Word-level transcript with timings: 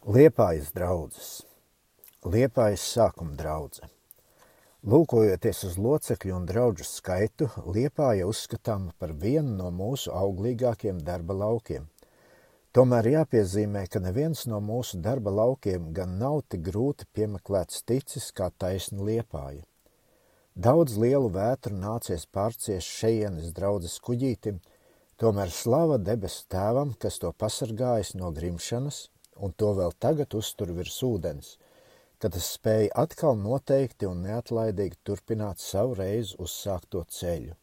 Liepājas 0.00 0.70
draudzes, 0.72 1.42
Liepājas 2.24 2.80
sākuma 2.80 3.34
draudze. 3.36 3.84
Lūkojoties 4.80 5.58
uz 5.68 5.76
locekļu 5.76 6.38
un 6.38 6.46
draugu 6.48 6.86
skaitu, 6.88 7.50
Liepāja 7.68 8.24
uzskatāma 8.24 8.94
par 8.96 9.12
vienu 9.12 9.58
no 9.58 9.68
mūsu 9.68 10.08
auglīgākiem 10.08 11.02
darba 11.04 11.36
laukiem. 11.36 11.90
Tomēr 12.72 13.10
jāpiezīmē, 13.12 13.84
ka 13.92 14.00
neviens 14.00 14.46
no 14.48 14.62
mūsu 14.64 15.02
darba 15.04 15.36
laukiem 15.36 15.92
gan 15.92 16.16
nav 16.16 16.40
tik 16.48 16.64
grūti 16.70 17.04
piemeklēts 17.12 17.84
ticis 17.84 18.32
kā 18.32 18.48
taisna 18.56 19.04
Liepāja. 19.04 19.68
Daudz 20.56 20.96
lielu 20.96 21.28
vētru 21.28 21.76
nācies 21.76 22.24
pārciest 22.24 22.88
šejienes 22.88 23.52
draudzes 23.52 24.00
kuģītim, 24.00 24.64
tomēr 25.20 25.52
slava 25.52 26.00
debesu 26.00 26.48
tēvam, 26.48 26.96
kas 26.96 27.20
to 27.20 27.36
pasargājis 27.36 28.16
no 28.16 28.32
grimšanas 28.32 29.10
un 29.40 29.54
to 29.56 29.72
vēl 29.78 29.96
tagad 30.04 30.36
uztur 30.38 30.72
virs 30.76 30.98
ūdens, 31.06 31.56
ka 32.20 32.28
tas 32.28 32.50
spēja 32.56 32.92
atkal 33.02 33.38
noteikti 33.40 34.08
un 34.08 34.22
neatlaidīgi 34.26 35.00
turpināt 35.08 35.62
savu 35.64 35.96
reizi 35.98 36.36
uzsākto 36.44 37.02
ceļu. 37.18 37.56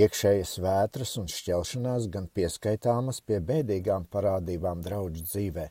Iekšējas 0.00 0.56
vētras 0.64 1.16
un 1.20 1.26
šķelšanās 1.28 2.06
gan 2.14 2.28
pieskaitāmas 2.32 3.20
pie 3.26 3.40
bēdīgām 3.42 4.06
parādībām 4.12 4.84
draudžu 4.86 5.24
dzīvē, 5.26 5.66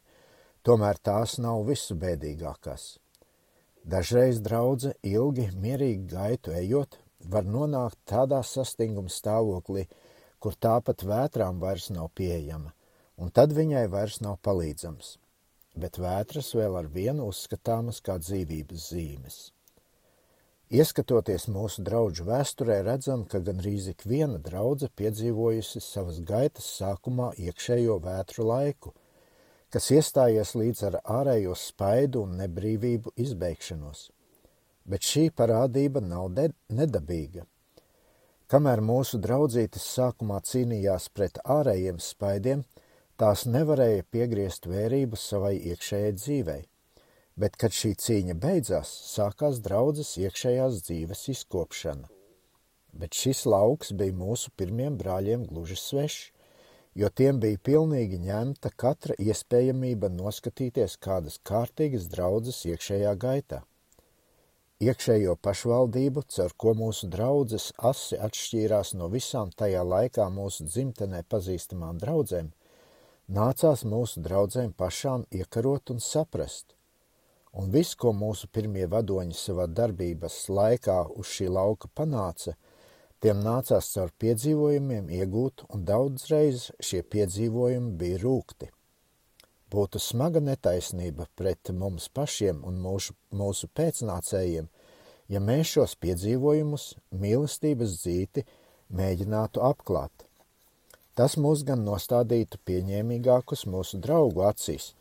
tomēr 0.67 0.99
tās 1.09 1.37
nav 1.39 1.63
visu 1.69 1.95
bēdīgākās. 1.97 2.97
Dažreiz 3.89 4.41
draudze 4.43 4.91
ilgi, 5.07 5.47
mierīgi 5.55 6.03
gaitu 6.11 6.51
ejot, 6.53 6.99
var 7.25 7.47
nonākt 7.47 7.97
tādā 8.11 8.41
sastinguma 8.43 9.09
stāvoklī, 9.09 9.87
kur 10.39 10.55
tāpat 10.55 11.03
vētrām 11.07 11.63
vairs 11.63 11.89
nav 11.95 12.11
pieejama, 12.15 12.73
un 13.19 13.31
tad 13.35 13.53
viņai 13.55 13.85
vairs 13.91 14.21
nav 14.23 14.39
palīdzams, 14.47 15.13
bet 15.75 15.99
vētras 15.99 16.53
vēl 16.55 16.79
ar 16.79 16.89
vienu 16.93 17.27
uzskatāmas 17.29 17.99
kā 18.05 18.17
dzīvības 18.23 18.91
zīmes. 18.93 19.39
Ieskatoties 20.69 21.47
mūsu 21.49 21.81
draugu 21.81 22.27
vēsturē, 22.27 22.83
redzam, 22.85 23.23
ka 23.25 23.39
gandrīz 23.41 23.87
ik 23.89 24.03
viena 24.05 24.37
draudzene 24.37 24.93
piedzīvojusi 25.01 25.81
savas 25.81 26.19
gaitas 26.21 26.67
sākumā 26.77 27.31
iekšējo 27.41 27.95
vētru 28.03 28.45
laiku, 28.45 28.93
kas 29.73 29.89
iestājies 29.95 30.53
līdz 30.57 30.83
ar 30.91 30.99
ārējo 31.19 31.55
spaidu 31.57 32.21
un 32.27 32.37
nebrīvību 32.37 33.15
izbeigšanos. 33.17 34.11
Bet 34.85 35.09
šī 35.09 35.31
parādība 35.33 36.05
nav 36.05 36.29
nedabīga. 36.37 37.47
Kamēr 38.49 38.81
mūsu 38.81 39.17
draudzītes 39.21 39.89
sākumā 39.97 40.37
cīnījās 40.45 41.09
pret 41.13 41.41
ārējiem 41.45 41.97
spaidiem, 42.01 42.63
Tās 43.19 43.41
nevarēja 43.51 44.05
piegriezt 44.15 44.63
vērību 44.71 45.17
savai 45.19 45.57
iekšējai 45.71 46.11
dzīvei, 46.15 46.61
bet, 47.35 47.57
kad 47.59 47.73
šī 47.75 47.89
cīņa 47.99 48.35
beidzās, 48.45 48.91
sākās 49.09 49.57
draudzes 49.65 50.13
iekšējās 50.21 50.77
dzīves 50.85 51.23
izkopšana. 51.33 52.07
Bet 52.95 53.17
šis 53.19 53.41
lauks 53.43 53.91
bija 53.99 54.15
mūsu 54.15 54.53
pirmiem 54.55 54.95
brāļiem 55.01 55.43
gluži 55.49 55.75
svešs, 55.81 56.21
jo 57.01 57.09
tiem 57.21 57.41
bija 57.43 57.59
pilnīgi 57.69 58.21
ņemta 58.23 58.71
katra 58.83 59.17
iespējamība 59.19 60.07
noskatīties 60.13 60.95
kādas 61.03 61.35
kārtīgas 61.43 62.07
draudzes 62.13 62.61
iekšējā 62.71 63.11
gaitā. 63.25 63.59
Iekšējo 64.79 65.35
pašvaldību, 65.43 66.23
caur 66.37 66.55
ko 66.55 66.71
mūsu 66.85 67.11
draudzes 67.11 67.67
asi 67.91 68.15
atšķīrās 68.29 68.93
no 68.95 69.11
visām 69.11 69.51
tajā 69.51 69.83
laikā 69.83 70.29
mūsu 70.31 70.69
dzimtenē 70.71 71.25
pazīstamām 71.27 71.99
draudzēm, 71.99 72.53
nācās 73.29 73.85
mūsu 73.85 74.23
draudzēm 74.25 74.73
pašām 74.73 75.25
iekarot 75.29 75.91
un 75.93 76.01
saprast. 76.01 76.73
Un 77.53 77.69
viss, 77.73 77.95
ko 77.97 78.11
mūsu 78.13 78.49
pirmie 78.53 78.85
vadoņi 78.89 79.37
savā 79.37 79.65
darbības 79.67 80.37
laikā 80.49 80.97
uz 81.17 81.29
šī 81.33 81.49
lauka 81.53 81.89
panāca, 81.95 82.55
tiem 83.21 83.41
nācās 83.45 83.89
caur 83.93 84.13
piedzīvojumiem 84.21 85.09
iegūt, 85.19 85.65
un 85.73 85.85
daudzreiz 85.85 86.69
šie 86.79 87.01
piedzīvojumi 87.03 87.95
bija 88.01 88.21
rūkti. 88.23 88.69
Būtu 89.69 90.01
smaga 90.01 90.41
netaisnība 90.41 91.27
pret 91.37 91.69
mums 91.73 92.07
pašiem 92.09 92.63
un 92.65 92.79
mūsu, 92.81 93.13
mūsu 93.29 93.69
pēcnācējiem, 93.77 94.69
ja 95.29 95.41
mēs 95.41 95.75
šos 95.75 95.93
piedzīvojumus, 96.01 96.95
mīlestības 97.13 97.99
dzīti, 98.01 98.45
mēģinātu 98.89 99.61
apklāt. 99.65 100.28
Tas 101.19 101.33
mūs 101.35 101.65
gan 101.67 101.81
nostādītu 101.83 102.61
pieņēmīgākus 102.63 103.65
mūsu 103.67 103.97
draugu 103.99 104.45
acīs, 104.47 104.93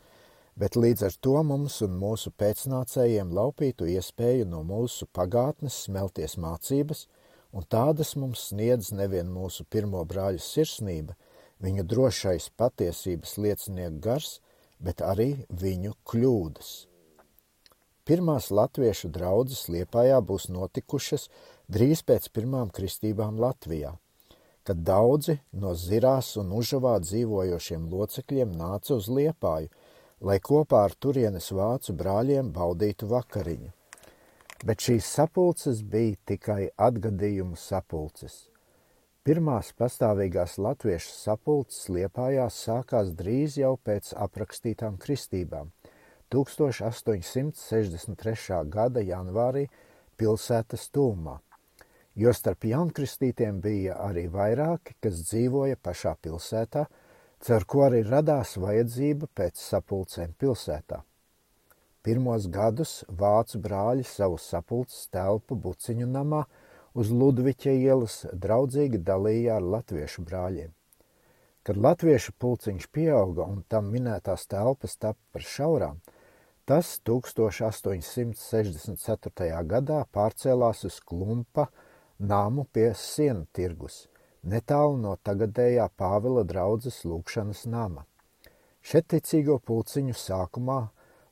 bet 0.59 0.75
līdz 0.75 1.05
ar 1.07 1.13
to 1.23 1.35
mums 1.47 1.77
un 1.85 1.93
mūsu 2.01 2.33
pēcnācējiem 2.41 3.29
laupītu 3.37 3.87
iespēju 3.87 4.49
no 4.53 4.59
mūsu 4.67 5.07
pagātnes 5.15 5.77
smelties 5.85 6.35
mācības, 6.45 7.05
un 7.55 7.63
tādas 7.75 8.11
mums 8.19 8.49
sniedz 8.49 8.89
nevien 8.97 9.31
mūsu 9.31 9.63
pirmo 9.63 10.01
brāļu 10.09 10.43
sirsnība, 10.43 11.15
viņu 11.63 11.87
drošais 11.93 12.49
patiesības 12.59 13.37
liecinieku 13.39 14.03
gars, 14.09 14.35
bet 14.83 14.99
arī 14.99 15.29
viņu 15.63 15.95
kļūdas. 16.03 16.73
Pirmās 18.03 18.51
latviešu 18.51 19.07
draudzes 19.15 19.69
Liepājā 19.71 20.19
būs 20.19 20.51
notikušas 20.51 21.29
drīz 21.71 22.03
pēc 22.03 22.27
pirmām 22.35 22.75
kristībām 22.75 23.39
Latvijā– 23.39 23.95
kad 24.69 24.83
daudzi 24.85 25.33
no 25.57 25.71
zirās 25.73 26.35
un 26.37 26.51
užavā 26.53 27.01
dzīvojošiem 27.01 27.89
locekļiem 27.89 28.53
nāca 28.53 28.93
uz 28.99 29.07
liepāju, 29.09 29.65
lai 30.21 30.37
kopā 30.45 30.85
ar 30.85 30.93
turienes 31.05 31.49
vācu 31.57 31.89
brāļiem 31.97 32.53
baudītu 32.53 33.09
vakariņu. 33.09 33.73
Bet 34.61 34.77
šīs 34.85 35.09
sapulces 35.15 35.81
bija 35.81 36.13
tikai 36.29 36.69
atgadījumu 36.87 37.57
sapulces. 37.57 38.53
Pirmās 39.25 39.73
pastāvīgās 39.73 40.61
latviešu 40.61 41.17
sapulces 41.17 41.89
liepājās 41.89 42.53
sākās 42.69 43.09
drīz 43.17 43.57
jau 43.63 43.73
pēc 43.81 44.13
aprakstītām 44.27 45.01
kristībām 45.01 45.73
1863. 46.29 48.61
gada 48.77 49.01
janvārī 49.01 49.65
pilsētas 50.21 50.93
tūmā 50.93 51.41
jo 52.15 52.33
starp 52.33 52.63
jaunkristītiem 52.69 53.59
bija 53.61 53.95
arī 54.05 54.27
vairāki, 54.31 54.95
kas 55.03 55.21
dzīvoja 55.27 55.75
pašā 55.81 56.15
pilsētā, 56.23 56.85
cer 57.39 57.65
ko 57.65 57.83
arī 57.87 58.03
radās 58.07 58.57
vajadzība 58.59 59.27
pēc 59.35 59.55
sapulcēm 59.61 60.33
pilsētā. 60.39 61.03
Pirmos 62.03 62.47
gadus 62.47 63.05
vācu 63.07 63.59
brāļi 63.59 64.03
savu 64.07 64.37
sapulces 64.39 65.07
telpu 65.11 65.55
buciņu 65.59 66.07
namā 66.07 66.45
uz 66.95 67.11
Ludviķa 67.11 67.71
ielas 67.75 68.25
draudzīgi 68.33 68.97
dalīja 69.03 69.55
ar 69.59 69.63
latviešu 69.75 70.21
brāļiem. 70.27 70.71
Kad 71.67 71.77
latviešu 71.77 72.31
pulciņš 72.39 72.87
pieauga 72.95 73.43
un 73.45 73.63
tam 73.67 73.91
minētās 73.93 74.47
telpas 74.49 74.97
tapa 74.97 75.19
par 75.35 75.41
šaurām, 75.43 75.99
tas 76.65 76.99
1864. 77.05 79.63
gadā 79.73 80.05
pārcēlās 80.15 80.85
uz 80.87 80.99
Klumpa 81.03 81.67
nāmu 82.19 82.65
pie 82.73 82.91
sienu 82.95 83.45
tirgus, 83.55 84.07
netālu 84.43 84.97
no 84.99 85.15
tagadējā 85.23 85.87
Pāvila 85.97 86.43
draudzes 86.43 87.01
lūkšanas 87.07 87.65
nama. 87.71 88.05
Šeit 88.83 89.07
ticīgo 89.11 89.59
pulciņu 89.63 90.15
sākumā 90.15 90.79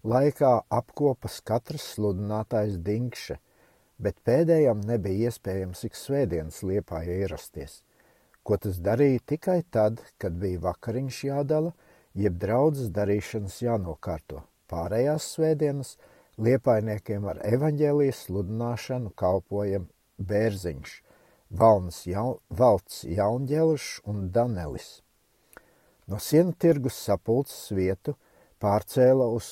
laikā 0.07 0.53
apkopas 0.71 1.41
katrs 1.43 1.93
sludinātājs 1.95 2.77
Dinkše, 2.83 3.37
bet 3.99 4.19
pēdējam 4.23 4.83
nebija 4.87 5.31
iespējams 5.31 5.83
ik 5.87 5.97
svētdienas 5.97 6.61
liepā 6.63 7.03
ierasties, 7.03 7.81
ko 8.43 8.57
tas 8.61 8.79
darīja 8.79 9.23
tikai 9.33 9.61
tad, 9.71 9.99
kad 10.17 10.37
bija 10.39 10.61
vakariņš 10.69 11.23
jādala, 11.27 11.73
jeb 12.15 12.37
draudzes 12.39 12.93
darīšanas 12.95 13.59
jānokārto. 13.65 14.45
Pārējās 14.71 15.33
svētdienas 15.35 15.97
liepainiekiem 16.39 17.27
ar 17.27 17.41
evaņģēlijas 17.47 18.23
sludināšanu 18.27 19.11
kalpojam 19.17 19.87
Bērziņš, 20.17 21.03
Valns 21.59 22.05
jaun, 22.09 22.39
Valts 22.49 23.03
Jaunģēlušs 23.05 24.01
un 24.09 24.31
Danelis. 24.33 25.01
No 26.07 26.17
sienu 26.23 26.53
tirgus 26.57 26.97
sapulces 27.07 27.71
vietu 27.75 28.15
pārcēla 28.63 29.27
uz 29.37 29.47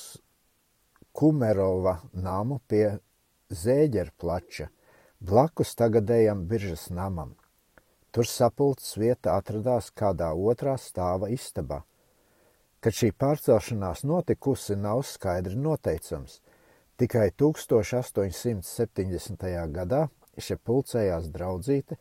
Kumerova 1.16 2.00
namu 2.12 2.60
pie 2.68 2.98
Zēģerplača, 3.48 4.68
blakus 5.20 5.74
tagadējam 5.78 6.46
biržas 6.50 6.90
namam. 6.90 7.36
Tur 8.10 8.26
sapulces 8.26 8.96
vieta 8.98 9.36
atradās 9.36 9.90
kādā 9.92 10.34
otrā 10.34 10.76
stāva 10.80 11.28
istabā. 11.32 11.82
Kad 12.80 12.92
šī 12.92 13.12
pārcelšanās 13.12 14.04
notikusi, 14.08 14.76
nav 14.76 15.02
skaidri 15.04 15.56
noteicams. 15.56 16.40
Tikai 16.96 17.30
1870. 17.36 19.70
gadā 19.76 20.08
Še 20.36 20.56
pulcējās 20.56 21.30
draudzīte, 21.32 21.96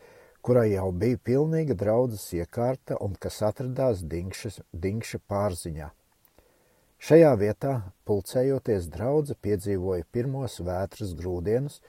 kurai 0.45 0.71
jau 0.73 0.89
bija 0.91 1.19
pilnīga 1.29 1.77
draudzes 1.79 2.27
iekārta 2.37 2.97
un 3.01 3.15
kas 3.19 3.41
atradās 3.47 4.03
Dinkšas, 4.11 4.59
Dinkša 4.71 5.21
pārziņā. 5.31 5.91
Šajā 7.05 7.31
vietā, 7.37 7.73
pulcējoties, 8.07 8.87
draudze 8.93 9.35
piedzīvoja 9.45 10.05
pirmos 10.15 10.59
vētras 10.63 11.11
grūdienus, 11.17 11.81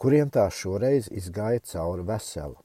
kuriem 0.00 0.28
tā 0.32 0.44
šoreiz 0.52 1.08
izgāja 1.12 1.60
cauri 1.72 2.04
veselu. 2.08 2.58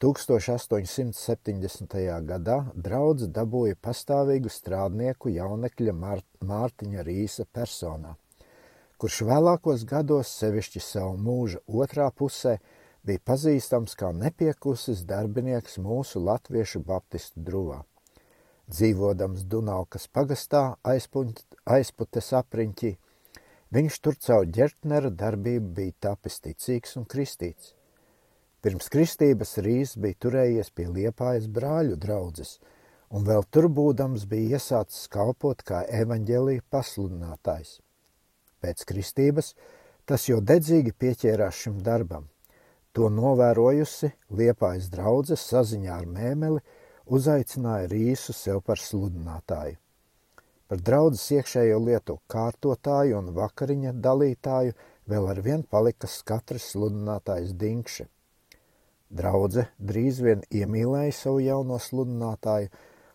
1870. 0.00 1.96
gadā 2.24 2.58
draudze 2.72 3.26
dabūja 3.28 3.76
pastāvīgu 3.84 4.48
strādnieku 4.48 5.28
jaunekļa 5.34 5.92
Mār 5.92 6.22
Mārtiņa 6.40 7.04
Rīsa 7.04 7.44
personā, 7.44 8.14
kurš 9.00 9.22
vēlākos 9.24 9.86
gados, 9.88 10.28
sevišķi 10.42 10.80
savu 10.84 11.14
mūža 11.24 11.62
otrā 11.72 12.10
pusē, 12.12 12.58
bija 13.06 13.22
pazīstams 13.24 13.96
kā 13.96 14.10
nepiekusis 14.12 15.06
darbinieks 15.08 15.78
mūsu 15.80 16.20
latviešu 16.20 16.82
baptistu 16.84 17.40
druvā. 17.46 17.80
Dzīvodams 18.70 19.46
Dunaukas 19.50 20.04
pagastā 20.12 20.62
aizputes 20.84 22.30
apriņķī, 22.42 22.92
viņš 23.74 23.98
tur 24.04 24.20
caur 24.28 24.46
ģertnera 24.58 25.10
darbību 25.24 25.74
bija 25.80 25.96
tapis 26.06 26.38
ticīgs 26.44 26.98
un 27.00 27.08
kristīts. 27.08 27.72
Pirms 28.60 28.92
kristības 28.92 29.56
Rīs 29.64 29.96
bija 29.96 30.20
turējies 30.26 30.68
pie 30.76 30.90
Liepājas 30.92 31.48
brāļu 31.48 31.96
draudzes, 31.96 32.58
un 33.08 33.24
vēl 33.24 33.48
tur 33.48 33.72
būdams 33.72 34.28
bija 34.28 34.58
iesācis 34.60 35.08
kalpot 35.08 35.64
kā 35.64 35.86
evaņģēlīja 35.88 36.68
pasludinātājs. 36.68 37.78
Pēc 38.60 38.84
kristības 38.88 39.54
tas 40.06 40.28
jau 40.28 40.40
dedzīgi 40.40 40.96
pieķērās 40.96 41.64
šim 41.64 41.80
darbam– 41.86 42.28
To 42.98 43.06
novērojusi 43.14 44.08
Liepājas 44.34 44.88
draudze 44.90 45.36
saziņā 45.38 45.92
ar 45.94 46.06
mēmeli 46.10 46.62
uzaicināja 47.16 47.86
Rīsu 47.92 48.34
sev 48.34 48.58
par 48.66 48.82
sludinātāju. 48.82 49.76
Par 50.70 50.82
draudzes 50.88 51.28
iekšējo 51.36 51.76
lietu 51.84 52.16
kārtotāju 52.34 53.18
un 53.20 53.30
vakariņa 53.36 53.92
dalītāju 54.06 54.74
vēl 55.12 55.28
ar 55.30 55.42
vien 55.46 55.62
palika 55.62 56.10
katrs 56.32 56.66
sludinātājs 56.72 57.54
Dinkše. 57.62 58.08
Draudze 59.20 59.68
drīz 59.78 60.18
vien 60.26 60.42
iemīlēja 60.50 61.14
savu 61.14 61.44
jauno 61.46 61.78
sludinātāju, 61.78 62.70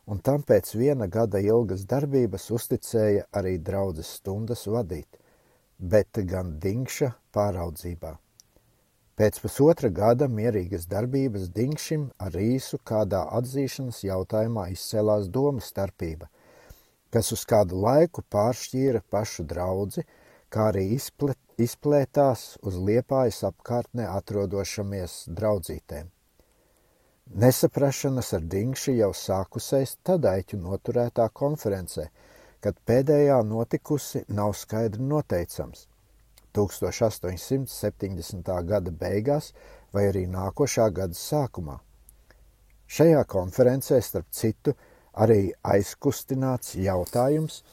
un 0.07 0.23
tam 0.23 0.43
pēc 0.43 0.71
viena 0.75 1.07
gada 1.11 1.43
ilgas 1.43 1.83
darbības 1.83 2.47
uzticēja 2.59 3.27
arī 3.35 3.57
draudzes 3.59 4.15
stundas 4.21 4.67
vadīt, 4.71 5.19
bet 5.79 6.19
gan 6.29 6.55
Dinkša 6.61 7.11
pāraudzībā. 7.35 8.15
Pēc 9.15 9.37
pusotra 9.39 9.89
gada 9.95 10.27
mierīgas 10.27 10.89
darbības 10.91 11.47
Dingšim 11.55 12.09
ar 12.19 12.33
Rīsu 12.35 12.81
kādā 12.83 13.21
atzīšanas 13.37 14.01
jautājumā 14.03 14.67
izcēlās 14.73 15.29
doma 15.31 15.63
starpība, 15.63 16.27
kas 17.15 17.31
uz 17.31 17.45
kādu 17.47 17.79
laiku 17.79 18.25
pāršķīra 18.35 19.05
pašu 19.11 19.45
draudzi, 19.47 20.03
kā 20.51 20.67
arī 20.73 20.89
izplet, 20.97 21.39
izplētās 21.55 22.43
uz 22.67 22.75
liepājas 22.75 23.39
apkārtnē 23.47 24.09
atrodošamies 24.17 25.15
draudzītēm. 25.31 26.11
Nesaprašanas 27.41 28.33
ar 28.37 28.43
Dingši 28.51 28.97
jau 28.99 29.13
sākusies 29.15 29.95
tadaiķu 30.05 30.59
noturētā 30.59 31.29
konferencē, 31.33 32.09
kad 32.65 32.79
pēdējā 32.89 33.43
notikusi 33.45 34.25
nav 34.33 34.57
skaidri 34.57 35.05
noteicams– 35.05 35.85
1870. 36.55 38.63
gada 38.65 38.91
beigās 38.91 39.53
vai 39.93 40.07
arī 40.09 40.27
nākošā 40.31 40.89
gada 40.95 41.13
sākumā. 41.13 41.79
Šajā 42.87 43.23
konferencē, 43.27 44.01
starp 44.01 44.25
citu, 44.31 44.73
arī 45.13 45.53
aizkustināts 45.63 46.75
jautājums, 46.79 47.63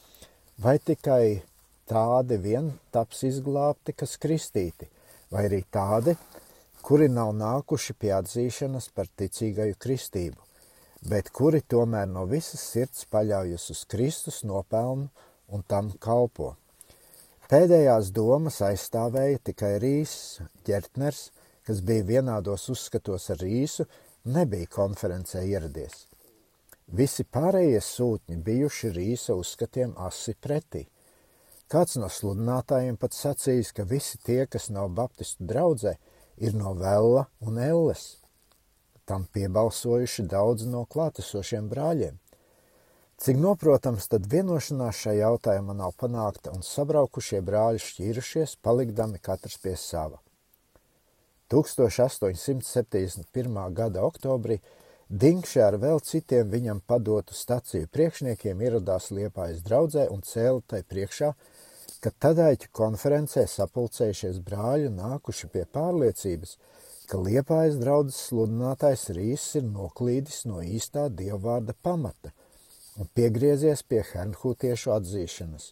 vai 0.59 0.79
tikai 0.79 1.43
tādi 1.91 2.37
vien 2.41 2.73
taps 2.95 3.23
izglābti, 3.29 3.93
kas 3.93 4.17
kristīti, 4.23 4.89
vai 5.31 5.45
arī 5.49 5.65
tādi, 5.71 6.17
kuri 6.83 7.09
nav 7.13 7.35
nākuši 7.37 7.93
pie 7.99 8.13
atzīšanas 8.17 8.89
par 8.95 9.07
ticīgaju 9.19 9.75
kristību, 9.79 10.37
bet 11.09 11.31
kuri 11.35 11.61
tomēr 11.63 12.07
no 12.09 12.25
visas 12.31 12.63
sirds 12.73 13.07
paļaujas 13.11 13.71
uz 13.75 13.85
Kristus 13.91 14.43
nopelnu 14.47 15.09
un 15.53 15.65
tam 15.69 15.91
kalpo. 16.01 16.55
Pēdējās 17.51 18.13
domas 18.17 18.63
aizstāvēja 18.65 19.43
tikai 19.51 19.75
Rīsas 19.83 20.47
ģertners, 20.65 21.27
kas 21.67 21.83
bija 21.85 22.07
vienādos 22.09 22.69
uzskatos 22.73 23.29
ar 23.35 23.43
Rīsu, 23.43 23.85
nebija 24.25 24.71
konferencē 24.73 25.43
ieradies. 25.45 26.07
Visi 26.93 27.25
pārējie 27.25 27.83
sūtņi 27.85 28.39
bijuši 28.47 28.95
Rīsa 28.97 29.37
uzskatiem 29.37 29.93
asi 30.07 30.35
pretī. 30.35 30.87
Kāds 31.73 31.97
no 31.97 32.09
sludinātājiem 32.13 32.99
pat 33.01 33.15
sacījis, 33.17 33.73
ka 33.73 33.85
visi 33.89 34.19
tie, 34.25 34.47
kas 34.47 34.71
nav 34.71 34.91
baptistu 34.97 35.47
draudzē, 35.49 35.97
ir 36.37 36.57
no 36.57 36.75
Vella 36.77 37.27
un 37.41 37.59
Elles. 37.59 38.22
Tam 39.05 39.27
piebalsojuši 39.35 40.23
daudzi 40.31 40.69
no 40.71 40.85
klātesošiem 40.91 41.69
brāļiem. 41.71 42.19
Cik 43.23 43.37
noprotams, 43.39 44.09
tad 44.11 44.27
vienošanās 44.31 44.97
šajā 45.05 45.21
jautājumā 45.29 45.75
nav 45.79 45.93
panākta 45.99 46.51
un 46.55 46.63
sabraukušie 46.67 47.41
brāļi 47.47 47.81
šķīrušies, 47.83 48.51
palikdami 48.67 49.19
katrs 49.23 49.57
pie 49.63 49.75
sava. 49.79 50.19
1871. 51.53 53.75
gada 53.77 54.01
oktobrī 54.09 54.57
Dinkšē 55.13 55.61
ar 55.61 55.75
vēl 55.77 55.99
citiem 56.01 56.49
viņam 56.49 56.79
padotu 56.89 57.35
staciju 57.37 57.85
priekšniekiem 57.93 58.63
ieradās 58.65 59.11
Liepājas 59.13 59.61
draudzē 59.67 60.07
un 60.09 60.23
cēla 60.25 60.63
tai 60.73 60.81
priekšā, 60.89 61.29
ka 62.01 62.13
tadaiķu 62.25 62.71
konferencē 62.73 63.45
sapulcējušies 63.45 64.39
brāļi 64.47 64.89
nākuši 64.95 65.51
pie 65.53 65.67
pārliecības, 65.77 66.57
ka 67.11 67.19
Liepājas 67.19 67.81
draudzes 67.81 68.21
sludinātājs 68.29 69.09
Rīs 69.17 69.49
ir 69.61 69.67
noklīdis 69.67 70.45
no 70.51 70.63
īstā 70.63 71.09
dievvvārda 71.11 71.79
pamata– 71.83 72.35
un 73.01 73.09
piegriezies 73.17 73.83
pie 73.89 74.03
hernhūtiešu 74.13 74.93
atzīšanas, 74.97 75.71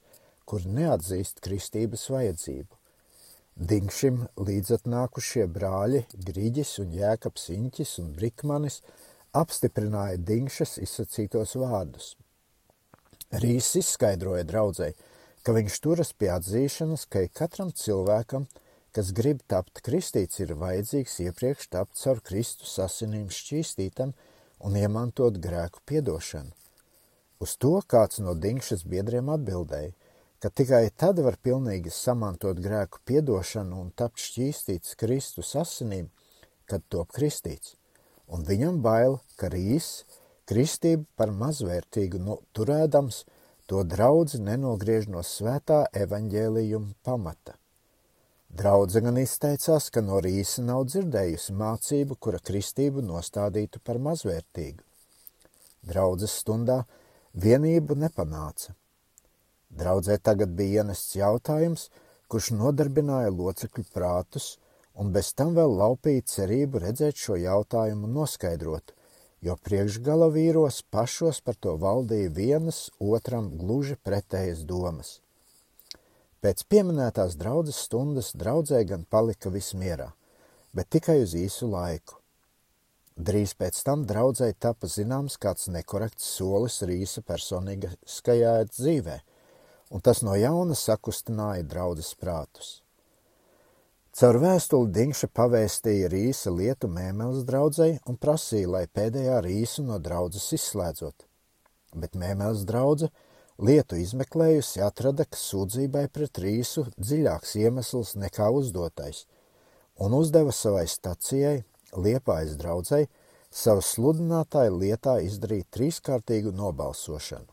kur 0.48 0.64
neatzīst 0.64 1.42
kristības 1.44 2.06
vajadzību. 2.12 2.76
Dingšim 3.70 4.22
līdzatnākušie 4.40 5.44
brāļi 5.52 6.04
Grīģis 6.28 6.78
un 6.84 6.94
Jēkabs 6.96 7.50
Inķis 7.52 7.98
un 8.00 8.14
Brikmanis 8.16 8.80
apstiprināja 9.36 10.16
Dingšas 10.30 10.78
izsacītos 10.80 11.56
vārdus. 11.60 12.14
Rīs 13.42 13.68
izskaidroja 13.78 14.46
draudzēji, 14.48 14.96
ka 15.44 15.54
viņš 15.54 15.76
turas 15.84 16.14
pie 16.16 16.32
atzīšanas, 16.32 17.04
ka 17.12 17.26
katram 17.36 17.70
cilvēkam, 17.76 18.48
kas 18.94 19.12
grib 19.16 19.42
tapt 19.50 19.82
kristīts, 19.86 20.40
ir 20.42 20.56
vajadzīgs 20.58 21.20
iepriekš 21.26 21.70
tapt 21.74 21.98
caur 22.00 22.20
Kristus 22.26 22.76
asinīm 22.82 23.28
šķīstītam 23.32 24.14
un 24.66 24.76
iemantot 24.76 25.38
grēku 25.42 25.82
piedošanu. 25.86 26.52
Uz 27.40 27.56
to 27.56 27.78
kāds 27.88 28.20
no 28.20 28.34
Dinkšas 28.36 28.84
biedriem 28.84 29.30
atbildēja, 29.32 29.94
ka 30.40 30.50
tikai 30.52 30.88
tad 30.96 31.20
var 31.24 31.36
pilnīgi 31.40 31.92
samantot 31.92 32.60
grēku 32.60 33.00
piedošanu 33.08 33.80
un 33.80 33.92
tapt 33.96 34.20
šķīstīts 34.20 34.96
Kristus 35.00 35.54
asinīm, 35.56 36.10
kad 36.68 36.84
top 36.92 37.12
kristīts, 37.16 37.76
un 38.28 38.44
viņam 38.48 38.80
bail, 38.84 39.18
ka 39.36 39.52
rīs 39.52 40.04
kristību 40.50 41.06
par 41.16 41.32
mazvērtīgu 41.36 42.20
nu, 42.24 42.40
turēdams, 42.56 43.24
to 43.70 43.84
draudzi 43.86 44.40
nenogriež 44.42 45.06
no 45.12 45.22
svētā 45.22 45.84
evaņģēlījuma 46.04 46.96
pamata. 47.06 47.59
Draudze 48.50 48.98
gan 49.00 49.18
izteicās, 49.20 49.84
ka 49.94 50.02
no 50.02 50.18
rīsa 50.24 50.64
nav 50.66 50.88
dzirdējusi 50.90 51.52
mācību, 51.54 52.16
kura 52.18 52.40
kristību 52.42 53.04
nostādītu 53.06 53.78
par 53.86 54.00
mazvērtīgu. 54.02 54.82
Draudzes 55.86 56.34
stundā 56.42 56.80
Vienību 57.44 57.94
nepanāca. 57.94 58.74
Draudzē 59.70 60.18
tagad 60.18 60.56
bija 60.58 60.82
ienests 60.82 61.14
jautājums, 61.14 61.86
kurš 62.26 62.50
nodarbināja 62.58 63.30
locekļu 63.30 63.86
prātus, 63.94 64.50
un 64.98 65.14
bez 65.14 65.30
tam 65.38 65.54
vēl 65.54 65.78
laupīja 65.84 66.26
cerību 66.34 66.82
redzēt 66.88 67.22
šo 67.22 67.38
jautājumu 67.38 68.10
noskaidrotu, 68.18 68.98
jo 69.46 69.54
priekšgala 69.62 70.26
vīros 70.34 70.82
pašos 70.90 71.38
par 71.40 71.54
to 71.54 71.78
valdīja 71.78 72.34
vienas 72.34 72.88
otram 72.98 73.52
gluži 73.62 73.94
pretējas 73.94 74.66
domas. 74.66 75.20
Pēc 76.40 76.62
pieminētās 76.72 77.34
draudzes 77.36 77.82
stundas 77.84 78.30
draudzē 78.32 78.78
gan 78.88 79.02
palika 79.04 79.50
viss 79.52 79.74
mierā, 79.76 80.06
bet 80.72 80.88
tikai 80.96 81.18
uz 81.20 81.34
īsu 81.36 81.68
laiku. 81.68 82.16
Drīz 83.20 83.52
pēc 83.60 83.82
tam 83.84 84.06
draudzēji 84.08 84.56
tapa 84.64 84.88
zināms 84.88 85.36
kāds 85.36 85.68
nekorekts 85.68 86.30
solis 86.38 86.78
Rīsa 86.88 87.20
personīgajā 87.28 88.54
dzīvē, 88.70 89.18
un 89.92 90.00
tas 90.00 90.22
no 90.24 90.38
jauna 90.40 90.78
sakustināja 90.78 91.66
draudzes 91.68 92.14
prātus. 92.16 92.78
Caur 94.16 94.40
vēstuli 94.40 94.88
Dinkša 94.96 95.28
pavēstīja 95.36 96.08
Rīsa 96.10 96.54
lietu 96.56 96.88
mēmeles 96.88 97.44
draudzei 97.44 97.98
un 98.08 98.16
prasīja, 98.16 98.72
lai 98.78 98.86
pēdējā 98.88 99.42
Rīsu 99.44 99.84
no 99.84 100.00
draudzes 100.00 100.48
izslēdzot, 100.56 101.28
bet 102.00 102.16
mēmeles 102.16 102.64
draudze 102.64 103.12
Lietu 103.60 103.98
izmeklējusi 104.00 104.80
atrada, 104.80 105.26
ka 105.28 105.36
sūdzībai 105.36 106.06
pret 106.08 106.38
rīsu 106.40 106.86
dziļāks 106.96 107.58
iemesls 107.60 108.14
nekā 108.16 108.46
uzdotais, 108.56 109.26
un 110.00 110.14
uzdeva 110.16 110.54
savai 110.56 110.86
stacijai, 110.88 111.58
liepājas 111.92 112.54
draudzei, 112.56 113.02
savu 113.52 113.82
sludinātāju 113.84 114.78
lietā 114.80 115.18
izdarīt 115.26 115.68
trīskārtīgu 115.76 116.54
nobalsošanu. 116.56 117.52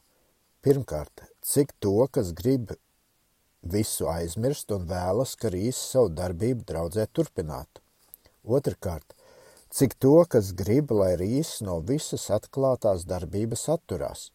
Pirmkārt, 0.63 1.25
cik 1.43 1.73
to, 1.83 1.97
kas 2.07 2.31
grib 2.37 2.71
visu 3.67 4.07
aizmirst 4.07 4.71
un 4.71 4.87
vēlas, 4.87 5.35
ka 5.35 5.51
rīs 5.51 5.75
savu 5.91 6.13
darbību 6.15 6.63
draudzē 6.71 7.09
turpinātu. 7.11 7.83
Otrakārt, 8.47 9.11
cik 9.75 9.97
to, 9.99 10.21
kas 10.31 10.53
grib, 10.55 10.95
lai 10.95 11.17
rīs 11.19 11.57
no 11.67 11.81
visas 11.83 12.29
atklātās 12.31 13.03
darbības 13.09 13.67
atturās. 13.75 14.29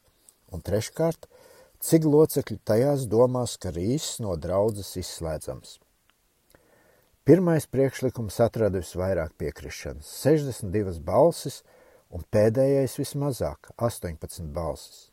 Un 0.53 0.61
treškārt, 0.61 1.25
cik 1.25 1.42
locekļi 1.91 2.61
tajās 2.63 3.09
domās, 3.11 3.57
ka 3.59 3.73
rīss 3.75 4.21
no 4.23 4.37
draudzes 4.39 4.95
izslēdzams. 5.01 5.81
Pirmais 7.27 7.67
priekšlikums 7.67 8.39
atrada 8.41 8.79
visvairāk 8.79 9.33
piekrišanas- 9.39 10.07
62 10.23 11.01
balsis, 11.01 11.63
un 12.11 12.23
pēdējais 12.31 12.95
vismazāk- 12.99 13.73
18 13.89 14.53
balsis. 14.53 15.11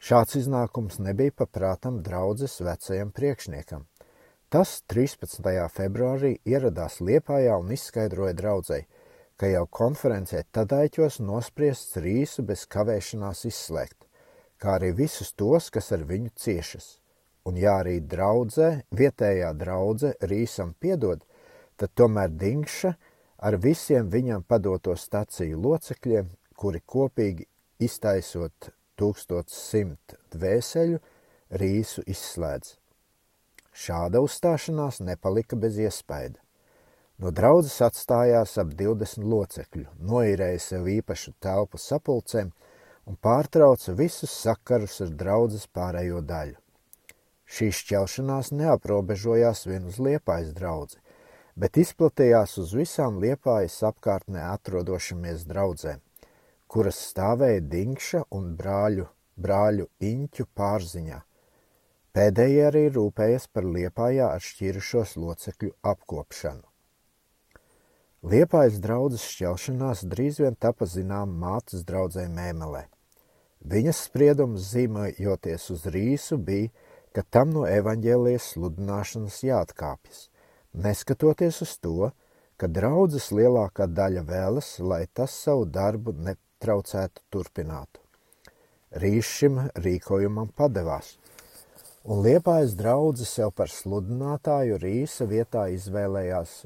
Šāds 0.00 0.34
iznākums 0.36 0.98
nebija 0.98 1.30
paprātam 1.30 2.02
draudzes 2.02 2.60
vecajam 2.60 3.12
priekšniekam. 3.12 3.86
Tas 4.50 4.82
13. 4.88 5.68
februārī 5.68 6.40
ieradās 6.44 6.98
Liepājā 7.00 7.60
un 7.60 7.70
izskaidroja 7.70 8.34
draudzei, 8.34 8.86
ka 9.36 9.46
jau 9.46 9.66
konferencē 9.66 10.42
tadaiķos 10.52 11.20
nospriests 11.20 11.96
rīsu 11.96 12.44
bez 12.44 12.66
kavēšanās 12.66 13.44
izslēgt 13.46 14.05
kā 14.62 14.76
arī 14.78 14.92
visus 14.96 15.32
tos, 15.32 15.70
kas 15.70 15.92
ar 15.92 16.04
viņu 16.08 16.32
ciešas. 16.36 16.86
Un 17.46 17.58
ja 17.60 17.76
arī 17.80 18.00
draudzē, 18.02 18.70
vietējā 18.96 19.52
draudzē 19.54 20.14
rīsam 20.26 20.72
piedod, 20.80 21.20
tad 21.78 21.92
tomēr 21.94 22.32
Dingša 22.32 22.94
ar 23.46 23.58
visiem 23.62 24.08
viņam 24.10 24.42
padoto 24.48 24.96
staciju 24.98 25.60
locekļiem, 25.62 26.32
kuri 26.56 26.80
kopīgi 26.82 27.46
iztaisot 27.78 28.72
1100 28.98 30.16
dvēseļu, 30.32 30.98
rīsu 31.60 32.02
izslēdz. 32.08 32.74
Šāda 33.76 34.22
uzstāšanās 34.24 35.02
nepalika 35.04 35.56
bez 35.60 35.76
iespaida. 35.78 36.40
No 37.20 37.30
draudzes 37.32 37.76
atstājās 37.84 38.56
ap 38.60 38.72
20 38.76 39.24
locekļu, 39.24 39.86
noīrēja 40.00 40.60
sev 40.60 40.88
īpašu 40.92 41.34
telpu 41.40 41.80
sapulcēm, 41.80 42.50
un 43.06 43.16
pārtrauca 43.22 43.94
visus 43.94 44.32
sakarus 44.42 45.00
ar 45.04 45.12
draudzes 45.22 45.66
pārējo 45.78 46.22
daļu. 46.26 46.58
Šī 47.46 47.70
šķelšanās 47.78 48.50
neaprobežojās 48.58 49.66
vien 49.70 49.86
uz 49.86 50.00
liepājas 50.02 50.50
draudzi, 50.56 50.98
bet 51.54 51.78
izplatījās 51.78 52.56
uz 52.62 52.74
visām 52.74 53.20
liepājas 53.22 53.78
apkārtnē 53.86 54.42
atrodošamies 54.50 55.46
draudzēm, 55.46 56.02
kuras 56.66 56.98
stāvēja 57.12 57.62
Dinkša 57.70 58.24
un 58.34 58.50
brāļu, 58.58 59.06
brāļu 59.38 59.86
Iņķu 60.10 60.48
pārziņā. 60.58 61.20
Pēdējie 62.16 62.64
arī 62.66 62.86
rūpējas 62.90 63.46
par 63.52 63.68
liepājā 63.68 64.32
ar 64.34 64.42
šķirušos 64.42 65.14
locekļu 65.20 65.74
apkopšanu. 65.86 66.64
Liepājas 68.26 68.80
draudzes 68.82 69.22
šķelšanās 69.30 70.02
drīz 70.10 70.40
vien 70.42 70.56
tapa 70.58 70.88
zinām 70.90 71.36
mātes 71.38 71.84
draudzē 71.86 72.26
Mēmelē. 72.32 72.86
Viņas 73.66 74.04
spriedums 74.06 74.68
zīmējoties 74.70 75.64
uz 75.74 75.86
rīsu 75.90 76.36
bija, 76.38 76.68
ka 77.10 77.24
tam 77.34 77.50
no 77.56 77.64
evaņģēlijas 77.66 78.52
sludināšanas 78.52 79.40
jāatkāpjas, 79.42 80.20
neskatoties 80.84 81.58
uz 81.64 81.72
to, 81.82 82.10
ka 82.60 82.68
draudzes 82.70 83.32
lielākā 83.34 83.88
daļa 83.90 84.22
vēlas, 84.28 84.68
lai 84.78 85.02
tas 85.10 85.34
savu 85.34 85.66
darbu 85.66 86.14
netraucētu 86.28 87.24
turpinātu. 87.32 88.04
Rīs 89.02 89.34
šim 89.40 89.58
rīkojumam 89.82 90.54
padevās, 90.54 91.16
un 92.06 92.22
liepājas 92.22 92.78
draudze 92.78 93.26
sev 93.26 93.50
par 93.56 93.72
sludinātāju 93.72 94.78
rīsa 94.78 95.26
vietā 95.26 95.66
izvēlējās 95.74 96.60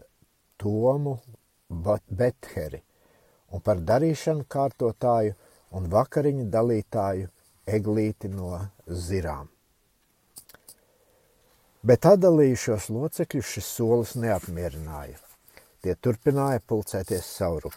Tomu 0.61 1.16
Betheri, 1.71 2.83
un 3.57 3.64
par 3.64 3.80
darīšanu 3.80 4.45
kārtotāju– 4.52 5.38
un 5.77 5.89
vakariņu 5.91 6.45
dalītāju 6.50 7.29
eglīti 7.67 8.29
no 8.33 8.69
zirām. 8.87 9.49
Bet 11.81 12.05
atdalījušos 12.05 12.91
locekļus 12.93 13.50
šis 13.55 13.67
solis 13.79 14.12
neapmierināja. 14.21 15.17
Tie 15.81 15.95
turpināja 15.97 16.61
pulcēties 16.69 17.25
saurup. 17.39 17.73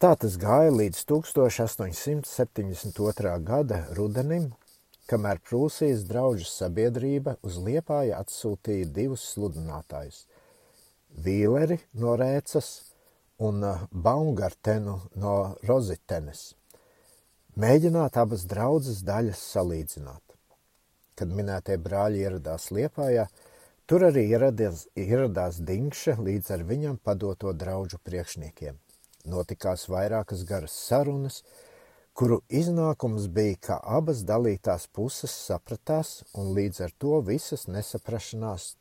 Tā 0.00 0.16
tas 0.18 0.34
gāja 0.40 0.72
līdz 0.74 0.98
1872. 1.06 3.38
gada 3.46 3.78
rudenim, 3.94 4.50
kamēr 5.06 5.38
Prūsijas 5.44 6.02
draugu 6.08 6.44
sabiedrība 6.48 7.36
uz 7.46 7.54
Liepāja 7.62 8.18
atsūtīja 8.24 8.86
divus 8.96 9.22
sludinātājus- 9.34 10.18
Vīleri 11.24 11.78
no 11.92 12.16
Rēcas 12.18 12.89
un 13.40 13.62
uh, 13.64 13.84
Baumgartenu 13.90 14.98
no 15.16 15.34
Rozitenes. 15.64 16.50
Mēģināt 17.60 18.18
abas 18.20 18.44
draudzes 18.48 19.00
daļas 19.04 19.40
salīdzināt. 19.54 20.22
Kad 21.16 21.32
minētie 21.36 21.78
brāļi 21.80 22.20
ieradās 22.24 22.68
Liepājā, 22.72 23.26
tur 23.88 24.04
arī 24.06 24.26
ieradās, 24.30 24.86
ieradās 24.96 25.58
Dinkša 25.64 26.18
līdz 26.20 26.52
ar 26.56 26.64
viņam 26.68 27.00
padoto 27.04 27.52
draugu 27.56 27.98
priekšniekiem. 28.04 28.78
Notikās 29.28 29.88
vairākas 29.92 30.44
garas 30.48 30.76
sarunas, 30.76 31.42
kuru 32.16 32.40
iznākums 32.48 33.28
bija, 33.32 33.56
ka 33.66 33.80
abas 33.98 34.22
dalītās 34.28 34.86
puses 34.92 35.32
sapratās 35.48 36.20
un 36.36 36.52
līdz 36.56 36.84
ar 36.86 36.96
to 36.98 37.20
visas 37.24 37.66
nesaprašanās 37.68 38.74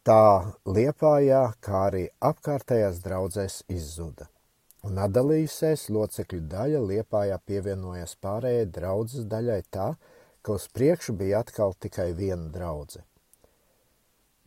Tā 0.00 0.56
Liepājā, 0.64 1.52
kā 1.60 1.90
arī 1.90 2.08
apkārtējās 2.24 3.04
draudzēs 3.04 3.68
izzuda, 3.68 4.32
un 4.80 4.96
atdalījusies 4.96 5.92
locekļu 5.92 6.40
daļa 6.54 6.80
Liepājā 6.88 7.36
pievienojas 7.44 8.16
pārējai 8.24 8.72
draudzes 8.78 9.28
daļai 9.28 9.60
tā, 9.68 10.00
ka 10.40 10.56
uz 10.56 10.64
priekšu 10.72 11.12
bija 11.20 11.44
atkal 11.44 11.76
tikai 11.76 12.16
viena 12.16 12.48
draudze. 12.48 13.04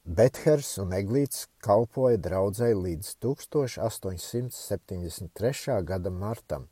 Bethers 0.03 0.81
un 0.81 0.89
Eglīts 0.97 1.45
kalpoja 1.61 2.17
draudzei 2.17 2.73
līdz 2.73 3.21
1873. 3.21 5.85
gada 5.85 6.09
martam. 6.09 6.65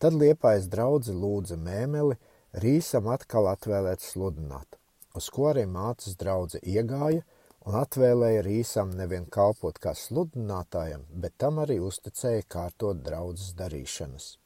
Tad 0.00 0.16
Liepājas 0.16 0.72
draudze 0.72 1.12
lūdza 1.12 1.60
mēmeli 1.60 2.16
Rīsam 2.64 3.12
atkal 3.12 3.44
atvēlēt 3.52 4.00
sludināt, 4.00 4.80
uz 5.12 5.28
ko 5.28 5.52
arī 5.52 5.68
mācas 5.68 6.16
draudze 6.16 6.64
iegāja– 6.64 7.20
un 7.66 7.74
atvēlēja 7.80 8.44
Rīsam 8.46 8.92
nevien 8.94 9.26
kalpot 9.32 9.78
kā 9.82 9.92
sludinātājam, 9.98 11.02
bet 11.10 11.34
tam 11.42 11.58
arī 11.64 11.80
uzticēja 11.82 12.46
kārtot 12.48 13.02
draudzes 13.02 13.56
darīšanas. 13.58 14.36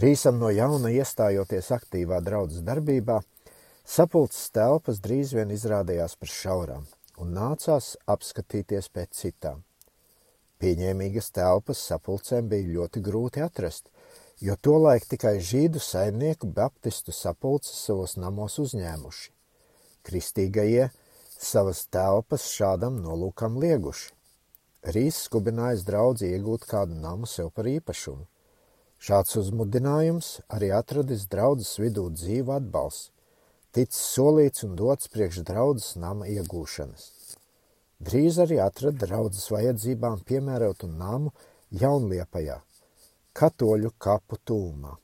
Rīsam 0.00 0.40
no 0.40 0.50
jauna 0.52 0.92
iestājoties 0.92 1.70
aktīvā 1.76 2.20
draudzes 2.24 2.64
darbībā, 2.64 3.20
sapulces 3.84 4.50
telpas 4.52 5.00
drīz 5.04 5.32
vien 5.36 5.52
izrādījās 5.52 6.16
par 6.20 6.32
šaurām 6.32 6.88
un 7.20 7.32
nācās 7.36 7.94
apskatīties 8.12 8.90
pēc 8.92 9.22
citām. 9.22 9.62
Pieņēmīgas 10.60 11.30
telpas 11.36 11.80
sapulcēm 11.84 12.48
bija 12.48 12.72
ļoti 12.78 13.00
grūti 13.04 13.44
atrast, 13.44 13.88
jo 14.40 14.56
tolaik 14.56 15.04
tikai 15.08 15.36
žīdu 15.40 15.80
saimnieku 15.80 16.48
baptistu 16.48 17.12
sapulces 17.12 17.76
savos 17.88 18.16
namos 18.20 18.56
uzņēmuši. 18.64 19.32
Kristīgajie– 20.08 20.88
savas 21.42 21.84
telpas 21.92 22.46
šādam 22.52 23.00
nolūkam 23.02 23.58
lieguši. 23.62 24.12
Rīs 24.94 25.18
skubinājis 25.26 25.84
draudzi 25.86 26.30
iegūt 26.30 26.66
kādu 26.70 26.94
namu 27.02 27.26
sev 27.26 27.50
par 27.54 27.66
īpašumu. 27.66 28.26
Šāds 29.02 29.36
uzmudinājums 29.40 30.28
arī 30.56 30.70
atradis 30.72 31.26
draudzes 31.32 31.74
vidū 31.82 32.06
dzīvu 32.14 32.54
atbalsts, 32.54 33.10
ticis 33.74 34.04
solīts 34.14 34.64
un 34.64 34.76
dots 34.78 35.10
priekš 35.12 35.42
draudzes 35.48 35.96
nama 36.00 36.28
iegūšanas. 36.32 37.08
Drīz 38.06 38.38
arī 38.44 38.60
atrada 38.62 39.06
draudzes 39.06 39.50
vajadzībām 39.52 40.22
piemērotu 40.28 40.88
namu 40.88 41.34
Jaunliepajā, 41.72 42.60
katoļu 43.36 43.92
kapu 43.98 44.38
tūmā. 44.48 44.94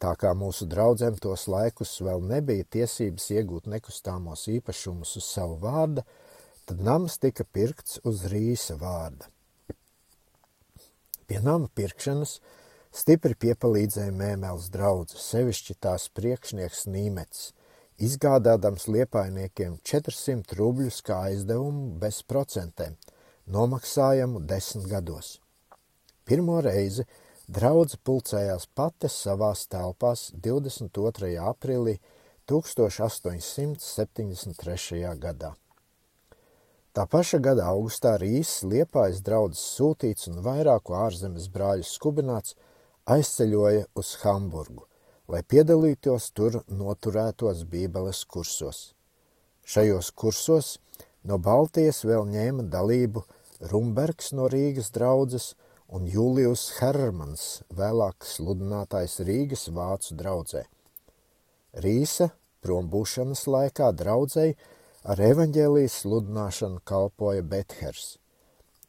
Tā 0.00 0.14
kā 0.16 0.30
mūsu 0.32 0.64
draudzēm 0.70 1.18
tos 1.20 1.44
laikus 1.52 1.98
vēl 2.00 2.22
nebija 2.24 2.64
tiesības 2.76 3.26
iegūt 3.36 3.66
nekustāmos 3.68 4.46
īpašumus 4.48 5.12
uz 5.20 5.26
savu 5.28 5.58
vārda, 5.60 6.06
tad 6.64 6.80
nams 6.86 7.18
tika 7.20 7.44
pirkts 7.44 8.00
uz 8.08 8.24
rīsa 8.32 8.78
vārda. 8.80 9.28
Pie 11.28 11.42
nama 11.44 11.68
pirkšanas 11.76 12.38
Stipri 12.90 13.36
piepalīdzēja 13.38 14.10
mēmēls 14.10 14.64
draudze, 14.74 15.14
sevišķi 15.22 15.76
tās 15.84 16.08
priekšnieks 16.10 16.88
Nīmets, 16.90 17.52
izgādādams 18.02 18.88
liepainiekiem 18.90 19.76
400 19.86 20.56
rubļus 20.58 20.98
kā 21.06 21.20
aizdevumu 21.28 21.92
bez 22.02 22.18
procentiem, 22.26 22.96
nomaksājamu 23.46 24.42
desmit 24.42 24.88
gados. 24.90 25.36
Pirmo 26.26 26.58
reizi 26.66 27.06
draudze 27.50 27.98
pulcējās 28.06 28.68
pati 28.78 29.08
savās 29.10 29.64
telpās 29.70 30.30
22. 30.44 31.30
aprīlī 31.42 31.98
1873. 32.46 35.16
gadā. 35.24 35.50
Tā 36.94 37.02
paša 37.10 37.38
gada 37.42 37.64
augustā 37.72 38.12
Rīsas 38.22 38.62
liepājas 38.70 39.18
draudzes 39.26 39.64
sūtīts 39.76 40.24
un 40.30 40.36
vairāku 40.46 40.90
ārzemes 40.98 41.46
brāļu 41.54 41.84
skubināts 41.86 42.50
aizceļoja 43.10 43.84
uz 43.98 44.08
Hamburgu, 44.22 44.84
lai 45.26 45.42
piedalītos 45.42 46.24
tur 46.34 46.52
noturētos 46.66 47.64
bībeles 47.72 48.20
kursos. 48.30 48.94
Šajos 49.66 50.10
kursos 50.14 50.78
no 51.26 51.38
Baltijas 51.38 52.04
vēl 52.06 52.24
ņēma 52.30 52.62
dalību 52.70 53.20
Rumbergs 53.72 54.32
no 54.38 54.44
Rīgas 54.50 54.90
draudzes 54.94 55.54
un 55.90 56.06
Julius 56.06 56.66
Hermans, 56.78 57.62
vēlāk 57.74 58.26
sludinātājs 58.26 59.20
Rīgas 59.26 59.68
vācu 59.74 60.18
draudzē. 60.18 60.66
Rīsa 61.84 62.30
prombūšanas 62.64 63.46
laikā 63.50 63.90
draudzēji 63.98 64.58
Ar 65.00 65.16
evaņģēlijas 65.16 65.94
sludināšanu 66.02 66.82
kalpoja 66.84 67.40
Bethers, 67.40 68.18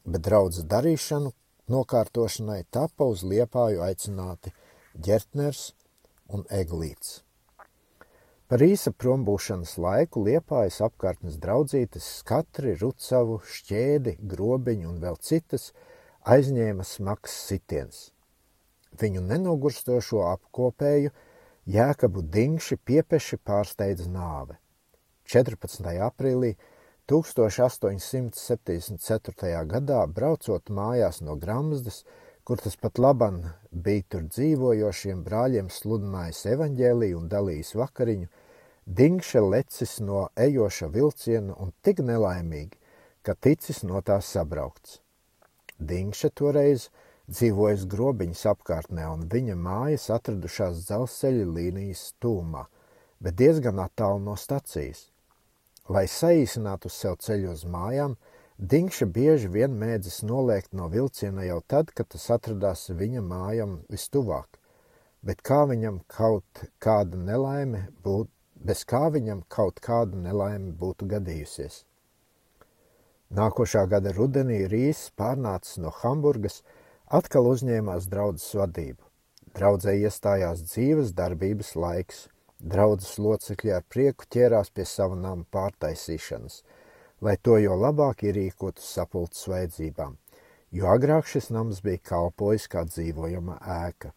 bet 0.04 0.26
draudz 0.28 0.58
darīšanu 0.68 1.30
nokārtošanai 1.72 2.66
tapa 2.68 3.08
uz 3.08 3.24
liepāju 3.24 3.80
aicināti 3.86 4.52
Ģertners 5.00 5.62
un 6.28 6.44
Eglīts. 6.52 7.22
Par 8.52 8.60
īsa 8.66 8.92
prombūšanas 8.92 9.78
laiku 9.80 10.26
liepājas 10.26 10.82
apkārtnes 10.84 11.40
draudzītes 11.40 12.10
skatri, 12.18 12.76
rucavu, 12.82 13.40
šķēdi, 13.48 14.18
grobiņu 14.34 14.92
un 14.92 15.00
vēl 15.00 15.16
citas 15.24 15.70
aizņēma 16.26 16.84
smags 16.86 17.32
sitiens. 17.48 18.12
Viņu 19.02 19.22
nenogurstošo 19.26 20.22
apkopēju 20.30 21.10
Jēkabu 21.72 22.22
Dingši 22.22 22.78
piepeši 22.78 23.38
pārsteidz 23.38 24.08
nāve. 24.12 24.56
14. 25.26 26.00
aprīlī 26.06 26.56
1874. 27.10 29.66
gadā, 29.74 30.08
braucot 30.08 30.70
mājās 30.70 31.22
no 31.26 31.36
Gramzdas, 31.36 32.06
kur 32.44 32.58
tas 32.62 32.76
pat 32.76 33.00
laban 33.00 33.54
bija 33.72 34.04
tur 34.10 34.22
dzīvojošiem 34.30 35.24
brāļiem 35.26 35.70
sludinājis 35.74 36.46
evaņģēliju 36.54 37.18
un 37.18 37.28
dalījis 37.32 37.76
vakariņu, 37.82 38.28
Dingša 38.86 39.42
lecis 39.46 40.00
no 40.02 40.30
ejoša 40.36 40.88
vilciena 40.92 41.54
un 41.62 41.72
tik 41.86 42.02
nelaimīgi, 42.06 42.78
ka 43.22 43.34
ticis 43.38 43.84
no 43.86 44.02
tās 44.02 44.26
sabraukts. 44.34 45.02
Dingša 45.82 46.30
toreiz 46.38 46.90
dzīvojas 47.32 47.88
grobiņas 47.90 48.44
apkārtnē, 48.52 49.08
un 49.14 49.26
viņa 49.32 49.56
mājas 49.58 50.10
atradušās 50.14 50.84
dzelzceļa 50.86 51.48
līnijas 51.56 52.04
tūmā, 52.22 52.68
bet 53.24 53.40
diezgan 53.40 53.82
attālu 53.82 54.22
no 54.26 54.36
stacijas. 54.38 55.08
Lai 55.90 56.06
saīsinātu 56.08 56.92
sev 56.94 57.18
ceļu 57.26 57.52
uz 57.56 57.66
mājām, 57.66 58.16
Dinkša 58.62 59.08
bieži 59.10 59.48
vien 59.50 59.74
mēdzis 59.82 60.20
noliekt 60.30 60.76
no 60.78 60.86
vilciena 60.94 61.48
jau 61.48 61.62
tad, 61.74 61.90
kad 61.98 62.12
tas 62.14 62.28
atradās 62.36 62.84
viņa 62.94 63.24
mājām 63.26 63.80
vistuvāk, 63.90 64.60
bet 65.26 65.42
kā 65.42 65.64
viņam 65.72 65.98
kaut 66.06 66.62
kāda 66.78 67.18
nelaime 67.18 67.88
būtu, 68.06 68.30
bez 68.62 68.84
kā 68.86 69.08
viņam 69.16 69.42
kaut 69.50 69.82
kāda 69.82 70.20
nelaime 70.28 70.76
būtu 70.78 71.10
gadījusies. 71.10 71.82
Nākošā 73.32 73.86
gada 73.88 74.12
rudenī 74.18 74.66
Rīs 74.68 75.08
pārnācis 75.18 75.80
no 75.80 75.94
Hamburgas, 76.02 76.62
atkal 77.08 77.48
uzņēmās 77.54 78.10
draudzes 78.12 78.52
vadību. 78.60 79.02
Draudzē 79.56 79.96
iestājās 80.04 80.68
dzīves 80.68 81.16
darbības 81.16 81.76
laiks– 81.76 82.26
Draudzes 82.62 83.16
locekļi 83.18 83.72
ar 83.74 83.86
prieku 83.90 84.28
ķērās 84.30 84.70
pie 84.70 84.84
sava 84.86 85.16
nama 85.18 85.42
pārtaisīšanas, 85.56 86.60
lai 87.26 87.34
to 87.42 87.56
jo 87.58 87.74
labāk 87.74 88.22
ierīkotu 88.30 88.84
sapulces 88.86 89.48
vajadzībām, 89.50 90.14
jo 90.70 90.92
agrāk 90.92 91.26
šis 91.26 91.50
nams 91.56 91.82
bija 91.82 92.04
kalpojis 92.12 92.68
kā 92.70 92.84
dzīvojama 92.86 93.58
ēka. 93.78 94.14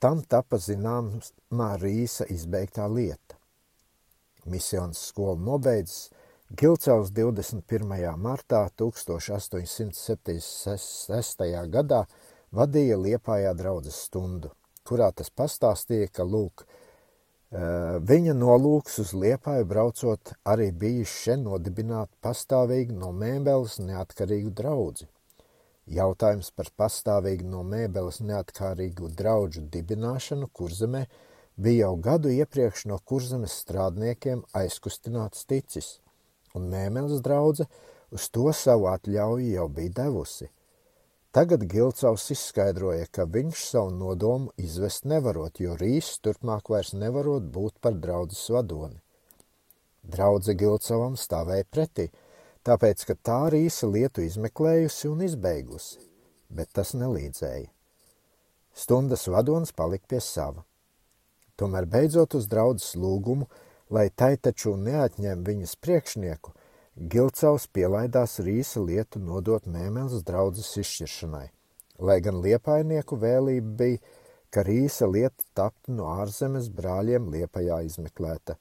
tam 0.00 0.22
tapa 0.22 0.56
zināmā 0.60 1.76
Rīsa 1.80 2.24
izbeigtā 2.28 2.86
lieta. 2.92 3.36
Misijas 4.44 4.98
skola 5.08 5.40
nobeidzas, 5.40 6.10
Gilcaus 6.50 7.12
21. 7.14 7.62
martā 8.18 8.66
1876. 8.74 11.46
gadā 11.70 12.10
vadīja 12.50 12.98
Liepājā 12.98 13.54
draudzes 13.54 13.94
stundu, 14.08 14.50
kurā 14.82 15.14
tas 15.14 15.30
pastāstīja, 15.30 16.10
ka, 16.10 16.26
lūk, 16.26 16.66
viņa 18.10 18.34
nolūks 18.34 18.98
uz 19.04 19.14
Liepāju 19.14 19.62
braucot 19.70 20.34
arī 20.42 20.74
bijis 20.74 21.14
šeit 21.22 21.38
nodibināt 21.44 22.10
pastāvīgi 22.18 22.98
no 22.98 23.14
mēbeles 23.14 23.78
neatkarīgu 23.86 24.50
draudzi. 24.50 25.06
Jautājums 25.86 26.50
par 26.50 26.66
pastāvīgi 26.74 27.46
no 27.46 27.62
mēbeles 27.62 28.18
neatkarīgu 28.26 29.14
draudžu 29.14 29.70
dibināšanu 29.70 30.50
kurzemē 30.50 31.06
bija 31.54 31.86
jau 31.86 31.94
gadu 32.10 32.26
iepriekš 32.34 32.90
no 32.90 32.98
kurzemes 32.98 33.54
strādniekiem 33.62 34.42
aizkustināts 34.50 35.46
ticis, 35.46 36.02
un 36.54 36.70
mēmeles 36.72 37.22
draudze 37.24 37.66
uz 38.10 38.28
to 38.34 38.50
savu 38.56 38.88
atļauju 38.90 39.52
jau 39.54 39.68
bija 39.68 39.96
devusi. 40.02 40.48
Tagad 41.30 41.62
Gilcaus 41.70 42.24
izskaidroja, 42.34 43.06
ka 43.14 43.22
viņš 43.22 43.60
savu 43.68 43.92
nodomu 43.94 44.50
izvest 44.58 45.04
nevarot, 45.06 45.60
jo 45.62 45.76
Rīs 45.78 46.16
turpmāk 46.24 46.72
vairs 46.72 46.90
nevarot 46.90 47.46
būt 47.54 47.76
par 47.78 47.94
draudzes 47.94 48.48
vadoni. 48.50 48.98
Draudze 50.02 50.56
Gilcavam 50.58 51.14
stāvēja 51.14 51.68
pretī, 51.70 52.08
tāpēc, 52.66 53.04
ka 53.06 53.14
tā 53.14 53.38
Rīsa 53.54 53.86
lietu 53.86 54.24
izmeklējusi 54.26 55.06
un 55.12 55.22
izbeigusi, 55.28 56.00
bet 56.50 56.72
tas 56.74 56.96
nelīdzēja. 56.98 57.70
Stundas 58.74 59.28
vadonis 59.30 59.70
palika 59.76 60.10
pie 60.10 60.20
sava. 60.24 60.64
Tomēr 61.54 61.86
beidzot 61.86 62.34
uz 62.34 62.50
draudzes 62.50 62.96
lūgumu, 62.98 63.46
lai 63.90 64.08
tai 64.10 64.36
taču 64.36 64.76
neatņem 64.78 65.44
viņas 65.46 65.76
priekšnieku, 65.84 66.54
Gilcaus 67.10 67.66
pielaidās 67.72 68.38
Rīsa 68.44 68.82
lietu 68.84 69.20
nodot 69.22 69.66
mēmeles 69.66 70.24
draudzes 70.26 70.72
izšķiršanai, 70.82 71.46
lai 71.98 72.18
gan 72.24 72.40
liepainieku 72.44 73.18
vēlība 73.20 73.76
bija, 73.82 74.00
ka 74.50 74.64
Rīsa 74.66 75.06
lieta 75.10 75.46
taptu 75.54 75.94
no 75.94 76.10
ārzemes 76.10 76.68
brāļiem 76.74 77.30
liepajā 77.34 77.82
izmeklēta. 77.86 78.56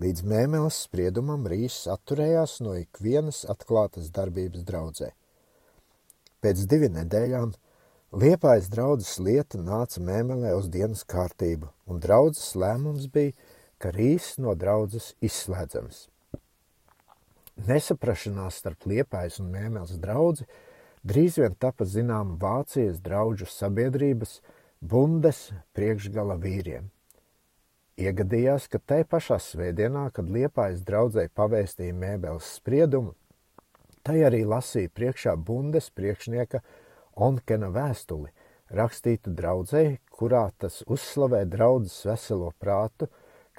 Līdz 0.00 0.24
mēmeles 0.24 0.78
spriedumam 0.86 1.44
Rīsas 1.52 1.90
atturējās 1.96 2.60
no 2.64 2.72
ikvienas 2.80 3.42
atklātas 3.52 4.08
darbības 4.16 4.64
draudzē. 4.68 5.12
Pēc 6.42 6.64
divi 6.66 6.88
nedēļām 6.94 7.52
Liepājas 8.12 8.66
draudzes 8.68 9.14
lieta 9.24 9.56
nāca 9.56 10.00
mēmelē 10.04 10.50
uz 10.52 10.66
dienas 10.68 11.00
kārtību, 11.08 11.70
un 11.88 12.00
draudzes 12.00 12.50
lēmums 12.60 13.06
bija, 13.08 13.32
ka 13.82 13.90
Rīs 13.94 14.36
no 14.38 14.54
draudzes 14.54 15.12
izslēdzams. 15.24 16.06
Nesaprašanās 17.66 18.62
starp 18.62 18.86
Liepājas 18.88 19.40
un 19.42 19.50
mēmeles 19.52 19.98
draudzi 20.00 20.46
drīz 21.04 21.36
vien 21.42 21.54
tapa 21.58 21.84
zināma 21.84 22.38
Vācijas 22.40 23.02
draudžu 23.04 23.48
sabiedrības 23.50 24.38
bundes 24.80 25.48
priekšgala 25.76 26.38
vīriem. 26.42 26.88
Iegadījās, 28.00 28.70
ka 28.72 28.80
tai 28.80 29.02
pašā 29.04 29.36
svētdienā, 29.42 30.06
kad 30.16 30.30
Liepājas 30.32 30.80
draudzē 30.86 31.26
pavēstīja 31.36 31.94
mēbeles 31.94 32.54
spriedumu, 32.56 33.12
tai 34.02 34.22
arī 34.26 34.46
lasīja 34.48 34.90
priekšā 34.96 35.36
bundes 35.36 35.90
priekšnieka 35.94 36.62
Onkena 37.12 37.68
vēstuli, 37.74 38.30
rakstītu 38.72 39.34
draudzēji, 39.36 39.98
kurā 40.08 40.46
tas 40.58 40.80
uzslavē 40.88 41.44
draudzes 41.52 42.00
veselo 42.08 42.48
prātu, 42.58 43.10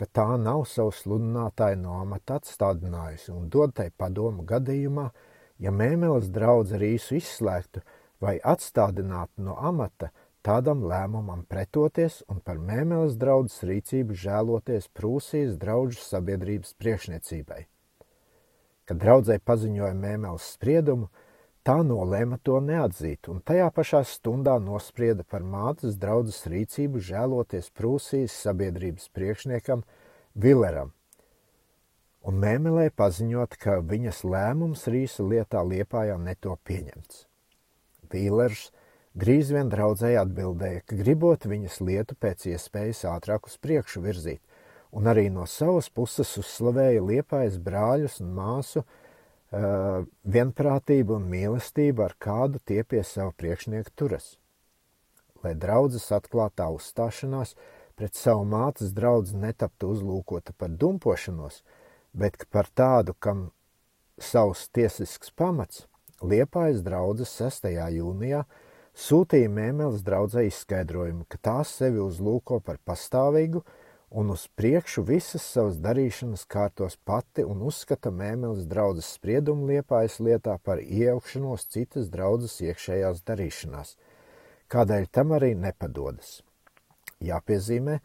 ka 0.03 0.09
tā 0.19 0.35
nav 0.35 0.65
savu 0.67 0.91
sludinātāju 0.91 1.77
no 1.79 1.93
amata 2.01 2.35
atstādinājusi 2.41 3.31
un 3.31 3.47
dod 3.47 3.71
tai 3.77 3.87
padomu 3.95 4.43
gadījumā, 4.43 5.05
ja 5.63 5.71
mēmeles 5.71 6.27
draudze 6.33 6.79
rīsu 6.81 7.15
izslēgtu 7.21 7.79
vai 8.19 8.35
atstādinātu 8.53 9.45
no 9.45 9.55
amata, 9.55 10.09
tādam 10.43 10.83
lēmumam 10.91 11.45
pretoties 11.47 12.19
un 12.27 12.41
par 12.43 12.59
mēmeles 12.59 13.15
draudzes 13.15 13.63
rīcību 13.69 14.17
žēloties 14.25 14.89
Prūsijas 14.91 15.55
draudžu 15.61 16.03
sabiedrības 16.03 16.75
priekšniecībai. 16.83 17.61
Kad 18.83 18.99
draudzē 18.99 19.39
paziņoja 19.39 19.93
mēmeles 19.95 20.49
spriedumu, 20.57 21.07
Tā 21.63 21.77
nolēma 21.87 22.41
to 22.43 22.57
neatzīt, 22.59 23.29
un 23.31 23.37
tajā 23.39 23.69
pašā 23.71 24.01
stundā 24.03 24.57
nosprieda 24.59 25.23
par 25.23 25.45
mātes 25.47 25.95
draudzes 25.95 26.41
rīcību 26.51 26.99
žēloties 26.99 27.69
Prūsijas 27.71 28.35
sabiedrības 28.35 29.07
priekšniekam 29.15 29.85
Villeram, 30.35 30.91
un 32.27 32.39
mēmelē 32.43 32.89
paziņot, 32.99 33.55
ka 33.63 33.77
viņas 33.79 34.19
lēmums 34.27 34.83
Rīsa 34.91 35.23
lietā 35.23 35.63
Liepājā 35.63 36.17
neto 36.19 36.57
pieņemts. 36.67 37.23
Vīlers 38.11 38.65
drīz 39.15 39.53
vien 39.55 39.71
draudzēji 39.71 40.19
atbildēja, 40.19 40.83
ka 40.83 40.99
gribot 40.99 41.47
viņas 41.47 41.79
lietu 41.79 42.19
pēc 42.19 42.47
iespējas 42.51 43.05
ātrāk 43.13 43.47
uz 43.47 43.55
priekšu 43.63 44.03
virzīt, 44.03 44.41
un 44.91 45.07
arī 45.07 45.29
no 45.31 45.47
savas 45.47 45.87
puses 45.87 46.35
uzslavēja 46.43 47.07
Liepājas 47.07 47.55
brāļus 47.55 48.19
un 48.19 48.35
māsu, 48.35 48.83
vienprātība 49.53 51.17
un 51.19 51.27
mīlestība, 51.29 52.07
ar 52.09 52.15
kādu 52.17 52.59
tie 52.65 52.83
pie 52.83 53.03
sava 53.05 53.33
priekšnieka 53.37 53.93
turas. 53.95 54.37
Lai 55.43 55.53
draudzes 55.53 56.09
atklātā 56.15 56.69
uzstāšanās 56.73 57.53
pret 57.95 58.15
savu 58.15 58.45
mātes 58.49 58.93
draugu 58.95 59.37
netaptu 59.37 59.91
uzlūkota 59.93 60.55
par 60.57 60.69
dumpošanos, 60.69 61.61
bet 62.13 62.47
par 62.49 62.69
tādu, 62.73 63.13
kam 63.19 63.51
savs 64.17 64.69
tiesisks 64.73 65.31
pamats, 65.35 65.87
Liepājas 66.23 66.79
draudzes 66.85 67.33
6. 67.35 67.67
jūnijā 67.91 68.45
sūtīja 68.95 69.49
mēmeles 69.51 70.05
draudzē 70.07 70.45
izskaidrojumu, 70.47 71.25
ka 71.27 71.37
tās 71.41 71.73
sevi 71.81 71.99
uzlūko 71.99 72.61
par 72.63 72.77
pastāvīgu, 72.87 73.63
un 74.13 74.29
uz 74.29 74.45
priekšu 74.59 75.01
visas 75.09 75.41
savas 75.55 75.79
darīšanas 75.81 76.45
kārtos 76.45 76.99
pati 77.09 77.41
un 77.49 77.63
uzskata 77.65 78.11
mēmeles 78.13 78.67
draudzes 78.69 79.09
spriedumu 79.17 79.71
liepājas 79.71 80.19
lietā 80.21 80.59
par 80.61 80.81
iejaukšanos 80.83 81.65
citas 81.73 82.11
draudzes 82.13 82.59
iekšējās 82.61 83.23
darīšanās, 83.25 83.95
kādēļ 84.69 85.09
tam 85.17 85.33
arī 85.39 85.53
nepadodas. 85.57 86.43
Jāpiezīmē, 87.25 87.97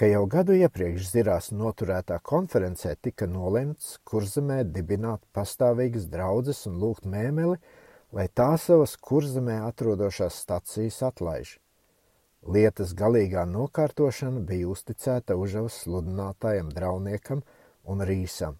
ka 0.00 0.08
jau 0.08 0.24
gadu 0.32 0.56
iepriekš 0.56 1.12
zirās 1.12 1.52
noturētā 1.52 2.22
konferencē 2.24 2.96
tika 3.04 3.28
nolemts 3.28 3.98
kurzemē 4.08 4.62
dibināt 4.64 5.26
pastāvīgas 5.36 6.08
draudzes 6.08 6.64
un 6.70 6.80
lūgt 6.80 7.04
mēmeli, 7.04 7.60
lai 8.16 8.30
tā 8.32 8.54
savas 8.56 8.96
kurzemē 8.96 9.60
atrodošās 9.68 10.40
stacijas 10.40 11.02
atlaiž. 11.10 11.58
Lietas 12.48 12.94
galīgā 12.96 13.42
nokārtošana 13.44 14.40
bija 14.48 14.70
uzticēta 14.72 15.36
Užavas 15.36 15.74
sludinātājam 15.82 16.70
Drauniekam 16.72 17.42
un 17.84 18.00
Rīsam. 18.00 18.56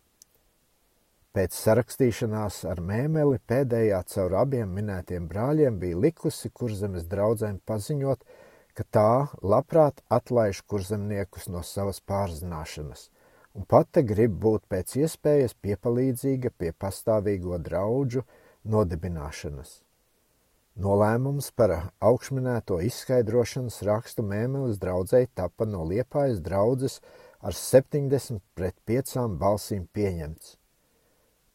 Pēc 1.33 1.57
sarakstīšanās 1.57 2.65
ar 2.69 2.83
mēmeli 2.85 3.39
pēdējā 3.49 4.03
caur 4.13 4.37
abiem 4.43 4.77
minētiem 4.77 5.29
brāļiem 5.31 5.79
bija 5.81 5.97
likusi 6.05 6.51
kurzemes 6.51 7.07
draudzēm 7.09 7.61
paziņot, 7.65 8.25
ka 8.75 8.85
tā 8.85 9.11
labprāt 9.41 10.03
atlaiž 10.11 10.61
kurzemniekus 10.67 11.49
no 11.49 11.63
savas 11.65 12.03
pārzināšanas, 12.05 13.09
un 13.55 13.65
pati 13.65 14.03
grib 14.05 14.37
būt 14.45 14.67
pēc 14.69 14.97
iespējas 15.05 15.55
piepalīdzīga 15.55 16.53
pie 16.59 16.75
pastāvīgo 16.77 17.57
draudžu 17.63 18.27
nodibināšanas. 18.65 19.79
Nolēmums 20.81 21.51
par 21.61 21.73
augšminēto 22.01 22.79
izskaidrošanas 22.87 23.83
rakstu 23.85 24.23
mēmeles 24.25 24.79
draudzēji 24.81 25.29
tapa 25.37 25.67
no 25.69 25.83
Liepājas 25.85 26.39
draudzes 26.41 26.95
ar 27.45 27.53
70 27.59 28.41
pret 28.57 28.79
5 28.89 29.27
balsīm 29.43 29.83
pieņemts. 29.93 30.55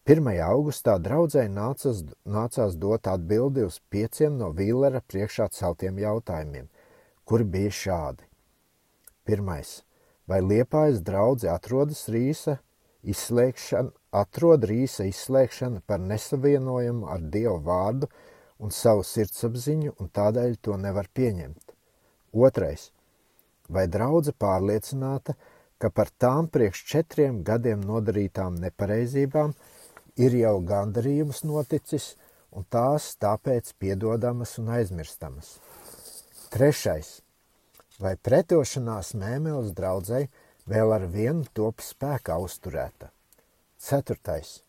1. 0.06 0.30
augustā 0.46 1.00
draudzēji 1.08 1.50
nācas, 1.56 2.04
nācās 2.36 2.76
dot 2.84 3.10
atbildi 3.10 3.66
uz 3.66 3.80
pieciem 3.90 4.36
no 4.38 4.52
Vīlera 4.54 5.02
priekšā 5.02 5.50
celtiem 5.58 5.98
jautājumiem, 6.04 6.70
kuri 7.26 7.50
bija 7.58 7.74
šādi. 7.80 8.30
Pirmais. 9.26 9.80
Vai 10.30 10.44
Liepājas 10.46 11.02
draudze 11.02 11.50
atrodas 11.50 12.06
Rīsa 12.14 12.60
izslēgšana, 13.02 13.90
atrod 14.22 14.70
Rīsa 14.70 15.10
izslēgšana 15.10 15.82
par 15.90 16.06
nesavienojumu 16.14 17.10
ar 17.10 17.26
Dievu 17.26 17.58
vārdu– 17.66 18.14
un 18.60 18.72
savu 18.72 19.04
sirdsapziņu, 19.04 19.96
un 20.00 20.10
tādēļ 20.16 20.58
to 20.62 20.78
nevar 20.80 21.10
pieņemt. 21.14 21.74
Otrais. 22.36 22.90
Vai 23.70 23.88
draudze 23.92 24.34
pārliecināta, 24.38 25.36
ka 25.82 25.90
par 25.90 26.12
tām 26.22 26.48
priekš 26.52 26.84
četriem 26.92 27.42
gadiem 27.44 27.82
nodarītām 27.84 28.60
nepareizībām 28.62 29.56
ir 30.22 30.38
jau 30.40 30.56
gandarījums 30.64 31.44
noticis, 31.44 32.14
un 32.56 32.68
tās 32.72 33.16
tāpēc 33.20 33.74
piedodamas 33.80 34.56
un 34.62 34.72
aizmirstamas. 34.78 35.58
Trešais. 36.54 37.20
Vai 38.00 38.16
pretošanās 38.20 39.14
mēmeles 39.16 39.72
draudzei 39.76 40.28
vēl 40.68 40.92
ar 40.96 41.08
vienu 41.12 41.48
top 41.56 41.84
spēkā 41.84 42.38
uzturēta? 42.44 43.12
Ceturtais 43.80 44.65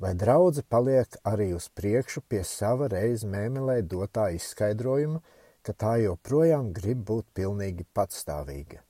vai 0.00 0.14
draudze 0.16 0.64
paliek 0.64 1.16
arī 1.28 1.50
uz 1.54 1.68
priekšu 1.76 2.22
pie 2.28 2.40
sava 2.48 2.88
reiz 2.88 3.24
mēmelē 3.24 3.80
dotā 3.84 4.30
izskaidrojuma, 4.36 5.20
ka 5.62 5.74
tā 5.76 5.96
joprojām 6.00 6.72
grib 6.76 7.02
būt 7.10 7.26
pilnīgi 7.36 7.84
patstāvīga. 7.96 8.80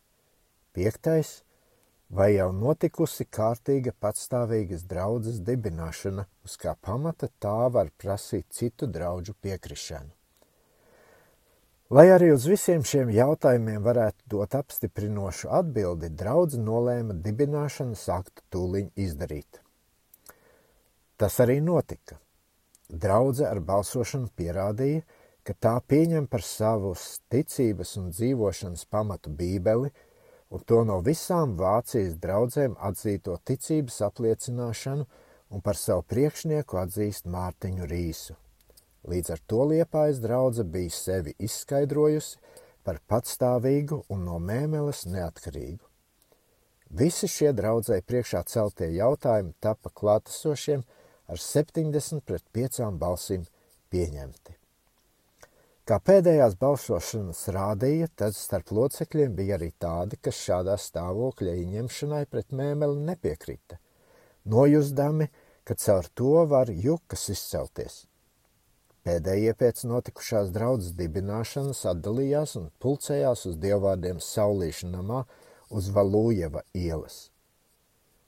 Piektais, 0.71 1.41
vai 2.15 2.29
jau 2.37 2.53
notikusi 2.55 3.27
kārtīga 3.27 3.91
patstāvīgas 3.99 4.87
draudzes 4.87 5.41
dibināšana, 5.47 6.29
uz 6.47 6.55
kā 6.63 6.77
pamata 6.79 7.29
tā 7.43 7.59
var 7.75 7.91
prasīt 7.99 8.47
citu 8.55 8.87
draudžu 8.87 9.35
piekrišanu. 9.43 10.15
Lai 11.91 12.05
arī 12.15 12.29
uz 12.31 12.45
visiem 12.47 12.85
šiem 12.87 13.09
jautājumiem 13.11 13.83
varētu 13.83 14.29
dot 14.31 14.55
apstiprinošu 14.55 15.51
atbildi, 15.59 16.13
draudz 16.15 16.55
nolēma 16.55 17.19
dibināšanas 17.25 18.05
aktu 18.15 18.47
tūliņ 18.55 18.93
izdarīt. 18.95 19.59
Tas 21.21 21.35
arī 21.45 21.59
notika. 21.61 22.17
Draudze 22.89 23.45
ar 23.45 23.59
balsošanu 23.61 24.31
pierādīja, 24.41 25.03
ka 25.45 25.53
tā 25.53 25.75
pieņem 25.93 26.27
par 26.33 26.41
savus 26.41 27.19
ticības 27.29 27.97
un 28.01 28.07
dzīvošanas 28.15 28.87
pamatu 28.89 29.33
bībeli 29.37 29.91
un 30.51 30.63
to 30.67 30.81
no 30.89 30.97
visām 31.05 31.53
Vācijas 31.59 32.17
draudzēm 32.23 32.79
atzīto 32.89 33.37
ticības 33.45 34.01
apliecināšanu 34.09 35.05
un 35.51 35.63
par 35.67 35.77
savu 35.77 36.07
priekšnieku 36.09 36.79
atzīst 36.81 37.29
Mārtiņu 37.31 37.89
Rīsu. 37.91 38.37
Līdz 39.11 39.35
ar 39.35 39.43
to 39.47 39.67
liepājas 39.71 40.21
draudze 40.25 40.65
bija 40.65 40.95
sevi 40.95 41.35
izskaidrojusi 41.39 42.41
par 42.85 43.01
patstāvīgu 43.13 44.03
un 44.09 44.25
no 44.25 44.39
mēmeles 44.41 45.05
neatkarīgu. 45.13 45.85
Visi 46.91 47.29
šie 47.31 47.53
draudzēji 47.55 48.03
priekšā 48.09 48.43
celtie 48.51 48.91
jautājumi 48.97 49.55
tapa 49.63 49.93
klātesošiem 49.95 50.83
ar 51.31 51.39
70 51.39 52.25
pret 52.27 52.45
5 52.57 52.91
balsīm 52.99 53.47
pieņemti. 53.93 54.57
Kā 55.91 55.97
pēdējās 56.07 56.55
balsošanas 56.61 57.41
rādīja, 57.55 58.07
tad 58.15 58.37
starp 58.39 58.69
locekļiem 58.77 59.33
bija 59.35 59.57
arī 59.57 59.73
tādi, 59.83 60.19
kas 60.23 60.39
šādā 60.39 60.77
stāvokļa 60.79 61.57
ieņemšanai 61.65 62.21
pret 62.31 62.53
mēmeli 62.55 63.01
nepiekrita, 63.09 63.81
nojusdami, 64.47 65.27
ka 65.67 65.75
caur 65.75 66.07
to 66.15 66.45
var 66.53 66.71
jukas 66.71 67.27
izcelties. 67.35 68.05
Pēdējie 69.03 69.57
pēc 69.57 69.83
notikušās 69.89 70.53
draudzes 70.55 70.93
dibināšanas 70.99 71.83
atdalījās 71.95 72.55
un 72.61 72.69
pulcējās 72.85 73.47
uz 73.51 73.59
dievvvārdiem 73.59 74.21
Saulīša 74.23 74.93
namā 74.93 75.25
uz 75.75 75.89
Valūjeva 75.95 76.63
ielas. 76.77 77.31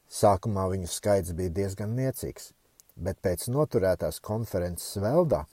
Sākumā 0.08 0.66
viņu 0.72 0.90
skaits 0.90 1.36
bija 1.36 1.52
diezgan 1.60 1.94
niecīgs, 1.98 2.50
bet 2.96 3.20
pēc 3.24 3.48
noturētās 3.52 4.20
konferences 4.20 4.96
veldā 5.02 5.44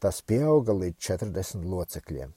tas 0.00 0.20
pieauga 0.22 0.74
līdz 0.76 0.98
40 1.08 1.64
locekļiem. 1.66 2.34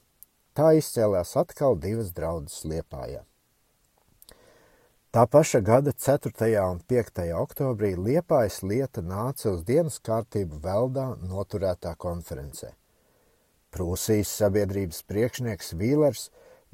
Tā 0.55 0.73
izcēlās 0.79 1.35
atkal 1.39 1.77
divas 1.79 2.13
draudzes 2.15 2.65
Liepājā. 2.65 3.23
Tā 5.09 5.23
paša 5.25 5.59
gada 5.65 5.91
4. 5.91 6.31
un 6.69 6.81
5. 6.85 7.21
oktobrī 7.33 7.95
Liepājas 7.97 8.59
lieta 8.62 9.01
nāca 9.01 9.49
uz 9.49 9.63
dienas 9.65 9.97
kārtību 10.05 10.59
Veldā 10.62 11.05
noturētā 11.25 11.95
konferencē. 11.97 12.75
Prūsijas 13.73 14.29
sabiedrības 14.41 15.01
priekšnieks 15.09 15.73
Vīlers, 15.79 16.27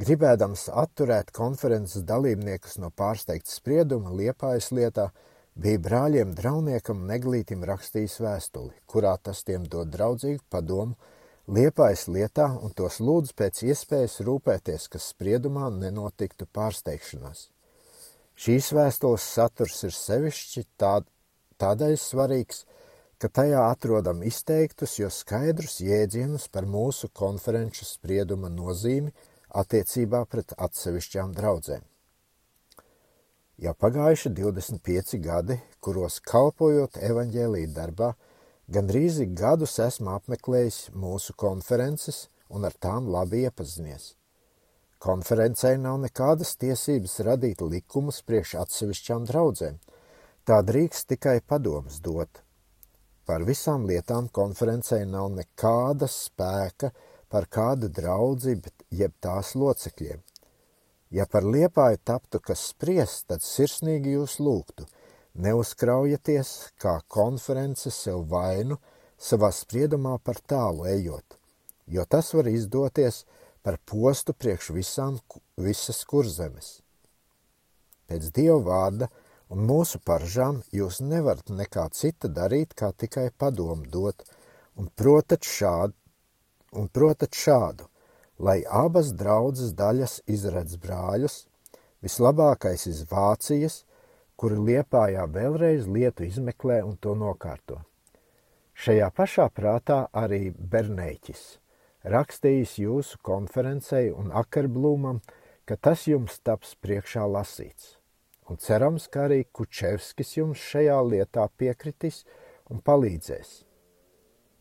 gribēdams 0.03 0.65
atturēt 0.83 1.31
konferences 1.35 2.03
dalībniekus 2.03 2.75
no 2.83 2.91
pārsteigta 2.91 3.51
sprieduma 3.51 4.11
Liepājas 4.11 4.67
lietā, 4.75 5.09
bija 5.56 5.80
brāļiem 5.80 6.34
Drauniekam 6.36 7.06
Neglītim 7.10 7.63
rakstījis 7.68 8.20
vēstuli, 8.22 8.74
kurā 8.91 9.15
tas 9.24 9.44
tiem 9.48 9.65
dod 9.72 9.91
draudzīgu 9.94 10.44
padomu 10.52 10.96
Liepājas 11.46 12.08
lietā 12.10 12.48
un 12.58 12.72
tos 12.74 12.98
lūdz 12.98 13.36
pēc 13.38 13.60
iespējas 13.68 14.18
rūpēties, 14.26 14.88
ka 14.89 14.98
spriedumā 14.98 15.70
nenotiktu 15.70 16.48
pārsteigšanās. 16.50 17.52
Šīs 18.34 18.72
vēstules 18.74 19.28
saturs 19.36 19.84
ir 19.86 19.94
sevišķi 19.94 20.65
tād, 20.82 21.06
tādēļ 21.62 21.94
svarīgs, 22.02 22.65
ka 23.22 23.30
tajā 23.30 23.62
atrodam 23.70 24.26
izteiktus, 24.26 24.98
jo 24.98 25.12
skaidrus 25.13 25.78
jēdzienus 25.86 26.50
par 26.50 26.65
mūsu 26.65 27.13
konferenču 27.13 27.86
sprieduma 27.86 28.50
nozīmi 28.50 29.13
attiecībā 29.54 30.26
pret 30.26 30.58
atsevišķām 30.58 31.38
draudzēm. 31.38 31.86
Jau 33.56 33.72
pagājuši 33.80 34.34
25 34.36 35.15
gadi, 35.24 35.56
kuros 35.80 36.18
kalpojot 36.28 36.98
evaņģēlīja 37.00 37.70
darbā, 37.72 38.10
gandrīz 38.68 39.22
gadus 39.32 39.78
esmu 39.80 40.12
apmeklējis 40.12 40.80
mūsu 40.91 41.32
konferences 41.39 42.26
un 42.52 42.68
ar 42.68 42.76
tām 42.76 43.08
labi 43.08 43.46
iepazinies. 43.48 44.10
Konferencei 45.00 45.80
nav 45.80 46.02
nekādas 46.04 46.52
tiesības 46.60 47.15
radīt 47.30 47.63
likumus 47.63 48.20
priekš 48.28 48.58
atsevišķām 48.65 49.32
draudzēm. 49.32 49.80
Tā 50.44 50.60
drīkst 50.68 51.08
tikai 51.13 51.39
padomus 51.39 52.04
dot. 52.04 52.44
Par 53.24 53.48
visām 53.48 53.88
lietām 53.88 54.28
konferencei 54.36 55.06
nav 55.08 55.32
nekāda 55.32 56.12
spēka 56.12 56.91
par 57.32 57.48
kādu 57.48 57.88
draudzi, 57.88 58.60
bet 58.60 58.84
jeb 58.91 59.15
tās 59.24 59.56
locekļiem. 59.56 60.20
Ja 61.15 61.23
par 61.32 61.45
liepāju 61.47 62.01
taptu 62.04 62.41
kas 62.43 62.65
spriest, 62.73 63.30
tad 63.30 63.43
sirsnīgi 63.45 64.17
jūs 64.17 64.36
lūgtu, 64.43 64.84
neuzkraujieties 65.45 66.51
kā 66.82 66.97
konference 67.08 67.91
sev 67.93 68.25
vainu 68.34 68.75
savā 69.28 69.51
spriedumā 69.56 70.17
par 70.19 70.41
tālu 70.54 70.89
ejot, 70.91 71.38
jo 71.88 72.04
tas 72.10 72.34
var 72.36 72.49
izdoties, 72.51 73.23
par 73.63 73.80
postu 73.91 74.36
priekš 74.36 74.73
visām, 74.75 75.15
visas 75.58 76.04
kurzemes. 76.06 76.82
Pēc 78.06 78.28
Dieva 78.36 78.60
vārda 78.67 79.08
un 79.49 79.63
mūsu 79.71 80.04
paržām 80.06 80.62
jūs 80.75 80.99
nevarat 81.01 81.49
nekā 81.49 81.88
cita 81.95 82.30
darīt, 82.30 82.75
kā 82.78 82.91
tikai 82.91 83.30
padomu 83.32 83.88
dot, 83.89 84.28
un 84.75 84.91
protat 85.01 85.47
šādu, 85.47 85.95
un 86.75 86.91
protat 86.91 87.34
šādu, 87.34 87.88
lai 88.39 88.62
abas 88.69 89.12
draudzes 89.15 89.74
daļas 89.78 90.21
izredz 90.28 90.78
brāļus, 90.82 91.41
vislabākais 92.04 92.88
iz 92.91 93.04
Vācijas, 93.12 93.84
kuri 94.36 94.58
Liepājā 94.69 95.28
vēlreiz 95.32 95.88
lietu 95.88 96.26
izmeklē 96.28 96.82
un 96.84 96.98
to 96.98 97.15
nokārto. 97.15 97.82
Šajā 98.76 99.12
pašā 99.15 99.52
prātā 99.56 100.06
arī 100.12 100.50
Bernēķis– 100.52 101.45
rakstījis 102.06 102.78
jūsu 102.84 103.19
konferencei 103.26 104.12
un 104.13 104.32
Akerblūmam, 104.34 105.21
ka 105.65 105.78
tas 105.78 106.06
jums 106.08 106.38
taps 106.45 106.76
priekšā 106.82 107.26
lasīts. 107.26 107.95
Un 108.45 108.62
cerams, 108.62 109.08
ka 109.10 109.26
arī 109.26 109.45
Kučevskis 109.50 110.36
jums 110.38 110.62
šajā 110.62 111.00
lietā 111.02 111.48
piekritīs 111.58 112.21
un 112.69 112.84
palīdzēs. 112.86 113.64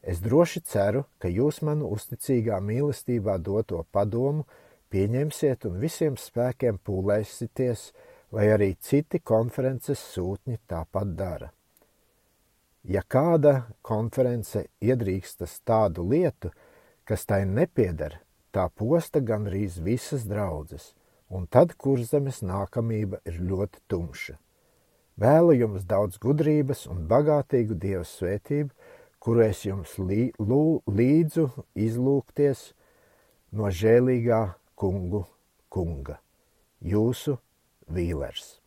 Es 0.05 0.21
droši 0.21 0.61
ceru, 0.69 1.07
ka 1.17 1.31
jūs 1.33 1.63
manu 1.65 1.89
uzticīgā 1.97 2.59
mīlestībā 2.61 3.39
doto 3.41 3.81
padomu 3.93 4.45
pieņemsiet 4.93 5.65
un 5.65 5.79
visiem 5.81 6.19
spēkiem 6.21 6.77
pūlēsieties, 6.85 7.87
lai 8.37 8.51
arī 8.53 8.75
citi 8.77 9.23
konferences 9.25 10.03
sūtņi 10.13 10.59
tāpat 10.69 11.15
dara. 11.17 11.49
Ja 12.85 13.01
kāda 13.01 13.71
konference 13.81 14.67
iedrīkstas 14.85 15.57
tādu 15.65 16.05
lietu, 16.11 16.51
kas 17.09 17.25
tai 17.25 17.47
nepieder, 17.49 18.19
tā 18.53 18.69
posta 18.69 19.25
gandrīz 19.25 19.81
visas 19.81 20.29
draudzes, 20.29 20.93
un 21.33 21.49
tad 21.49 21.79
kurzemes 21.81 22.43
nākamība 22.45 23.23
ir 23.25 23.41
ļoti 23.41 23.81
tumša. 23.89 24.37
Vēlu 25.17 25.55
jums 25.57 25.87
daudz 25.89 26.19
gudrības 26.21 26.85
un 26.91 27.07
bagātīgu 27.09 27.79
Dieva 27.79 28.05
svētību, 28.05 28.75
kuru 29.25 29.47
es 29.47 29.63
jums 29.65 29.97
līdzu 29.99 31.47
izlūkties 31.81 32.67
no 33.57 33.71
žēlīgā 33.73 34.43
kungu 34.77 35.25
kunga. 35.75 36.21
Jūsu 36.85 37.39
vīlers. 37.91 38.59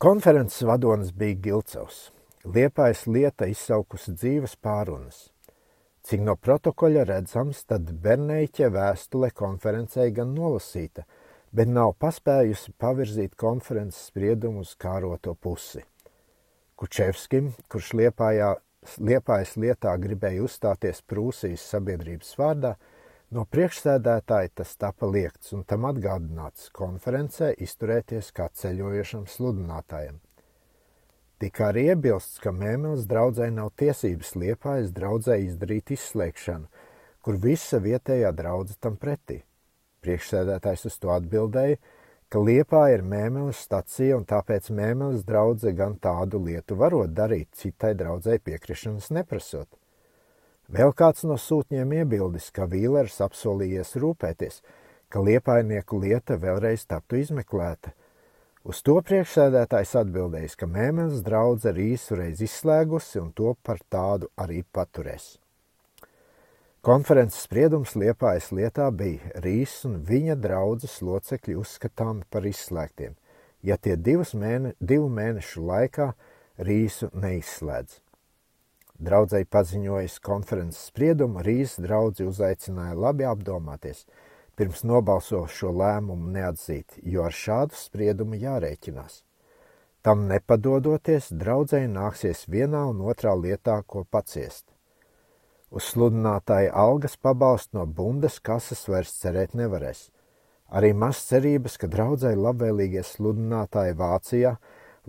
Konferences 0.00 0.62
vadonis 0.68 1.10
bija 1.12 1.38
Gilcevs. 1.46 2.08
Liepais 2.44 3.04
lieta 3.08 3.48
izsaukusi 3.50 4.14
dzīves 4.16 4.54
pārunas. 4.64 5.28
Cik 6.06 6.22
no 6.24 6.36
protokoļa 6.40 7.04
redzams, 7.10 7.66
tad 7.68 7.90
Berneiķe 8.04 8.70
vēstule 8.72 9.28
konferencei 9.36 10.08
gan 10.16 10.32
nolasīta, 10.32 11.04
bet 11.52 11.68
nav 11.68 11.92
paspējusi 12.00 12.72
pavirzīt 12.80 13.36
konferences 13.36 14.08
spriedumu 14.08 14.64
uz 14.64 14.72
kāroto 14.80 15.36
pusi. 15.36 15.84
Kučevskim, 16.80 17.50
kurš 17.68 17.90
liepājā, 17.98 18.54
liepājas 19.04 19.50
lietā 19.60 19.92
gribēja 20.00 20.46
uzstāties 20.46 21.02
Prūsijas 21.04 21.66
sabiedrības 21.74 22.30
vārdā, 22.40 22.70
no 23.36 23.44
priekšsēdētāja 23.44 24.54
tas 24.62 24.72
tapa 24.80 25.10
liekts 25.10 25.52
un 25.52 25.66
tam 25.68 25.84
atgādināts 25.90 26.70
konferencē 26.72 27.50
izturēties 27.66 28.32
kā 28.32 28.48
ceļojošam 28.62 29.28
sludinātājam. 29.28 30.22
Tika 31.40 31.68
arī 31.68 31.86
iebilsts, 31.92 32.40
ka 32.40 32.52
Mēmeles 32.52 33.04
draudzē 33.08 33.50
nav 33.52 33.70
tiesības 33.80 34.34
liepājas 34.40 34.90
draudzē 34.96 35.36
izdarīt 35.44 35.92
izslēgšanu, 35.96 36.66
kur 37.20 37.36
visa 37.40 37.80
vietējā 37.80 38.32
draudze 38.36 38.80
tam 38.80 38.96
pretī. 39.00 39.42
Priekšsēdētājs 40.00 40.88
uz 40.88 40.98
to 41.00 41.12
atbildēja, 41.12 41.76
ka 42.30 42.38
liepā 42.38 42.84
ir 42.94 43.02
Mēmeles 43.02 43.58
stacija 43.66 44.16
un 44.16 44.24
tāpēc 44.30 44.70
Mēmeles 44.70 45.24
draudze 45.26 45.72
gan 45.74 45.96
tādu 45.98 46.38
lietu 46.44 46.76
varot 46.78 47.10
darīt, 47.10 47.48
citai 47.58 47.96
draudzē 47.98 48.38
piekrišanas 48.38 49.10
neprasot. 49.16 49.66
Vēl 50.70 50.94
kāds 50.94 51.26
no 51.26 51.34
sūtņiem 51.34 51.96
iebildis, 51.98 52.52
ka 52.54 52.68
Vīlers 52.70 53.18
apsolījies 53.26 53.96
rūpēties, 53.98 54.60
ka 55.10 55.18
liepainieku 55.26 55.98
lieta 55.98 56.38
vēlreiz 56.38 56.86
taptu 56.86 57.18
izmeklēta. 57.18 57.90
Uz 58.62 58.84
to 58.86 59.00
priekšsēdētājs 59.02 59.96
atbildējis, 60.04 60.54
ka 60.60 60.70
mēmenes 60.70 61.24
draudze 61.26 61.72
ir 61.74 61.82
īsureiz 61.96 62.44
izslēgusi 62.46 63.18
un 63.18 63.32
to 63.34 63.56
par 63.66 63.82
tādu 63.90 64.30
arī 64.38 64.62
paturēs. 64.70 65.39
Konferences 66.80 67.42
spriedums 67.44 67.90
Liepājas 67.92 68.46
lietā 68.56 68.86
bija 68.96 69.34
Rīs 69.44 69.74
un 69.84 69.98
viņa 70.08 70.32
draudzes 70.40 70.94
locekļi 71.04 71.58
uzskatāmi 71.60 72.24
par 72.32 72.46
izslēgtiem, 72.48 73.18
ja 73.60 73.76
tie 73.76 73.98
mēne, 74.00 74.72
divu 74.80 75.10
mēnešu 75.12 75.60
laikā 75.60 76.06
Rīsu 76.56 77.10
neizslēdz. 77.12 77.98
Draudzēji 78.96 79.50
paziņojas 79.52 80.16
konferences 80.24 80.88
spriedumu, 80.88 81.44
Rīs 81.44 81.76
draudzi 81.76 82.24
uzaicināja 82.24 82.96
labi 82.96 83.28
apdomāties, 83.28 84.06
pirms 84.56 84.80
nobalso 84.80 85.44
šo 85.52 85.76
lēmumu 85.76 86.32
neatzīt, 86.32 86.96
jo 87.04 87.28
ar 87.28 87.36
šādu 87.36 87.76
spriedumu 87.76 88.40
jārēķinās. 88.40 89.20
Tam 90.00 90.24
nepadodoties, 90.32 91.28
draudzēji 91.28 91.92
nāksies 91.92 92.46
vienā 92.48 92.86
un 92.88 93.04
otrā 93.04 93.36
lietā, 93.36 93.82
ko 93.84 94.08
paciest. 94.08 94.64
Uz 95.70 95.92
sludinātāja 95.92 96.72
algas 96.74 97.14
pabalstu 97.16 97.78
no 97.78 97.86
bundes 97.86 98.40
kases 98.42 98.82
vairs 98.90 99.12
cerēt 99.20 99.54
nevarēs. 99.54 100.08
Arī 100.70 100.90
maz 100.94 101.22
cerības, 101.26 101.76
ka 101.78 101.90
draudzēji 101.90 102.38
labvēlīgie 102.38 103.02
sludinātāji 103.06 103.94
Vācijā 103.98 104.56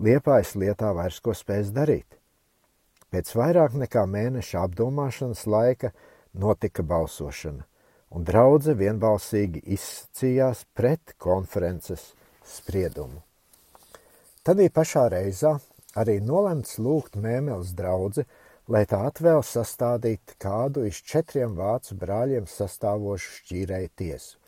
liepājas 0.02 0.54
lietā 0.58 0.92
vairs 0.94 1.18
ko 1.22 1.34
spēs 1.34 1.70
darīt. 1.74 2.06
Pēc 3.12 3.34
vairāk 3.36 3.74
nekā 3.76 4.06
mēneša 4.08 4.62
apdomāšanas 4.66 5.44
laika 5.50 5.92
notika 6.32 6.82
balsošana, 6.86 7.66
un 8.14 8.24
draudze 8.24 8.74
vienbalsīgi 8.78 9.62
izsacījās 9.76 10.64
pret 10.74 11.14
konferences 11.20 12.12
spriedumu. 12.46 13.20
Tad 14.42 14.58
pašā 14.74 15.04
reizā 15.12 15.56
arī 15.94 16.16
nolemts 16.24 16.78
lūgt 16.82 17.18
Mēmeles 17.20 17.74
draudzi 17.78 18.24
lai 18.70 18.84
tā 18.86 19.00
atvēl 19.08 19.42
sastādīt 19.46 20.36
kādu 20.42 20.84
iz 20.86 21.00
četriem 21.02 21.56
vācu 21.58 21.96
brāļiem 21.98 22.46
sastāvošu 22.46 23.38
šķīrēju 23.38 23.90
tiesu, 23.98 24.38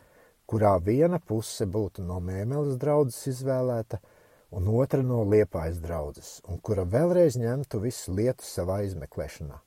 kurā 0.47 0.75
viena 0.79 1.19
puse 1.19 1.65
būtu 1.67 2.05
no 2.05 2.21
mēmeles 2.23 2.77
draudzes 2.79 3.27
izvēlēta 3.33 3.99
un 4.55 4.69
otra 4.71 5.03
no 5.03 5.23
liepājas 5.27 5.81
draudzes, 5.83 6.39
un 6.47 6.61
kura 6.63 6.85
vēlreiz 6.87 7.35
ņemtu 7.41 7.81
visu 7.83 8.13
lietu 8.15 8.45
savā 8.47 8.83
izmeklēšanā. 8.87 9.59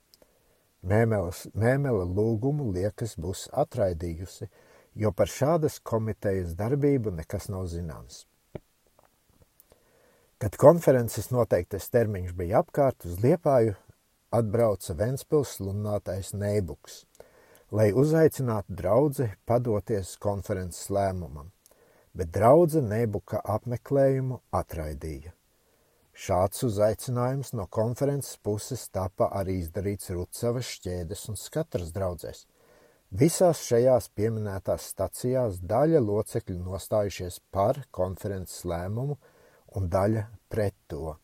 Mēmeles, 0.89 1.43
mēmele 1.53 2.07
lūgumu 2.07 2.71
liekas 2.71 3.17
būs 3.19 3.49
atraidījusi, 3.51 4.47
jo 4.95 5.11
par 5.11 5.27
šādas 5.29 5.77
komitejas 5.83 6.55
darbību 6.57 7.11
nekas 7.19 7.49
nav 7.51 7.67
zināms. 7.69 8.23
Kad 10.39 10.55
konferences 10.55 11.27
noteiktais 11.35 11.89
termiņš 11.91 12.31
bija 12.39 12.63
apkārt, 12.63 13.03
uz 13.03 13.19
Liepāju 13.19 13.75
atbrauca 14.31 14.93
Ventspils 14.93 15.55
sludinātais 15.57 16.33
Neibuks, 16.37 17.03
lai 17.71 17.89
uzaicinātu 17.93 18.75
draudzi 18.81 19.31
padoties 19.49 20.15
konferences 20.21 20.89
lēmumam, 20.93 21.49
bet 22.13 22.31
draudze 22.35 22.81
Neibuka 22.85 23.41
apmeklējumu 23.57 24.39
atraidīja. 24.61 25.33
Šāds 26.19 26.65
uzaicinājums 26.67 27.53
no 27.55 27.65
konferences 27.71 28.35
puses 28.43 28.89
tapa 28.91 29.29
arī 29.39 29.61
izdarīts 29.61 30.11
Rucavas 30.11 30.67
šķēdes 30.75 31.29
un 31.31 31.39
skatras 31.39 31.93
draudzēs. 31.95 32.41
Visās 33.09 33.61
šajās 33.65 34.09
pieminētās 34.19 34.89
stacijās 34.91 35.61
daļa 35.71 36.01
locekļu 36.03 36.59
nostājušies 36.65 37.39
par 37.55 37.79
konferences 37.95 38.65
lēmumu 38.67 39.15
un 39.79 39.89
daļa 39.89 40.27
pret 40.51 40.75
to. 40.91 41.15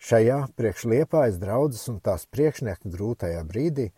Šajā 0.00 0.46
priekšliepājas 0.56 1.36
draudzes 1.42 1.88
un 1.92 1.98
tās 2.00 2.22
priekšnieka 2.32 2.88
grūtajā 2.88 3.40
brīdī 3.44 3.90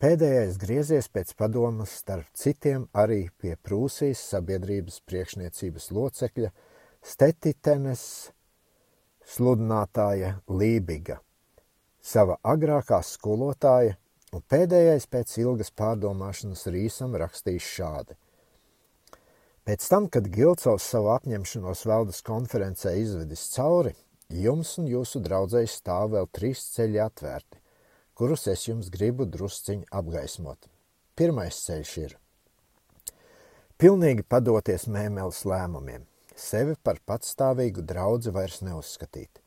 pēdējais 0.00 0.54
griezies 0.58 1.08
pēc 1.12 1.34
padomas 1.36 1.92
starp 2.00 2.30
citiem 2.32 2.86
arī 2.96 3.26
pie 3.36 3.58
Prūsijas 3.60 4.22
sabiedrības 4.32 5.02
priekšniecības 5.04 5.90
locekļa 5.92 6.48
Stetitenes 7.04 8.04
sludinātāja 9.28 10.38
Lībiga, 10.48 11.18
sava 12.00 12.38
agrākā 12.42 13.02
skolotāja, 13.04 13.98
un 14.32 14.42
pēdējais 14.48 15.04
pēc 15.12 15.34
ilgas 15.42 15.72
pārdomāšanas 15.76 16.64
rīsam 16.72 17.18
rakstījis 17.20 17.68
šādi. 17.76 18.16
Pēc 19.68 19.84
tam, 19.92 20.08
kad 20.08 20.30
Gilcaus 20.32 20.88
savu 20.94 21.12
apņemšanos 21.12 21.84
valdes 21.86 22.22
konferencē 22.26 22.96
izvedis 22.98 23.44
cauri, 23.52 23.92
Jums 24.32 24.78
un 24.80 24.86
jūsu 24.88 25.20
draudzēji 25.20 25.68
stāv 25.68 26.14
vēl 26.14 26.28
trīs 26.32 26.62
ceļi 26.72 27.02
atvērti, 27.04 27.58
kurus 28.16 28.46
es 28.48 28.62
jums 28.64 28.88
gribu 28.88 29.26
drusciņi 29.28 29.90
apgaismot. 29.92 30.70
Pirmais 31.12 31.58
ceļš 31.66 31.92
ir 32.00 32.14
pilnīgi 33.82 34.24
padoties 34.24 34.86
mēmeles 34.88 35.42
lēmumiem, 35.44 36.06
sevi 36.32 36.78
par 36.80 37.02
patstāvīgu 37.04 37.84
draudzi 37.84 38.32
vairs 38.32 38.62
neuzskatīt. 38.64 39.42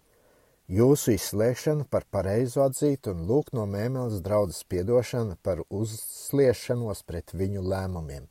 Jūsu 0.70 1.16
izslēgšana 1.16 1.88
par 1.90 2.06
pareizu 2.14 2.62
atzīt 2.68 3.10
un 3.10 3.26
lūgt 3.26 3.58
no 3.58 3.66
mēmeles 3.66 4.22
draudzes 4.26 4.62
piedošana 4.70 5.40
par 5.42 5.66
uzsliešanos 5.70 7.02
pret 7.10 7.34
viņu 7.34 7.66
lēmumiem. 7.66 8.30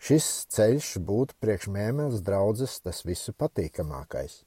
Šis 0.00 0.46
ceļš 0.54 0.96
būtu 1.04 1.36
priekš 1.42 1.68
mēmeles 1.76 2.24
draudzes 2.24 2.80
tas 2.80 3.04
visu 3.04 3.36
patīkamākais. 3.36 4.46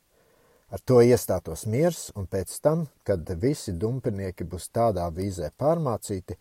Ar 0.72 0.80
to 0.88 1.02
iestātos 1.04 1.66
miers, 1.68 2.14
un 2.16 2.30
pēc 2.32 2.52
tam, 2.64 2.86
kad 3.04 3.28
visi 3.42 3.74
dumpinieki 3.76 4.46
būs 4.48 4.70
tādā 4.72 5.10
vīzē 5.12 5.50
pārmācīti, 5.60 6.38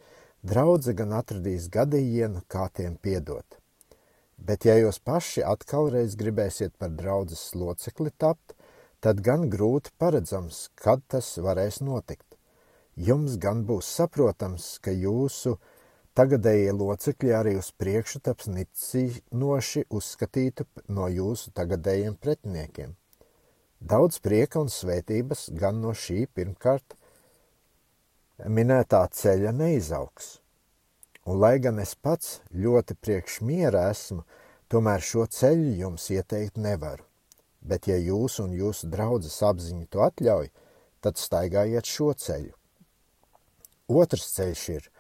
draudze 0.47 0.95
gan 0.95 1.17
atradīs 1.19 1.67
gadījienu, 1.75 2.45
kā 2.47 2.69
tiem 2.71 2.95
piedot. 2.95 3.59
Bet 4.39 4.69
ja 4.69 4.77
jūs 4.79 5.01
paši 5.03 5.43
atkal 5.43 5.91
reiz 5.91 6.15
gribēsiet 6.21 6.77
par 6.79 6.95
draudzes 6.95 7.43
locekli 7.59 8.15
tapt, 8.23 8.55
tad 9.03 9.25
gan 9.27 9.49
grūti 9.51 9.91
paredzams, 9.99 10.69
kad 10.79 11.03
tas 11.11 11.33
varēs 11.43 11.81
notikt. 11.83 12.39
Jums 12.95 13.35
gan 13.43 13.67
būs 13.67 13.91
saprotams, 13.99 14.77
ka 14.79 14.95
jūsu 14.95 15.57
tagadējie 16.15 16.71
locekļi 16.79 17.35
arī 17.35 17.59
uz 17.59 17.75
priekšu 17.83 18.23
taps 18.31 18.47
nicinoši 18.47 19.89
uzskatītu 19.91 20.71
no 20.89 21.11
jūsu 21.11 21.51
tagadējiem 21.51 22.15
pretiniekiem. 22.15 23.00
Daudz 23.81 24.19
prieka 24.21 24.61
un 24.61 24.69
svētības 24.69 25.47
gan 25.57 25.79
no 25.81 25.95
šī 25.97 26.27
pirmkārt 26.37 26.99
minētā 28.45 29.07
ceļa 29.09 29.55
neizaugs. 29.57 30.35
Un, 31.25 31.39
lai 31.41 31.57
gan 31.65 31.81
es 31.81 31.95
pats 31.97 32.43
ļoti 32.53 32.97
priekš 33.01 33.39
miera 33.41 33.87
esmu, 33.89 34.27
tomēr 34.69 35.01
šo 35.01 35.25
ceļu 35.33 35.73
jums 35.81 36.11
ieteikt 36.13 36.61
nevaru. 36.61 37.07
Bet, 37.61 37.89
ja 37.89 37.97
jūs 37.97 38.39
un 38.45 38.53
jūsu 38.57 38.89
draudzes 38.93 39.41
apziņa 39.49 39.89
to 39.89 40.05
atļauj, 40.05 40.51
tad 41.01 41.17
staigājiet 41.17 41.89
šo 41.89 42.13
ceļu. 42.13 42.53
Otrs 43.89 44.29
ceļš 44.37 44.67
ir 44.77 44.91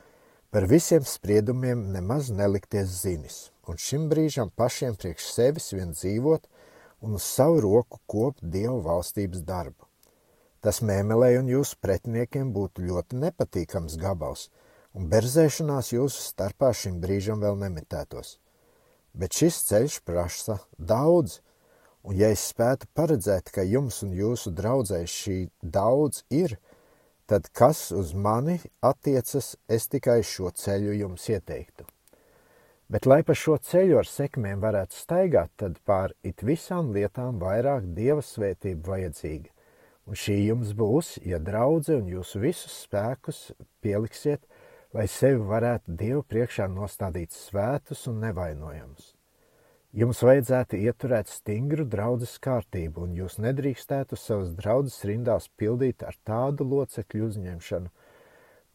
par 0.51 0.65
visiem 0.69 1.05
spriedumiem 1.05 1.85
nemaz 1.93 2.33
nelikties 2.33 2.97
zinis, 3.05 3.39
un 3.69 3.77
šim 3.77 4.09
brīžam 4.09 4.49
pašiem 4.57 4.97
priekš 4.97 5.29
sevis 5.37 5.69
vien 5.77 5.93
dzīvot– 5.93 6.49
un 7.01 7.17
uz 7.19 7.25
savu 7.25 7.61
roku 7.65 8.01
kopt 8.07 8.43
Dievu 8.43 8.81
valstības 8.85 9.43
darbu. 9.47 9.87
Tas 10.61 10.83
mēmelē 10.85 11.39
un 11.41 11.49
jūsu 11.49 11.79
pretiniekiem 11.81 12.53
būtu 12.53 12.85
ļoti 12.85 13.21
nepatīkams 13.23 13.97
gabals, 14.01 14.49
un 14.93 15.09
berzēšanās 15.09 15.95
jūsu 15.95 16.25
starpā 16.33 16.73
šim 16.77 16.99
brīžam 17.01 17.41
vēl 17.41 17.57
nemitētos. 17.63 18.37
Bet 19.17 19.35
šis 19.35 19.63
ceļš 19.71 20.01
prasa 20.07 20.59
daudz, 20.77 21.41
un 22.05 22.19
ja 22.21 22.29
es 22.35 22.45
spētu 22.53 22.91
paredzēt, 22.95 23.51
ka 23.55 23.65
jums 23.67 24.03
un 24.05 24.13
jūsu 24.15 24.53
draudzē 24.55 25.01
šī 25.09 25.39
daudz 25.63 26.23
ir, 26.31 26.59
tad 27.27 27.49
kas 27.55 27.89
uz 27.95 28.13
mani 28.15 28.59
attiecas, 28.83 29.55
es 29.69 29.89
tikai 29.89 30.21
šo 30.27 30.53
ceļu 30.55 30.99
jums 31.01 31.29
ieteiktu. 31.31 31.90
Bet, 32.91 33.07
lai 33.07 33.21
pa 33.23 33.37
šo 33.39 33.55
ceļu 33.63 34.01
ar 34.01 34.09
sekmēm 34.11 34.63
varētu 34.65 34.97
staigāt, 34.99 35.53
tad 35.63 35.77
pār 35.87 36.11
it 36.27 36.43
visām 36.43 36.89
lietām 36.91 37.37
vairāk 37.39 37.85
dieva 37.95 38.25
svētība 38.27 38.97
vajadzīga. 38.97 39.53
Un 40.11 40.19
šī 40.19 40.35
jums 40.49 40.73
būs, 40.75 41.13
ja 41.23 41.39
draudze 41.39 42.01
un 42.01 42.09
jūsu 42.11 42.41
visus 42.43 42.81
spēkus 42.83 43.53
pieliksiet, 43.85 44.43
lai 44.91 45.07
sevi 45.07 45.39
varētu 45.53 45.95
Dievu 46.01 46.25
priekšā 46.27 46.67
nostādīt 46.73 47.31
svētus 47.31 48.09
un 48.11 48.19
nevainojamus. 48.25 49.13
Jums 49.95 50.25
vajadzētu 50.27 50.83
ieturēt 50.83 51.31
stingru 51.31 51.87
draudzes 51.87 52.37
kārtību, 52.43 53.07
un 53.07 53.15
jūs 53.15 53.39
nedrīkstētu 53.43 54.19
savas 54.19 54.51
draudzes 54.59 54.99
rindās 55.07 55.47
pildīt 55.59 56.03
ar 56.07 56.19
tādu 56.27 56.67
locekļu 56.75 57.31
uzņemšanu, 57.31 57.95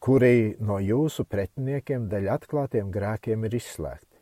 kuri 0.06 0.53
no 0.62 0.76
jūsu 0.78 1.24
pretiniekiem 1.26 2.03
dēļ 2.12 2.28
atklātiem 2.36 2.91
grēkiem 2.93 3.47
ir 3.47 3.56
izslēgti. 3.58 4.20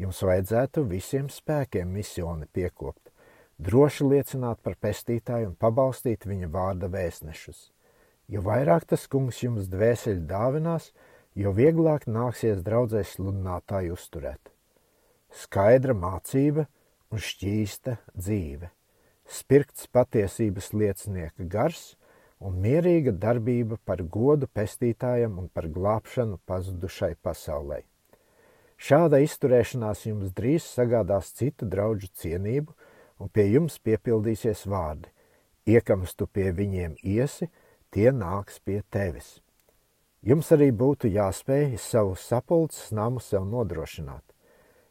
Jums 0.00 0.22
vajadzētu 0.24 0.86
visiem 0.88 1.26
spēkiem 1.28 1.90
misioni 1.92 2.48
piekopt, 2.48 3.10
droši 3.60 4.06
liecināt 4.08 4.62
par 4.64 4.78
pestītāju 4.80 5.50
un 5.50 5.58
pabalstīt 5.60 6.24
viņa 6.24 6.48
vārda 6.54 6.88
vēstnešus. 6.88 7.66
Jo 8.32 8.40
vairāk 8.46 8.86
tas 8.88 9.04
kungs 9.12 9.42
jums 9.42 9.68
dvēseli 9.68 10.24
dāvinās, 10.30 10.88
jo 11.36 11.52
vieglāk 11.52 12.08
nāksies 12.08 12.64
draudzēs 12.64 13.18
sludinātāju 13.18 13.98
uzturēt. 13.98 14.54
Skaidra 15.28 15.92
mācība 15.92 16.64
un 17.12 17.20
šķīsta 17.20 17.98
dzīve, 18.16 18.72
spirkts 19.28 19.84
patiesības 19.92 20.72
liecinieka 20.72 21.44
gars 21.44 21.90
un 22.44 22.60
mierīga 22.60 23.14
darbība 23.16 23.78
par 23.88 24.02
godu 24.16 24.48
pestītājam 24.52 25.38
un 25.40 25.48
par 25.48 25.68
glābšanu 25.72 26.38
pazudušai 26.46 27.14
pasaulē. 27.24 27.80
Šāda 28.76 29.20
izturēšanās 29.24 30.04
jums 30.10 30.34
drīz 30.36 30.66
sagādās 30.66 31.30
citu 31.38 31.64
draugu 31.70 32.10
cienību, 32.20 32.74
un 33.20 33.30
pie 33.32 33.46
jums 33.54 33.78
piepildīsies 33.80 34.66
vārdi: 34.68 35.08
Iekams 35.64 36.12
tu 36.18 36.26
pie 36.26 36.50
viņiem 36.52 36.98
iesi, 37.00 37.48
tie 37.90 38.10
nāks 38.12 38.60
pie 38.60 38.82
tevis. 38.90 39.38
Jums 40.20 40.50
arī 40.52 40.70
būtu 40.72 41.08
jāspēj 41.14 41.78
savu 41.80 42.14
sapulces 42.16 42.92
namu 42.92 43.20
sev 43.20 43.48
nodrošināt. 43.48 44.24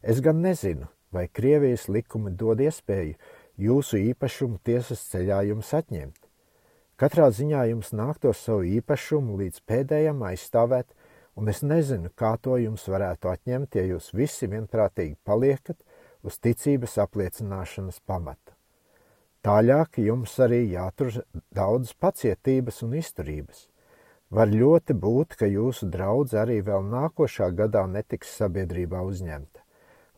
Es 0.02 0.22
gan 0.22 0.42
nezinu, 0.42 0.90
vai 1.14 1.28
Krievijas 1.28 1.88
likumi 1.90 2.34
dod 2.34 2.62
iespēju 2.62 3.16
jūsu 3.58 4.02
īpašumu 4.10 4.60
tiesas 4.66 5.06
ceļā 5.12 5.44
jums 5.52 5.74
atņemt. 5.74 6.23
Katrā 7.04 7.26
ziņā 7.36 7.66
jums 7.68 7.90
nāktos 7.92 8.40
savu 8.46 8.62
īpašumu 8.78 9.34
līdz 9.42 9.58
pēdējam 9.68 10.22
aizstāvēt, 10.24 10.94
un 11.36 11.50
es 11.52 11.60
nezinu, 11.60 12.08
kā 12.16 12.30
to 12.40 12.56
jums 12.62 12.86
varētu 12.88 13.28
atņemt, 13.28 13.76
ja 13.76 13.84
jūs 13.90 14.14
visi 14.16 14.48
vienprātīgi 14.48 15.18
paliekat 15.28 15.82
uz 16.24 16.38
ticības 16.40 16.96
apliecināšanas 17.04 17.98
pamata. 18.08 18.56
Tālāk 19.44 20.00
jums 20.00 20.38
arī 20.46 20.62
jātur 20.78 21.12
daudz 21.52 21.92
pacietības 22.00 22.80
un 22.88 22.96
izturības. 23.02 23.68
Var 24.32 24.56
ļoti 24.56 24.96
būt, 24.96 25.36
ka 25.44 25.52
jūsu 25.52 25.92
draudze 25.92 26.40
arī 26.40 26.62
vēl 26.64 26.88
nākošā 26.88 27.52
gadā 27.52 27.84
netiks 27.84 28.32
sabiedrībā 28.40 29.04
uzņemta, 29.04 29.60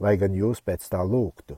lai 0.05 0.13
gan 0.21 0.37
jūs 0.37 0.61
pēc 0.61 0.85
tā 0.93 1.01
lūgtu. 1.01 1.57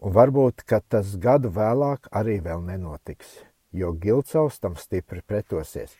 Un 0.00 0.16
varbūt, 0.16 0.64
ka 0.64 0.80
tas 0.80 1.12
gadu 1.20 1.52
vēlāk 1.52 2.08
arī 2.16 2.40
vēl 2.40 2.64
nenotiks, 2.72 3.42
jo 3.72 3.92
Gilcaus 3.92 4.58
tam 4.60 4.76
stipri 4.76 5.22
pretosies, 5.22 5.94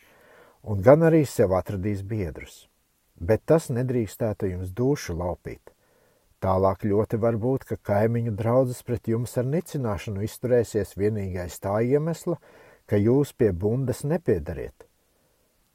un 0.63 0.81
gan 0.81 1.03
arī 1.07 1.23
sev 1.25 1.55
atradīs 1.57 2.03
biedrus. 2.03 2.67
Bet 3.15 3.45
tas 3.45 3.69
nedrīkstētu 3.69 4.49
jums 4.51 4.73
dušu 4.73 5.15
laupīt. 5.17 5.73
Tālāk 6.41 6.87
ļoti 6.89 7.19
var 7.21 7.37
būt, 7.37 7.67
ka 7.69 7.77
kaimiņu 7.77 8.33
draudzes 8.33 8.81
pret 8.83 9.07
jums 9.07 9.35
ar 9.37 9.45
nicināšanu 9.45 10.23
izturēsies 10.25 10.95
vienīgais 10.97 11.59
tā 11.61 11.75
iemesla, 11.85 12.39
ka 12.89 12.97
jūs 12.97 13.35
pie 13.37 13.51
bundas 13.53 14.01
nepiedariet. 14.03 14.87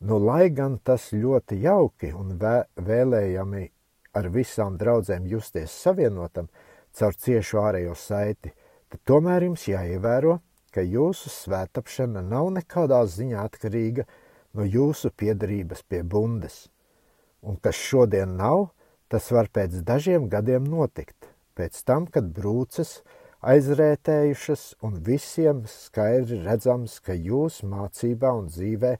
Nu, 0.01 0.19
lai 0.19 0.51
gan 0.51 0.81
tas 0.83 1.13
ļoti 1.15 1.61
jauki 1.63 2.11
un 2.13 2.35
vē, 2.41 2.57
vēlējami 2.77 3.63
ar 4.19 4.29
visām 4.35 4.77
draudzēm 4.81 5.29
justies 5.31 5.73
savienotam 5.73 6.51
caur 6.99 7.15
ciešu 7.15 7.63
ārējo 7.63 7.95
saiti, 7.97 8.53
tad 8.91 9.01
tomēr 9.09 9.47
jums 9.47 9.69
jāievēro, 9.71 10.41
ka 10.77 10.83
jūsu 10.85 11.31
svētapšana 11.33 12.21
nav 12.21 12.51
nekādā 12.53 12.99
ziņā 13.09 13.45
atkarīga 13.49 14.05
no 14.57 14.67
jūsu 14.69 15.09
piedarības 15.17 15.81
pie 15.89 16.03
bundes. 16.05 16.67
Un 17.41 17.57
kas 17.65 17.81
šodien 17.81 18.35
nav, 18.37 18.69
tas 19.09 19.31
var 19.33 19.49
pēc 19.49 19.79
dažiem 19.89 20.29
gadiem 20.29 20.69
notikt, 20.69 21.31
pēc 21.57 21.81
tam, 21.89 22.05
kad 22.13 22.29
brūces 22.37 22.99
aizrētējušas 23.41 24.67
un 24.85 25.01
visiem 25.09 25.65
skaidri 25.71 26.43
redzams, 26.45 27.01
ka 27.01 27.17
jūs 27.17 27.63
mācībā 27.65 28.37
un 28.37 28.51
dzīvē 28.53 28.95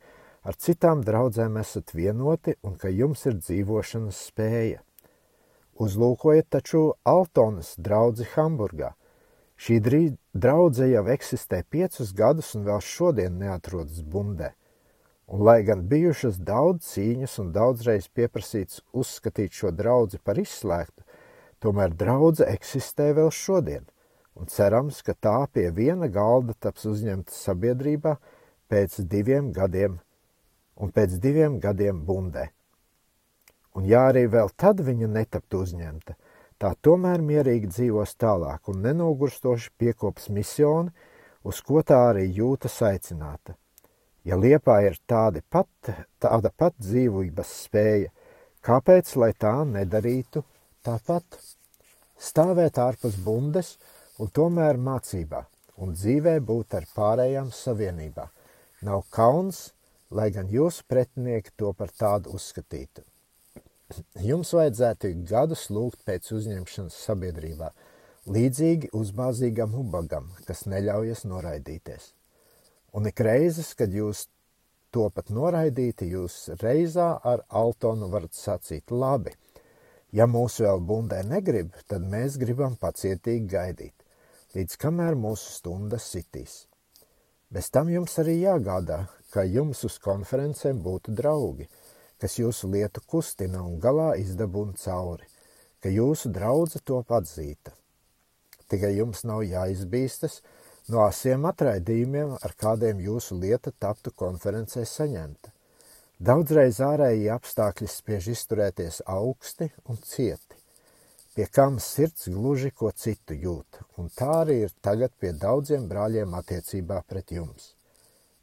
ar 0.49 0.57
citām 0.57 1.05
draudzēm 1.05 1.61
esat 1.61 1.93
vienoti 1.93 2.57
un 2.65 2.81
ka 2.81 2.89
jums 2.89 3.29
ir 3.29 3.37
dzīvošanas 3.43 4.27
spēja. 4.31 4.81
Uzlūkojiet 5.77 6.49
taču 6.57 6.87
Altonas 7.05 7.75
draudzi 7.77 8.33
Hamburgā– 8.33 8.95
Šī 9.57 9.81
draudze 10.37 10.87
jau 10.91 11.07
eksistē 11.09 11.63
piecus 11.73 12.13
gadus 12.13 12.53
un 12.59 12.67
vēl 12.69 12.83
šodien 12.85 13.39
neatrodas 13.41 14.03
bundē. 14.05 14.53
Un, 15.27 15.43
lai 15.43 15.63
gan 15.67 15.83
bijušas 15.91 16.37
daudz 16.39 16.87
cīņas 16.93 17.39
un 17.43 17.49
daudzreiz 17.55 18.07
pieprasīts 18.15 18.83
uzskatīt 18.95 19.57
šo 19.57 19.73
draugu 19.75 20.21
par 20.23 20.39
izslēgtu, 20.39 21.03
tomēr 21.59 21.97
draudzene 21.99 22.53
eksistē 22.55 23.09
vēl 23.17 23.33
šodien, 23.35 23.89
un 24.39 24.47
cerams, 24.53 25.01
ka 25.03 25.17
tā 25.19 25.39
pie 25.51 25.71
viena 25.75 26.07
galda 26.13 26.55
taps 26.55 26.87
uzņemta 26.87 27.35
sabiedrībā 27.35 28.15
pēc 28.71 29.01
diviem 29.11 29.51
gadiem, 29.57 29.99
un 30.77 30.93
pēc 30.95 31.19
diviem 31.19 31.59
gadiem 31.65 32.05
bundē. 32.07 32.51
Un 33.75 33.89
ja 33.89 34.07
arī 34.13 34.29
vēl 34.31 34.53
tad 34.57 34.79
viņa 34.85 35.09
netaptu 35.11 35.65
uzņemta, 35.65 36.15
tā 36.63 36.73
tomēr 36.83 37.23
mierīgi 37.25 37.71
dzīvos 37.73 38.17
tālāk 38.21 38.71
un 38.73 38.83
nenogurstoši 38.87 39.73
piekops 39.79 40.29
misioni, 40.33 40.93
uz 41.47 41.61
ko 41.63 41.83
tā 41.87 42.01
arī 42.11 42.27
jūtas 42.39 42.79
aicināta. 42.83 43.57
Ja 44.27 44.39
liepā 44.41 44.81
ir 44.89 44.97
tāda 45.07 45.43
pat, 45.51 45.69
tāda 46.19 46.51
pat 46.51 46.75
dzīvības 46.83 47.53
spēja, 47.67 48.11
kāpēc 48.67 49.13
lai 49.23 49.33
tā 49.39 49.55
nedarītu 49.69 50.43
tāpat? 50.87 51.39
Stāvēt 52.17 52.81
ārpus 52.81 53.19
bundes 53.23 53.77
un 54.19 54.33
tomēr 54.33 54.81
mācībā 54.81 55.45
un 55.85 55.93
dzīvē 55.93 56.39
būt 56.41 56.79
ar 56.79 56.87
pārējām 56.97 57.53
savienībā. 57.53 58.25
Nav 58.89 59.05
kauns, 59.13 59.71
lai 60.11 60.31
gan 60.33 60.49
jūsu 60.51 60.87
pretinieki 60.89 61.53
to 61.57 61.73
par 61.77 61.93
tādu 61.93 62.33
uzskatītu. 62.37 63.05
Jums 64.19 64.51
vajadzētu 64.57 65.13
gadus 65.31 65.69
lūgt 65.71 66.01
pēc 66.09 66.33
uzņemšanas 66.35 66.95
sabiedrībā, 67.07 67.69
līdzīgi 68.35 68.91
uzbāzīgam 68.99 69.77
ubagam, 69.79 70.33
kas 70.49 70.65
neļaujas 70.67 71.23
noraidīties. 71.31 72.09
Un 72.99 73.07
ik 73.07 73.23
reizes, 73.23 73.71
kad 73.79 73.95
jūs 73.95 74.25
to 74.91 75.07
pat 75.15 75.31
noraidīti, 75.31 76.11
jūs 76.17 76.41
reizā 76.65 77.13
ar 77.23 77.45
Altonu 77.63 78.11
varat 78.11 78.35
sacīt 78.35 78.91
labi. 78.91 79.37
Ja 80.11 80.27
mūsu 80.27 80.67
vēl 80.67 80.83
bundē 80.91 81.23
negrib, 81.23 81.71
tad 81.87 82.03
mēs 82.11 82.41
gribam 82.43 82.75
pacietīgi 82.83 83.47
gaidīt, 83.55 83.95
līdz 84.59 84.81
kamēr 84.83 85.15
mūsu 85.15 85.61
stunda 85.61 86.03
sitīs. 86.03 86.65
Bez 87.55 87.71
tam 87.71 87.93
jums 87.95 88.19
arī 88.19 88.41
jāgādā, 88.41 89.05
ka 89.31 89.47
jums 89.47 89.87
uz 89.87 90.03
konferencēm 90.03 90.83
būtu 90.83 91.15
draugi– 91.23 91.71
kas 92.21 92.39
jūsu 92.41 92.71
lietu 92.73 93.03
kustina 93.07 93.63
un 93.65 93.81
galā 93.81 94.15
izdabūna 94.21 94.77
cauri, 94.81 95.27
ka 95.83 95.93
jūsu 95.93 96.33
draudze 96.33 96.81
top 96.85 97.13
atzīta. 97.13 97.75
Tikai 98.67 98.97
jums 98.97 99.23
nav 99.29 99.45
jāizbīstas 99.47 100.41
no 100.91 101.03
asiem 101.05 101.45
atraidījumiem, 101.51 102.37
ar 102.43 102.55
kādiem 102.59 103.03
jūsu 103.05 103.39
lieta 103.39 103.73
taptu 103.79 104.11
konferencē 104.11 104.85
saņemta. 104.89 105.53
Daudzreiz 106.17 106.79
ārēji 106.81 107.29
apstākļi 107.35 107.89
spiež 107.93 108.31
izturēties 108.33 109.03
augsti 109.13 109.69
un 109.85 109.99
cieti, 110.01 110.57
pie 111.37 111.45
kam 111.53 111.77
sirds 111.83 112.31
gluži 112.33 112.71
ko 112.73 112.89
citu 112.97 113.37
jūt, 113.37 113.83
un 114.01 114.09
tā 114.17 114.31
arī 114.41 114.63
ir 114.65 114.73
tagad 114.81 115.13
pie 115.21 115.35
daudziem 115.37 115.85
brāļiem 115.91 116.33
attiecībā 116.39 117.03
pret 117.05 117.35
jums. 117.37 117.75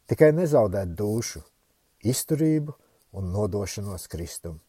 Tikai 0.06 0.30
nezaudēt 0.38 0.94
dušu, 1.00 1.42
izturību 2.14 2.76
un 3.14 3.32
nodošanos 3.34 4.07
Kristum. 4.11 4.59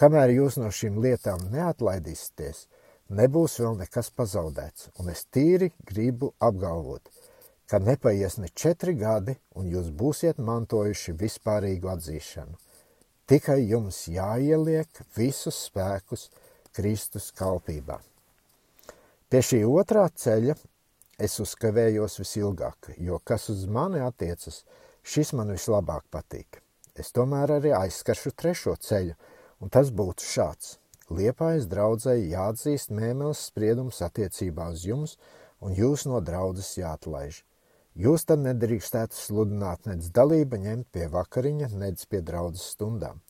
Kamēr 0.00 0.32
jūs 0.34 0.58
no 0.60 0.70
šīm 0.72 0.98
lietām 1.04 1.44
neatlaidīsieties, 1.52 2.66
nebūs 3.12 3.58
vēl 3.60 3.76
nekas 3.82 4.10
pazaudēts, 4.16 4.88
un 5.00 5.12
es 5.12 5.24
tīri 5.32 5.70
gribu 5.88 6.32
apgalvot, 6.40 7.08
ka 7.68 7.80
nepaies 7.80 8.38
ne 8.40 8.48
četri 8.48 8.94
gadi, 8.98 9.36
un 9.56 9.68
jūs 9.72 9.92
būsiet 9.96 10.40
mantojuši 10.40 11.16
vispārīgu 11.20 11.92
atzīšanu. 11.92 12.58
Tikai 13.28 13.60
jums 13.70 14.02
jāieliek 14.10 15.04
visus 15.16 15.60
spēkus 15.68 16.28
Kristus 16.76 17.30
kalpībā. 17.36 18.00
Pie 19.30 19.40
šī 19.40 19.62
otrā 19.68 20.08
ceļa 20.08 20.56
es 21.22 21.38
uzkavējos 21.40 22.18
visilgāk, 22.20 22.92
jo 22.98 23.20
kas 23.24 23.48
uz 23.54 23.64
mani 23.68 24.02
attiecas, 24.04 24.64
šis 25.04 25.32
man 25.38 25.54
vislabāk 25.54 26.04
patīk 26.12 26.61
es 26.98 27.12
tomēr 27.16 27.56
arī 27.58 27.72
aizskaršu 27.76 28.34
trešo 28.36 28.76
ceļu, 28.88 29.14
un 29.60 29.72
tas 29.72 29.92
būtu 29.94 30.26
šāds. 30.26 30.76
Liepājas 31.12 31.68
draudzēji 31.68 32.30
jāatzīst 32.32 32.92
mēmeles 32.96 33.46
spriedums 33.50 34.00
attiecībā 34.06 34.68
uz 34.72 34.84
jums, 34.88 35.16
un 35.60 35.74
jūs 35.76 36.06
no 36.08 36.20
draudzes 36.24 36.74
jāatlaiž. 36.78 37.42
Jūs 37.92 38.24
tad 38.24 38.40
nedrīkstētu 38.40 39.18
sludināt 39.18 39.84
nec 39.90 40.06
dalība 40.16 40.56
ņemt 40.62 40.88
pie 40.96 41.10
vakariņa, 41.12 41.68
nec 41.76 42.04
pie 42.08 42.22
draudzes 42.24 42.70
stundām. 42.72 43.20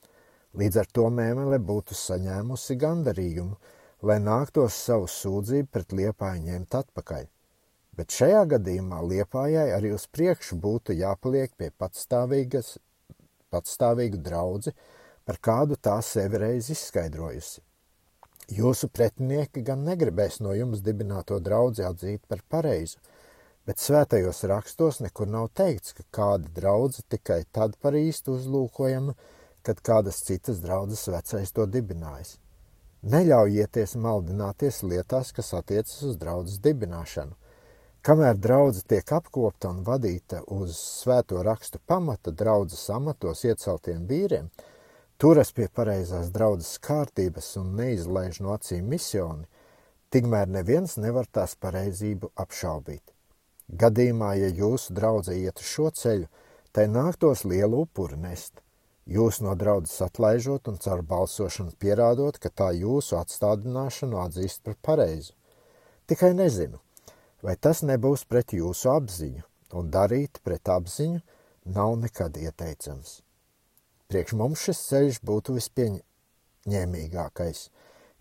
Līdz 0.55 0.79
ar 0.85 0.91
to 0.95 1.09
mēmele 1.11 1.59
būtu 1.59 1.97
saņēmusi 1.99 2.77
gandarījumu, 2.79 3.57
lai 4.07 4.19
nāktos 4.23 4.77
savu 4.87 5.09
sūdzību 5.11 5.71
pret 5.73 5.95
liepāju 5.99 6.45
ņemt 6.47 6.77
atpakaļ. 6.79 7.27
Bet 7.99 8.15
šajā 8.15 8.45
gadījumā 8.55 9.03
liepājai 9.05 9.67
arī 9.75 9.93
uz 9.97 10.07
priekšu 10.09 10.57
būtu 10.63 10.95
jāpaliek 10.97 11.53
pie 11.59 11.73
patstāvīgas, 11.83 12.77
patstāvīgu 13.53 14.23
draudzi, 14.25 14.73
par 15.25 15.39
kādu 15.39 15.77
tā 15.77 15.99
sevi 16.03 16.41
reiz 16.43 16.71
izskaidrojusi. 16.75 17.61
Jūsu 18.53 18.89
pretinieki 18.91 19.63
gan 19.65 19.85
negribēs 19.87 20.41
no 20.43 20.53
jums 20.57 20.83
dibināto 20.83 21.39
draudzi 21.41 21.85
atzīt 21.87 22.25
par 22.29 22.43
pareizu, 22.51 22.99
bet 23.67 23.79
svētajos 23.79 24.43
rakstos 24.51 24.99
nekur 25.05 25.31
nav 25.31 25.49
teikts, 25.55 25.95
ka 25.95 26.05
kāda 26.19 26.51
draudze 26.57 27.05
tikai 27.09 27.45
tad 27.53 27.79
par 27.81 27.95
īstu 27.95 28.35
uzlūkojama, 28.39 29.15
kad 29.63 29.81
kādas 29.87 30.19
citas 30.27 30.59
draudzes 30.65 31.07
vecais 31.09 31.55
to 31.55 31.69
dibinājis. 31.71 32.39
Neļaujieties 33.03 33.95
maldināties 33.99 34.83
lietās, 34.87 35.33
kas 35.35 35.55
attiecas 35.59 36.03
uz 36.07 36.19
draudzes 36.19 36.59
dibināšanu. 36.63 37.35
Kamēr 38.03 38.35
draudze 38.35 38.81
tiek 38.91 39.13
apkopta 39.15 39.69
un 39.71 39.85
vadīta 39.87 40.41
uz 40.51 40.75
svēto 40.75 41.39
rakstu 41.47 41.79
pamata 41.87 42.33
draudzes 42.35 42.89
amatos 42.91 43.45
ieceltiem 43.47 44.09
vīriem, 44.09 44.49
turas 45.23 45.55
pie 45.55 45.69
pareizās 45.71 46.33
draudzes 46.35 46.81
kārtības 46.83 47.53
un 47.63 47.71
neizlaiž 47.79 48.43
no 48.43 48.57
acīm 48.57 48.91
misioni, 48.91 49.47
tikmēr 50.11 50.51
neviens 50.51 50.97
nevar 50.99 51.31
tās 51.31 51.55
pareizību 51.55 52.33
apšaubīt. 52.43 53.15
Gadījumā, 53.71 54.35
ja 54.43 54.51
jūsu 54.51 54.99
draudzē 54.99 55.39
ietu 55.39 55.63
šo 55.63 55.95
ceļu, 56.03 56.27
tai 56.75 56.91
nāktos 56.91 57.47
lielu 57.47 57.87
upuru 57.87 58.19
nest. 58.19 58.65
Jūs 59.07 59.45
no 59.47 59.55
draudzes 59.55 60.03
atlaižot 60.03 60.67
un 60.75 60.83
caur 60.83 61.07
balsošanu 61.07 61.79
pierādot, 61.79 62.43
ka 62.43 62.51
tā 62.51 62.75
jūsu 62.83 63.23
atstādināšanu 63.23 64.19
atzīst 64.27 64.67
par 64.67 64.75
pareizu. 64.83 65.37
Tikai 66.11 66.35
nezinu, 66.35 66.83
vai 67.43 67.57
tas 67.57 67.82
nebūs 67.82 68.24
pret 68.30 68.55
jūsu 68.57 68.90
apziņu, 68.95 69.43
un 69.78 69.90
darīt 69.90 70.40
pret 70.47 70.68
apziņu 70.68 71.20
nav 71.76 71.99
nekad 72.01 72.38
ieteicams. 72.38 73.20
Priekš 74.09 74.34
mums 74.38 74.64
šis 74.66 74.80
ceļš 74.88 75.20
būtu 75.26 75.57
vispieņēmīgākais, 75.59 77.68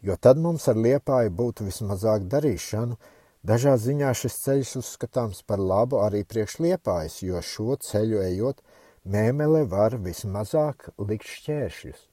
jo 0.01 0.15
tad 0.17 0.37
mums 0.41 0.67
ar 0.71 0.79
liepāju 0.79 1.33
būtu 1.41 1.67
vismazāk 1.67 2.29
darīšanu, 2.31 2.97
Dažā 3.41 3.71
ziņā 3.81 4.11
šis 4.13 4.35
ceļš 4.43 4.71
uzskatāms 4.77 5.39
par 5.49 5.57
labu 5.57 5.97
arī 5.97 6.19
priekš 6.29 6.59
liepājas, 6.61 7.15
jo 7.25 7.39
šo 7.41 7.73
ceļu 7.81 8.19
ejot, 8.21 8.59
mēmele 9.01 9.63
var 9.65 9.95
vismazāk 9.97 10.91
likt 10.99 11.25
šķēršļus. 11.25 12.03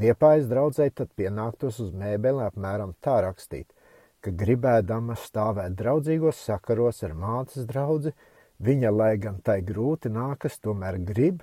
Liepājas 0.00 0.46
draudzē 0.48 0.86
tad 0.96 1.10
pienāktos 1.20 1.82
uz 1.84 1.90
mēbeli 1.92 2.40
apmēram 2.46 2.94
tā 3.04 3.18
rakstīt, 3.26 3.68
ka 4.22 4.30
gribēdama 4.30 5.16
stāvēt 5.18 5.74
draudzīgos 5.78 6.38
sakaros 6.46 7.02
ar 7.06 7.16
mātes 7.18 7.66
draudzi, 7.66 8.12
viņa, 8.62 8.92
lai 8.94 9.16
gan 9.18 9.40
tai 9.42 9.58
grūti 9.66 10.12
nākas, 10.12 10.60
tomēr 10.62 11.00
grib 11.02 11.42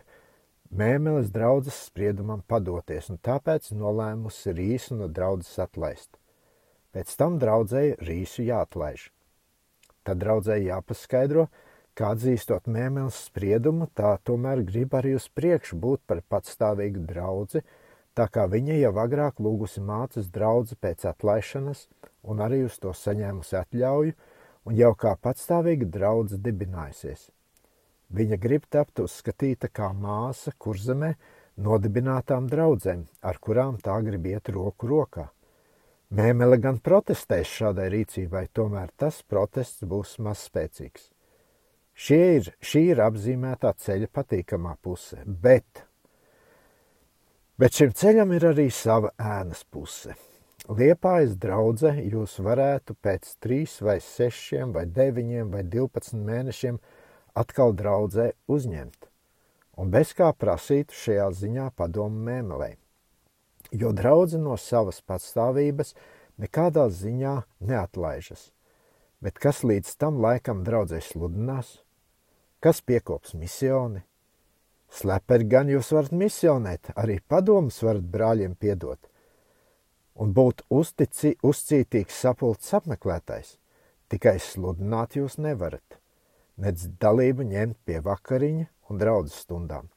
mēmeles 0.72 1.32
draudzes 1.36 1.76
spriedumam 1.90 2.44
padoties, 2.48 3.10
un 3.12 3.20
tāpēc 3.20 3.72
nolēmusi 3.76 4.54
rīsu 4.56 5.00
no 5.00 5.10
draudzes 5.12 5.60
atlaist. 5.60 6.16
Pēc 6.96 7.12
tam 7.20 7.38
draudzēji 7.42 7.98
rīsu 8.06 8.46
jāatlaiž. 8.48 9.10
Tad 10.08 10.22
draudzēji 10.24 10.70
jāpaskaidro, 10.70 11.50
ka 11.94 12.14
atzīstot 12.16 12.70
mēmeles 12.72 13.18
spriedumu, 13.28 13.90
tā 13.94 14.16
tomēr 14.24 14.64
grib 14.66 14.96
arī 14.96 15.18
uz 15.18 15.28
priekšu 15.36 15.78
būt 15.84 16.06
par 16.08 16.24
patstāvīgu 16.32 17.04
draudzi, 17.10 17.62
tā 18.16 18.30
kā 18.32 18.48
viņa 18.50 18.80
jau 18.80 18.94
agrāk 19.04 19.44
lūgusi 19.44 19.84
mācas 19.84 20.32
draudzi 20.32 20.80
pēc 20.80 21.06
atlaišanas 21.12 21.84
un 22.24 22.44
arī 22.44 22.64
uz 22.68 22.78
to 22.82 22.94
saņēmusi 22.96 23.58
atļauju 23.60 24.16
un 24.68 24.78
jau 24.78 24.94
kā 25.00 25.16
patstāvīga 25.22 25.88
draudze 25.90 26.40
dibinājusies. 26.42 27.30
Viņa 28.10 28.38
grib 28.42 28.66
tapt 28.74 29.02
uzskatīta 29.04 29.70
kā 29.70 29.92
māsa 29.94 30.54
kurzemē 30.58 31.14
nodibinātām 31.62 32.48
draudzēm, 32.50 33.04
ar 33.22 33.38
kurām 33.38 33.78
tā 33.84 34.00
grib 34.06 34.26
iet 34.32 34.50
roku 34.50 34.90
rokā. 34.90 35.28
Mēmele 36.10 36.58
gan 36.58 36.80
protestēs 36.82 37.52
šādai 37.60 37.90
rīcībai, 37.94 38.48
tomēr 38.54 38.90
tas 38.98 39.22
protests 39.22 39.86
būs 39.86 40.16
mazspēcīgs. 40.26 41.12
Šie 42.00 42.22
ir, 42.40 42.50
šī 42.64 42.82
ir 42.94 43.04
apzīmētā 43.04 43.76
ceļa 43.78 44.10
patīkamā 44.16 44.74
puse, 44.82 45.20
bet, 45.28 45.84
bet 47.60 47.76
šim 47.76 47.94
ceļam 47.94 48.34
ir 48.40 48.50
arī 48.54 48.70
sava 48.74 49.12
ēnas 49.20 49.66
puse. 49.70 50.16
Liepājas 50.70 51.34
draudze 51.42 51.96
jūs 51.98 52.36
varētu 52.46 52.94
pēc 53.02 53.32
trīs 53.42 53.80
vai 53.82 53.98
sešiem 54.06 54.76
vai 54.76 54.86
deviņiem 54.86 55.50
vai 55.56 55.64
divpadsmit 55.66 56.28
mēnešiem 56.28 56.78
atkal 57.42 57.74
draudzē 57.74 58.32
uzņemt, 58.48 59.10
un 59.82 59.90
bez 59.90 60.14
kā 60.14 60.30
prasītu 60.34 60.94
šajā 60.94 61.32
ziņā 61.42 61.72
padomu 61.74 62.22
mēmelei 62.30 62.76
jo 63.72 63.92
draudze 63.94 64.40
no 64.40 64.58
savas 64.58 65.02
patstāvības 65.06 65.94
nekādā 66.40 66.88
ziņā 66.90 67.36
neatlaižas. 67.60 68.50
Bet 69.20 69.40
kas 69.40 69.64
līdz 69.68 69.98
tam 70.00 70.22
laikam 70.24 70.64
draudzē 70.64 71.02
sludinās? 71.04 71.82
Kas 72.64 72.82
piekops 72.82 73.36
misioni? 73.36 74.04
Sleperi 74.90 75.46
gan 75.46 75.70
jūs 75.70 75.92
varat 75.94 76.16
misionēt, 76.16 76.94
arī 76.98 77.20
padomus 77.28 77.78
varat 77.84 78.08
brāļiem 78.10 78.56
piedot. 78.58 79.09
Un 80.20 80.34
būt 80.36 80.66
uztici, 80.68 81.38
uzcītīgs 81.48 82.18
sapulcs 82.26 82.74
apmeklētājs, 82.76 83.54
tikai 84.12 84.36
sludināt 84.44 85.16
jūs 85.16 85.38
nevarat, 85.40 86.00
nedz 86.60 86.90
dalību 87.00 87.46
ņemt 87.48 87.78
pie 87.88 88.02
vakariņa 88.04 88.66
un 88.90 89.00
draudzes 89.00 89.46
stundām. 89.46 89.88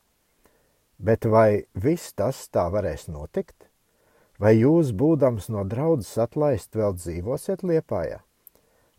Bet 1.02 1.26
vai 1.26 1.64
viss 1.74 2.14
tas 2.14 2.44
tā 2.54 2.68
varēs 2.70 3.08
notikt? 3.10 3.66
Vai 4.38 4.52
jūs, 4.60 4.92
būdams 4.94 5.48
no 5.50 5.64
draudzes 5.66 6.14
atlaist, 6.22 6.70
vēl 6.78 6.94
dzīvosiet 6.94 7.64
liepājā? 7.66 8.20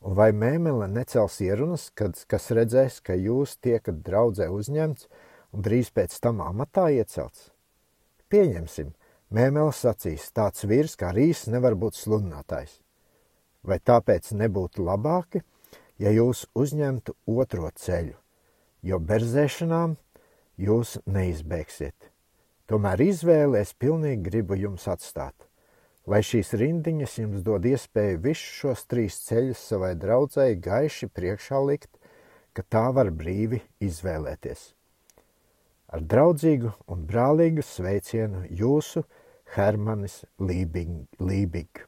Un 0.03 0.17
vai 0.19 0.33
mēmele 0.35 0.89
necels 0.91 1.39
ierunas, 1.43 1.87
kad, 1.95 2.19
kas 2.27 2.49
redzēs, 2.51 2.99
ka 2.99 3.15
jūs 3.15 3.55
tiekat 3.63 4.01
draudzē 4.03 4.49
uzņemts 4.51 5.07
un 5.55 5.63
drīz 5.63 5.93
pēc 5.95 6.17
tam 6.19 6.43
amatā 6.43 6.89
iecelts? 6.91 7.53
Pieņemsim, 8.27 8.91
mēmele 9.33 9.73
sacīs, 9.73 10.29
tāds 10.35 10.65
vīrs 10.69 10.95
kā 10.99 11.11
rīs 11.15 11.47
nevar 11.51 11.75
būt 11.79 11.97
sludinātājs. 11.97 12.79
Vai 13.63 13.79
tāpēc 13.79 14.33
nebūtu 14.37 14.83
labāki, 14.85 15.41
ja 15.97 16.11
jūs 16.13 16.45
uzņemtu 16.55 17.15
otro 17.25 17.69
ceļu, 17.75 18.15
jo 18.83 18.99
berzēšanām 18.99 19.95
jūs 20.59 20.97
neizbēgsiet. 21.05 22.11
Tomēr 22.67 23.01
izvēli 23.03 23.59
es 23.59 23.73
pilnīgi 23.75 24.23
gribu 24.27 24.57
jums 24.59 24.85
atstāt, 24.91 25.35
lai 26.07 26.21
šīs 26.23 26.53
rindiņas 26.59 27.17
jums 27.19 27.43
dod 27.43 27.65
iespēju 27.67 28.21
visus 28.23 28.61
šos 28.61 28.85
trīs 28.91 29.19
ceļus 29.27 29.65
savai 29.71 29.93
draudzēji 29.99 30.61
gaiši 30.63 31.09
priekšā 31.11 31.59
likt, 31.67 31.91
ka 32.53 32.63
tā 32.63 32.85
var 32.95 33.09
brīvi 33.11 33.61
izvēlēties. 33.83 34.73
Ar 35.93 36.01
draudzīgu 36.09 36.71
un 36.89 37.03
brālīgu 37.09 37.61
sveicienu 37.65 38.47
jūsu 38.49 39.03
Hermanis 39.55 40.23
Lībig. 40.39 41.85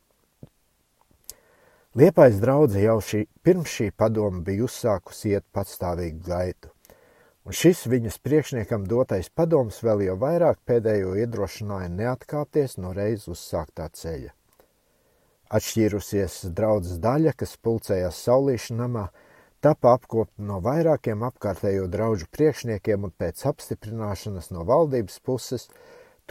Liepais 1.95 2.39
draudze 2.43 2.84
jau 2.84 2.99
šī, 2.99 3.26
pirms 3.43 3.72
šī 3.72 3.91
padoma 3.95 4.43
bija 4.45 4.68
uzsākusi 4.68 5.36
iet 5.36 5.45
patstāvīgu 5.55 6.24
gaitu 6.28 6.76
un 7.45 7.53
šis 7.53 7.84
viņas 7.89 8.18
priekšniekam 8.26 8.88
dotais 8.89 9.30
padoms 9.30 9.78
vēl 9.86 10.07
jau 10.07 10.16
vairāk 10.22 10.61
pēdējo 10.66 11.13
iedrošināja 11.22 11.91
neatkāpties 11.93 12.80
no 12.82 12.93
reiz 12.97 13.28
uzsāktā 13.30 13.88
ceļa. 13.93 14.34
Atšķīrusies 15.55 16.39
draudzes 16.57 16.97
daļa, 17.03 17.36
kas 17.38 17.53
pulcējās 17.61 18.24
saulīša 18.26 18.80
namā, 18.80 19.05
tapa 19.61 19.93
apkopta 19.93 20.41
no 20.41 20.57
vairākiem 20.66 21.22
apkārtējo 21.28 21.86
draugu 21.93 22.26
priekšniekiem 22.34 23.05
un 23.05 23.13
pēc 23.13 23.45
apstiprināšanas 23.51 24.49
no 24.55 24.66
valdības 24.66 25.22
puses 25.22 25.70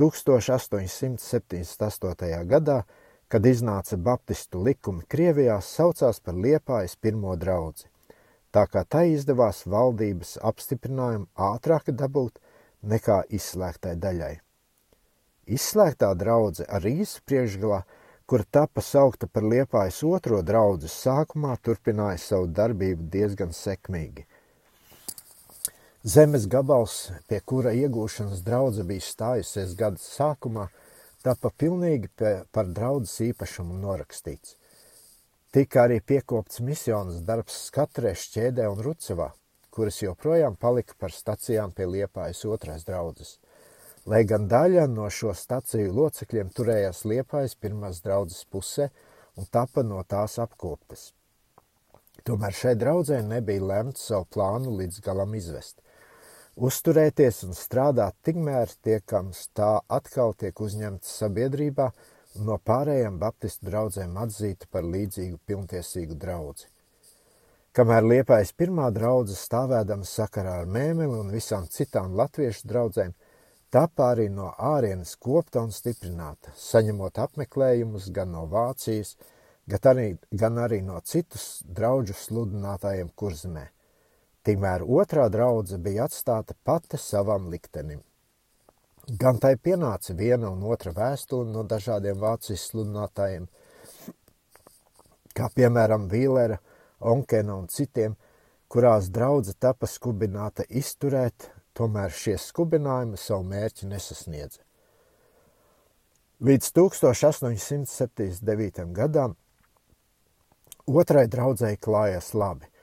1878. 0.01 2.47
gadā, 2.51 2.83
kad 3.29 3.47
iznāca 3.47 3.97
baptistu 3.97 4.63
likumi 4.63 5.03
Krievijā, 5.09 5.61
saucās 5.63 6.21
par 6.21 6.35
Liepājas 6.35 6.97
pirmo 7.01 7.37
draudzi 7.37 7.95
tā 8.55 8.65
kā 8.71 8.85
tai 8.87 9.09
izdevās 9.17 9.65
valdības 9.67 10.37
apstiprinājumu 10.51 11.27
ātrāk 11.51 11.91
dabūt 12.03 12.39
nekā 12.93 13.23
izslēgtai 13.39 13.95
daļai. 14.05 14.35
Izslēgtā 15.57 16.13
draudze 16.21 16.67
ar 16.77 16.87
īsu 16.89 17.21
priekšgalā, 17.29 17.83
kur 18.31 18.45
tapa 18.57 18.85
saukta 18.85 19.29
par 19.29 19.45
liepājas 19.45 19.99
otro 20.09 20.41
draudzi, 20.47 20.89
sākumā 20.89 21.57
turpināja 21.67 22.21
savu 22.23 22.49
darbību 22.59 23.11
diezgan 23.17 23.53
sekmīgi. 23.53 24.25
Zemes 26.05 26.45
gabals, 26.53 26.95
pie 27.33 27.39
kura 27.49 27.71
iegūšanas 27.73 28.43
draudze 28.45 28.83
bija 28.85 29.01
stājusies 29.01 29.71
gada 29.79 29.97
sākumā, 29.97 30.67
tapa 31.25 31.49
pilnīgi 31.63 32.11
par 32.53 32.67
draudzes 32.77 33.23
īpašumu 33.31 33.79
norakstīts. 33.81 34.59
Tika 35.57 35.87
arī 35.87 36.03
piekopts 36.05 36.61
misijas 36.61 37.23
darbs 37.25 37.57
Skatrē, 37.71 38.13
Šķēdē 38.21 38.67
un 38.69 38.83
Rucevā, 38.85 39.31
kuras 39.73 40.03
joprojām 40.03 40.59
palika 40.61 40.93
par 41.01 41.15
stacijām 41.17 41.73
pie 41.73 41.87
Liepājas 41.89 42.45
otrais 42.53 42.85
draudzes. 42.85 43.39
Lai 44.05 44.27
gan 44.29 44.45
daļa 44.45 44.85
no 44.93 45.09
šo 45.09 45.33
staciju 45.33 45.95
locekļiem 46.03 46.51
turējās 46.53 47.07
Liepājas 47.09 47.57
pirmās 47.57 48.03
draudzes 48.05 48.45
pusē 48.45 48.91
un 49.41 49.49
tapa 49.49 49.81
no 49.81 50.05
tās 50.05 50.37
apkoptas. 50.45 51.15
Tomēr 52.29 52.53
šai 52.61 52.77
draudzē 52.77 53.23
nebija 53.25 53.65
lemts 53.73 54.05
savu 54.13 54.29
plānu 54.37 54.77
līdz 54.83 55.01
galam 55.09 55.33
izvest 55.41 55.81
uzturēties 56.57 57.43
un 57.49 57.57
strādāt, 57.57 58.15
tikmēr 58.23 58.71
tiekams 58.85 59.49
tā 59.57 59.79
atkal 59.89 60.35
tiek 60.39 60.61
uzņemts 60.61 61.17
sabiedrībā 61.21 61.91
un 62.39 62.47
no 62.51 62.59
pārējām 62.59 63.19
baptistu 63.19 63.69
draudzēm 63.71 64.17
atzīta 64.23 64.71
par 64.71 64.87
līdzīgu 64.87 65.39
pilntiesīgu 65.47 66.17
draudzi. 66.19 66.71
Kamēr 67.75 68.07
liepājas 68.07 68.53
pirmā 68.55 68.87
draudze 68.95 69.35
stāvēdama 69.35 70.07
sakarā 70.07 70.61
ar 70.63 70.69
mēmeli 70.71 71.19
un 71.19 71.33
visām 71.35 71.67
citām 71.67 72.15
latviešu 72.15 72.69
draudzēm, 72.71 73.15
tapā 73.75 74.13
arī 74.15 74.29
no 74.31 74.53
ārienes 74.55 75.17
kopta 75.19 75.65
un 75.67 75.75
stiprināta, 75.75 76.55
saņemot 76.55 77.19
apmeklējumus 77.19 78.13
gan 78.15 78.31
no 78.31 78.47
Vācijas, 78.47 79.17
gan 79.67 79.91
arī, 79.91 80.09
gan 80.31 80.63
arī 80.63 80.85
no 80.87 81.01
citus 81.03 81.65
draudžu 81.67 82.15
sludinātājiem 82.15 83.11
kurzemē. 83.19 83.74
Tikmēr 84.45 84.85
otrā 84.85 85.31
draudze 85.33 85.79
bija 85.81 86.05
atstāta 86.05 86.53
pati 86.65 86.99
savam 87.01 87.49
liktenim. 87.53 88.03
Gan 89.21 89.39
tai 89.41 89.57
pienāca 89.57 90.15
viena 90.17 90.51
un 90.53 90.63
otra 90.69 90.93
vēstule 90.97 91.53
no 91.53 91.63
dažādiem 91.69 92.19
Vācijas 92.21 92.69
sludinātājiem, 92.71 93.47
kā 95.37 95.49
piemēram 95.57 96.09
Vīlera, 96.13 96.59
Onkena 97.01 97.57
un 97.61 97.67
citiem, 97.69 98.17
kurās 98.69 99.09
draudze 99.13 99.53
tapa 99.61 99.87
skubināta 99.91 100.65
izturēt, 100.69 101.51
tomēr 101.77 102.11
šie 102.13 102.39
skubinājumi 102.41 103.17
savu 103.21 103.45
mērķi 103.49 103.87
nesasniedza. 103.91 104.61
Līdz 106.45 106.67
1879. 106.77 108.93
gadam 108.93 109.37
otrai 110.85 111.25
draudzēji 111.33 111.79
klājās 111.81 112.35
labi. 112.37 112.74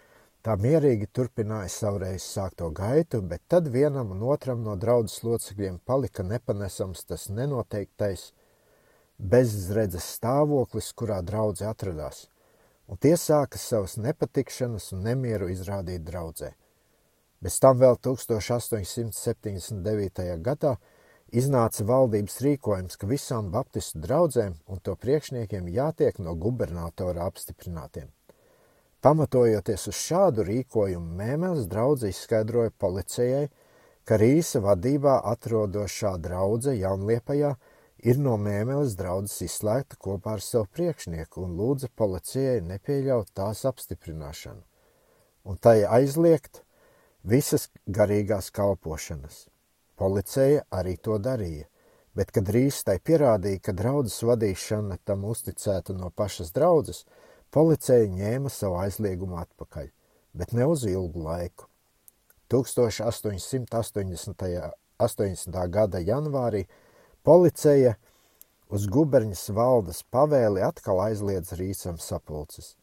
Tā 0.41 0.55
mierīgi 0.57 1.05
turpināja 1.13 1.69
savreiz 1.69 2.23
sākto 2.25 2.71
gaitu, 2.73 3.21
bet 3.21 3.45
tad 3.47 3.67
vienam 3.69 4.09
un 4.15 4.23
otram 4.25 4.63
no 4.65 4.73
draudzes 4.73 5.21
locekļiem 5.21 5.77
palika 5.85 6.25
nepanesams 6.25 7.05
tas 7.05 7.29
nenoteiktais 7.29 8.33
bezredzes 9.21 10.01
stāvoklis, 10.15 10.97
kurā 10.97 11.21
draudze 11.21 11.69
atradās, 11.69 12.25
un 12.89 12.97
tie 12.97 13.13
sāka 13.21 13.61
savas 13.61 14.01
nepatikšanas 14.01 14.89
un 14.95 15.05
nemieru 15.05 15.45
izrādīt 15.53 16.01
draudzē. 16.07 16.57
Bez 17.41 17.59
tam 17.61 17.77
vēl 17.77 17.97
1879. 18.01 20.41
gadā 20.41 20.77
iznāca 21.29 21.85
valdības 21.85 22.41
rīkojums, 22.47 22.97
ka 22.97 23.05
visām 23.13 23.53
baptistu 23.53 24.01
draudzēm 24.01 24.57
un 24.65 24.81
to 24.81 24.97
priekšniekiem 25.05 25.69
jātiek 25.69 26.17
no 26.17 26.33
gubernatora 26.33 27.29
apstiprinātiem. 27.29 28.09
Pamatojoties 29.01 29.87
uz 29.89 29.97
šādu 29.97 30.43
rīkojumu, 30.45 31.15
Mēmeles 31.17 31.65
draudze 31.69 32.11
izskaidroja 32.13 32.69
policijai, 32.77 33.47
ka 34.05 34.17
Rīsa 34.21 34.59
vadībā 34.61 35.15
atrodošā 35.31 36.11
draudze 36.21 36.75
Jaunliepajā 36.77 37.55
ir 38.05 38.19
no 38.21 38.35
Mēmeles 38.37 38.93
draudzes 38.99 39.39
izslēgta 39.47 39.97
kopā 40.05 40.35
ar 40.37 40.43
savu 40.45 40.69
priekšnieku 40.77 41.41
un 41.41 41.55
lūdza 41.57 41.89
policijai 41.97 42.59
nepieļaut 42.67 43.31
tās 43.33 43.63
apstiprināšanu, 43.69 44.61
un 45.49 45.57
tai 45.57 45.79
aizliegt 45.81 46.61
visas 47.25 47.71
garīgās 47.87 48.51
kalpošanas. 48.53 49.47
Policija 49.97 50.61
arī 50.69 50.93
to 51.01 51.17
darīja, 51.17 51.65
bet, 52.13 52.29
kad 52.29 52.53
Rīsa 52.53 52.91
tai 52.91 52.99
pierādīja, 53.01 53.65
ka 53.65 53.73
draudzes 53.73 54.21
vadīšana 54.29 55.01
tam 55.05 55.25
uzticēta 55.33 55.97
no 55.97 56.13
pašas 56.13 56.53
draudzes, 56.53 57.01
Policija 57.51 58.07
ņēma 58.07 58.49
savu 58.51 58.77
aizliegumu 58.79 59.35
atpakaļ, 59.41 59.89
bet 60.39 60.53
ne 60.55 60.65
uz 60.71 60.85
ilgu 60.87 61.25
laiku. 61.25 61.67
1880. 62.51 64.71
80. 65.01 65.57
gada 65.73 65.99
janvārī 65.99 66.61
policija 67.27 67.95
uz 68.71 68.85
guberņas 68.87 69.49
valdes 69.57 70.03
pavēli 70.13 70.63
atkal 70.63 71.01
aizliedz 71.07 71.51
rīcam 71.59 71.97
sapulces, 71.99 72.75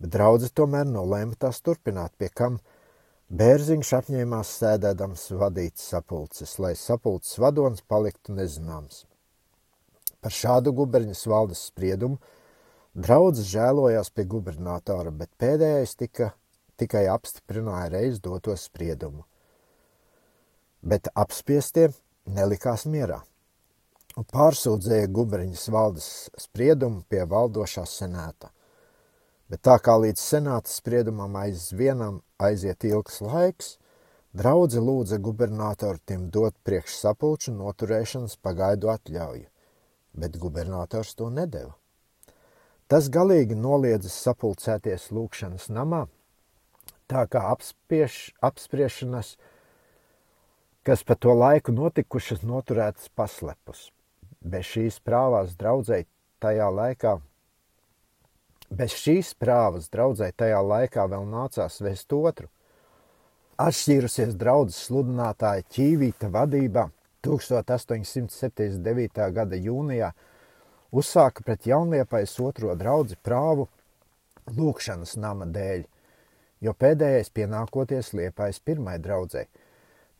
bet 0.00 0.12
draudze 0.16 0.50
tomēr 0.52 0.86
nolēma 0.88 1.38
tās 1.38 1.62
turpināt, 1.64 2.12
pie 2.18 2.28
kam 2.28 2.58
Bērziņš 3.30 3.92
apņēmās 3.94 4.48
sēdēdams 4.58 5.28
vadīt 5.38 5.78
sapulces, 5.78 6.56
lai 6.58 6.72
sapulces 6.74 7.38
vadonis 7.38 7.84
paliktu 7.86 8.34
nezināms. 8.34 9.04
Par 10.20 10.34
šādu 10.34 10.72
guberņas 10.74 11.22
valdes 11.30 11.62
spriedumu 11.70 12.18
Draudzes 12.94 13.46
žēlojās 13.52 14.10
pie 14.10 14.24
gubernatora, 14.26 15.12
bet 15.14 15.30
pēdējais 15.38 15.94
tika, 15.94 16.32
tikai 16.80 17.04
apstiprināja 17.06 17.92
reiz 17.92 18.18
doto 18.18 18.56
spriedumu. 18.58 19.22
Bet 20.82 21.06
apspiestie 21.14 21.92
nelikās 22.26 22.88
mierā 22.90 23.20
un 24.18 24.26
pārsūdzēja 24.26 25.08
guberņas 25.14 25.68
valdes 25.70 26.08
spriedumu 26.40 27.04
pie 27.08 27.22
valdošā 27.30 27.86
senāta. 27.86 28.50
Bet 29.50 29.62
tā 29.66 29.76
kā 29.82 29.96
līdz 29.98 30.20
senāta 30.22 30.70
spriedumam 30.70 31.36
aizvienam 31.38 32.20
aiziet 32.42 32.84
ilgs 32.90 33.20
laiks, 33.22 33.72
draudze 34.34 34.82
lūdza 34.82 35.18
gubernatoru 35.22 36.02
tiem 36.06 36.28
dot 36.30 36.58
priekš 36.66 37.00
sapulču 37.00 37.54
noturēšanas 37.54 38.36
pagaidu 38.42 38.90
atļauju, 38.94 39.46
bet 40.14 40.38
gubernators 40.42 41.14
to 41.18 41.30
nedeva. 41.30 41.79
Tas 42.90 43.06
galīgi 43.06 43.54
noliedzas 43.54 44.16
sapulcēties 44.24 45.12
lūkšanas 45.14 45.68
namā, 45.70 46.08
tā 47.06 47.22
kā 47.30 47.38
apspieš, 47.52 48.34
apspriešanas, 48.42 49.36
kas 50.82 51.06
pa 51.06 51.14
to 51.14 51.30
laiku 51.38 51.70
notikušas, 51.76 52.42
noturētas 52.42 53.06
paslepus. 53.14 53.94
Bez 54.42 54.66
šīs 54.72 54.98
prāvās 55.06 55.54
draudzēji 55.60 56.08
tajā 56.42 56.66
laikā, 56.74 57.12
bez 58.74 58.90
šīs 58.98 59.38
prāvas 59.38 59.86
draudzēji 59.94 60.34
tajā 60.42 60.58
laikā 60.72 61.06
vēl 61.14 61.24
nācās 61.30 61.78
vest 61.86 62.10
otru. 62.16 62.50
Atšķīrusies 63.60 64.32
draudzes 64.40 64.80
sludinātāja 64.88 65.60
Ķīvīta 65.76 66.26
vadībā 66.32 66.88
1879. 67.22 69.32
gada 69.36 69.56
jūnijā 69.56 70.10
uzsāka 70.90 71.44
pret 71.46 71.66
jaunliepais 71.66 72.34
otro 72.42 72.74
draudzi 72.78 73.16
prāvu 73.22 73.66
lūkšanas 74.56 75.16
nama 75.22 75.46
dēļ, 75.46 75.84
jo 76.66 76.74
pēdējais 76.74 77.30
pienākoties 77.34 78.12
liepais 78.18 78.60
pirmai 78.64 78.98
draudzē, 79.02 79.46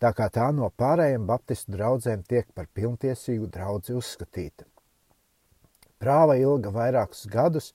tā 0.00 0.12
kā 0.16 0.30
tā 0.32 0.50
no 0.54 0.70
pārējiem 0.70 1.26
baptistu 1.26 1.74
draudzēm 1.74 2.22
tiek 2.28 2.48
par 2.54 2.70
pilntiesīgu 2.74 3.50
draudzi 3.50 3.96
uzskatīta. 3.98 4.66
Prāva 6.00 6.38
ilga 6.40 6.70
vairākus 6.72 7.26
gadus, 7.28 7.74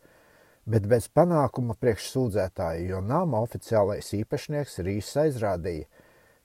bet 0.66 0.88
bez 0.90 1.06
panākuma 1.14 1.76
priekš 1.78 2.08
sūdzētāju, 2.16 2.88
jo 2.90 3.02
nama 3.06 3.44
oficiālais 3.46 4.08
īpašnieks 4.18 4.80
Rīs 4.88 5.12
aizrādīja, 5.22 5.86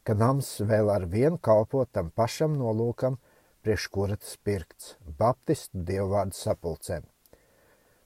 ka 0.04 0.16
nams 0.18 0.58
vēl 0.66 0.90
ar 0.92 1.06
vienu 1.08 1.38
kalpo 1.38 1.86
tam 1.92 2.10
pašam 2.10 2.58
nolūkam– 2.58 3.20
priekš 3.64 3.86
kura 3.92 4.16
tas 4.16 4.36
pirkts- 4.44 4.94
baptistu 5.20 5.78
dievvvārdu 5.88 6.36
sapulcēm. 6.36 7.04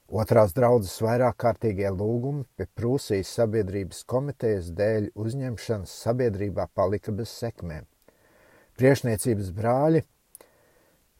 Otrās 0.05 0.53
draudzes 0.53 1.01
vairāk 1.01 1.35
kārtīgie 1.41 1.89
lūgumi 1.89 2.45
pie 2.55 2.67
Prūsijas 2.77 3.31
sabiedrības 3.39 4.03
komitejas 4.05 4.69
dēļ 4.77 5.09
uzņemšanas 5.15 5.91
sabiedrībā 6.05 6.67
palika 6.73 7.11
bez 7.11 7.29
sekmēm. 7.29 7.85
Priešniecības 8.77 9.51
brāļi 9.55 10.03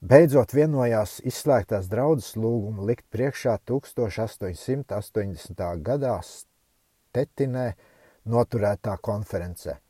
beidzot 0.02 0.54
vienojās 0.54 1.22
izslēgtās 1.26 1.88
draudzes 1.90 2.36
lūgumu 2.36 2.86
likt 2.86 3.06
priekšā 3.10 3.58
1880. 3.66 5.82
gadā 5.82 6.22
Stetinē 6.22 7.74
noturētā 8.26 8.98
konferencē 9.02 9.85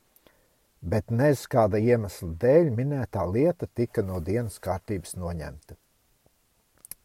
bet 0.86 1.10
nez 1.10 1.48
kāda 1.50 1.82
iemesla 1.82 2.30
dēļ 2.42 2.70
minētā 2.78 3.26
lieta 3.26 3.66
tika 3.74 4.02
no 4.06 4.20
dienas 4.22 4.60
kārtības 4.62 5.16
noņemta. 5.18 5.74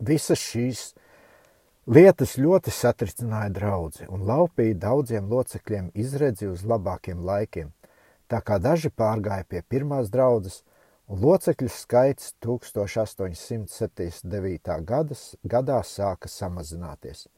Visas 0.01 0.39
šīs 0.41 0.95
lietas 1.89 2.39
ļoti 2.41 2.71
satricināja 2.73 3.51
draudzi 3.57 4.07
un 4.13 4.25
laupīja 4.29 4.75
daudziem 4.85 5.29
locekļiem 5.33 5.91
izredzi 5.95 6.47
uz 6.51 6.65
labākiem 6.65 7.25
laikiem, 7.25 7.73
tā 8.29 8.41
kā 8.45 8.59
daži 8.61 8.91
pārgāja 8.93 9.45
pie 9.49 9.63
pirmās 9.65 10.11
draudzes, 10.13 10.63
un 11.11 11.19
locekļu 11.25 11.69
skaits 11.73 12.35
1879. 12.45 14.85
Gadas, 14.87 15.37
gadā 15.43 15.83
sāka 15.83 16.29
samazināties. 16.29 17.29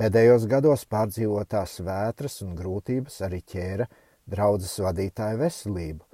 Pēdējos 0.00 0.48
gados 0.48 0.88
pārdzīvotās 0.88 1.84
vētras 1.84 2.40
un 2.46 2.56
grūtības 2.56 3.20
arī 3.26 3.40
ķēra 3.44 3.86
draudzes 4.30 4.78
vadītāja 4.82 5.36
veselību, 5.40 6.04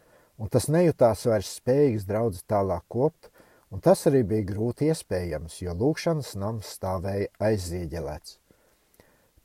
un 0.41 0.47
tas 0.53 0.67
nejūtās 0.73 1.21
vairs 1.31 1.57
spējīgs 1.61 2.09
draudzes 2.09 2.45
tālāk 2.49 2.85
kopt, 2.93 3.23
un 3.71 3.79
tas 3.85 4.01
arī 4.11 4.21
bija 4.27 4.49
grūti 4.53 4.83
iespējams, 4.91 5.55
jo 5.63 5.73
lūkšanas 5.77 6.31
nams 6.41 6.67
stāvēja 6.79 7.27
aizzieģelēts. 7.51 8.31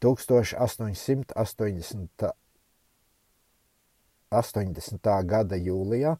1880. 0.01 2.31
80. 4.31 5.07
gada 5.27 5.57
jūlijā 5.59 6.13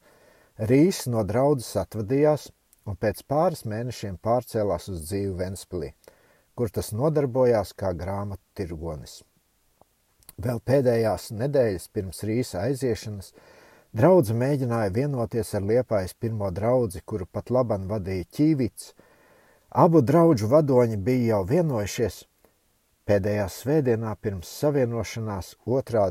Rīs 0.61 1.07
no 1.09 1.23
draudzes 1.25 1.73
atvadījās 1.79 2.51
un 2.85 2.97
pēc 2.99 3.23
pāris 3.25 3.63
mēnešiem 3.65 4.19
pārcēlās 4.21 4.91
uz 4.91 5.07
dzīvi 5.07 5.31
Ventspilī, 5.39 5.89
kur 6.53 6.69
tas 6.69 6.91
nodarbojās 6.93 7.71
kā 7.73 7.95
grāmatu 7.97 8.43
tirgonis. 8.53 9.23
Vēl 10.39 10.61
pēdējās 10.63 11.31
nedēļas 11.35 11.87
pirms 11.91 12.23
Rīsa 12.23 12.63
aiziešanas 12.69 13.33
draudze 13.91 14.33
mēģināja 14.37 14.93
vienoties 14.95 15.53
ar 15.57 15.65
Liepājas 15.67 16.13
pirmo 16.13 16.51
draudzi, 16.51 17.01
kuru 17.05 17.25
pat 17.25 17.51
laban 17.51 17.87
vadīja 17.89 18.29
Ķīvits. 18.37 18.93
Abu 19.71 20.01
draudžu 20.01 20.47
vadoņi 20.51 20.97
bija 20.97 21.35
jau 21.35 21.43
vienojušies. 21.47 22.25
Pēdējā 23.07 23.47
svētdienā 23.49 24.15
pirms 24.21 24.49
savienošanās 24.61 25.55
otrā 25.65 26.09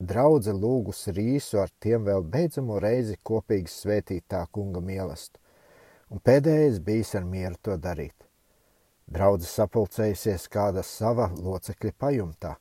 draudze 0.00 0.52
lūgus 0.52 1.06
Rīsu 1.14 1.60
ar 1.62 1.70
tiem 1.80 2.06
vēl 2.08 2.24
beidzamo 2.24 2.78
reizi 2.82 3.18
kopīgi 3.22 3.70
svētīt 3.70 4.24
tā 4.32 4.42
kunga 4.50 4.80
mielastu, 4.80 5.38
un 6.10 6.22
pēdējais 6.24 6.80
bijis 6.82 7.14
ar 7.18 7.26
mieru 7.28 7.58
to 7.62 7.76
darīt. 7.76 8.16
Draudze 9.12 9.48
sapulcējusies 9.50 10.48
kāda 10.48 10.82
sava 10.86 11.28
locekļa 11.36 11.92
pajumtā, 11.98 12.54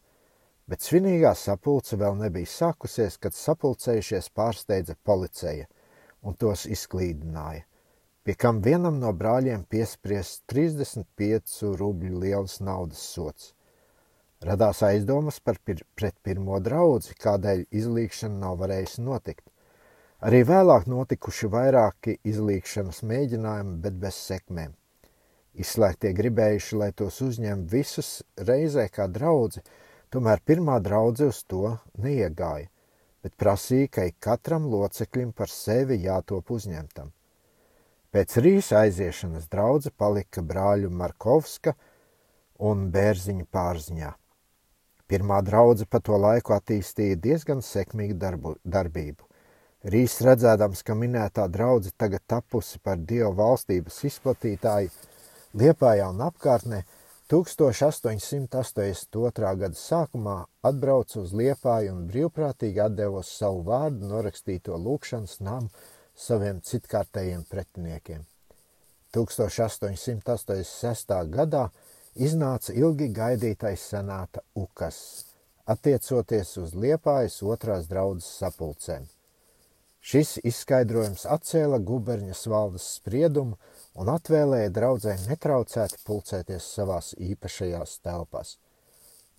bet 0.71 0.85
svinīgā 0.87 1.33
sapulce 1.35 1.97
vēl 1.99 2.15
nebija 2.15 2.47
sākusies, 2.47 3.17
kad 3.19 3.35
sapulcējušies 3.35 4.29
pārsteidza 4.31 4.95
policeja 5.03 5.67
un 6.23 6.37
tos 6.39 6.63
izklīdināja, 6.63 7.65
pie 8.23 8.35
kam 8.39 8.61
vienam 8.63 9.01
no 9.01 9.11
brāļiem 9.11 9.65
piespriests 9.67 10.45
35 10.53 11.73
rubļu 11.81 12.21
liels 12.23 12.61
naudas 12.63 13.03
sots. 13.03 13.51
Radās 14.41 14.79
aizdomas 14.87 15.41
par 15.43 15.59
pir 15.65 15.83
pret 15.99 16.15
pirmo 16.23 16.57
draudzi, 16.63 17.17
kādēļ 17.19 17.67
izlīkšana 17.81 18.39
nav 18.45 18.55
varējusi 18.63 19.03
notikt. 19.05 19.43
Arī 20.23 20.39
vēlāk 20.47 20.87
notikuši 20.89 21.51
vairāki 21.51 22.15
izlīkšanas 22.31 23.03
mēģinājumi, 23.11 23.77
bet 23.83 23.99
bez 24.01 24.23
sekmēm. 24.31 24.73
Izslēgtie 25.61 26.15
gribējuši, 26.15 26.75
lai 26.79 26.91
tos 26.95 27.19
uzņem 27.25 27.67
visus 27.69 28.21
reizē 28.39 28.87
kā 28.93 29.09
draudzi, 29.11 29.65
tomēr 30.11 30.43
pirmā 30.45 30.77
draudze 30.83 31.29
uz 31.31 31.41
to 31.47 31.77
neiegāja, 32.03 32.67
bet 33.23 33.37
prasīja, 33.39 33.89
ka 33.95 34.07
katram 34.19 34.67
loceklim 34.71 35.31
par 35.33 35.49
sevi 35.49 36.01
jātop 36.03 36.51
uzņemtam. 36.51 37.11
Pēc 38.11 38.35
rīsa 38.43 38.81
aiziešanas 38.83 39.47
draudze 39.47 39.91
palika 39.95 40.43
brāļu 40.43 40.89
Markovska 40.91 41.75
un 42.59 42.89
Bērziņa 42.91 43.45
pārziņā. 43.55 44.09
Pirmā 45.11 45.37
draudze 45.47 45.87
pa 45.87 45.99
to 45.99 46.17
laiku 46.19 46.53
attīstīja 46.55 47.19
diezgan 47.19 47.63
sekmīgu 47.63 48.17
darbu, 48.19 48.55
darbību. 48.63 49.27
Rīs 49.91 50.19
redzēdams, 50.23 50.83
ka 50.85 50.95
minētā 50.95 51.47
draudze 51.51 51.91
tagad 51.97 52.21
tapusi 52.27 52.79
par 52.83 52.99
Dievu 52.99 53.31
valstības 53.39 54.03
izplatītāju 54.11 54.91
Liepājā 55.57 56.05
un 56.11 56.21
apkārtnē, 56.27 56.83
1882. 57.31 59.55
gada 59.55 59.77
sākumā 59.79 60.51
atbrauca 60.67 61.21
uz 61.21 61.31
Liepāju 61.31 61.93
un 61.93 62.01
brīvprātīgi 62.09 62.81
atdevos 62.83 63.29
savu 63.31 63.61
vārdu 63.69 64.03
norakstīto 64.09 64.75
lūkšanas 64.75 65.39
namu 65.39 65.69
saviem 66.11 66.59
citkārtējiem 66.59 67.47
pretiniekiem. 67.47 68.27
1886. 69.15 71.31
gadā 71.37 71.71
iznāca 72.19 72.75
ilgi 72.75 73.07
gaidītais 73.15 73.79
senāta 73.93 74.43
ukas, 74.51 75.23
attiecoties 75.71 76.59
uz 76.59 76.75
Liepājas 76.75 77.39
otrās 77.47 77.87
draudzes 77.87 78.27
sapulcēm. 78.43 79.07
Šis 80.03 80.35
izskaidrojums 80.43 81.23
atcēla 81.31 81.79
guberņas 81.79 82.43
valdes 82.51 82.91
spriedumu 82.97 83.55
un 83.99 84.05
atvēlēja 84.13 84.69
draudzē 84.75 85.13
netraucēti 85.27 85.97
pulcēties 86.07 86.65
savās 86.77 87.07
īpašajās 87.19 87.91
telpās. 88.05 88.49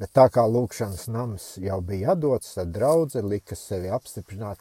Bet 0.00 0.10
tā 0.18 0.26
kā 0.34 0.42
lūkšanas 0.48 1.04
nams 1.14 1.44
jau 1.62 1.80
bija 1.86 2.06
atdots, 2.16 2.54
tad 2.56 2.68
draudze 2.74 3.20
lika 3.22 3.54
sevi 3.56 3.88
apstiprināt 3.92 4.58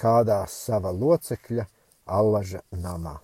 kādā 0.00 0.40
sava 0.50 0.90
locekļa 0.92 1.64
allaža 2.18 2.60
namā. 2.74 3.16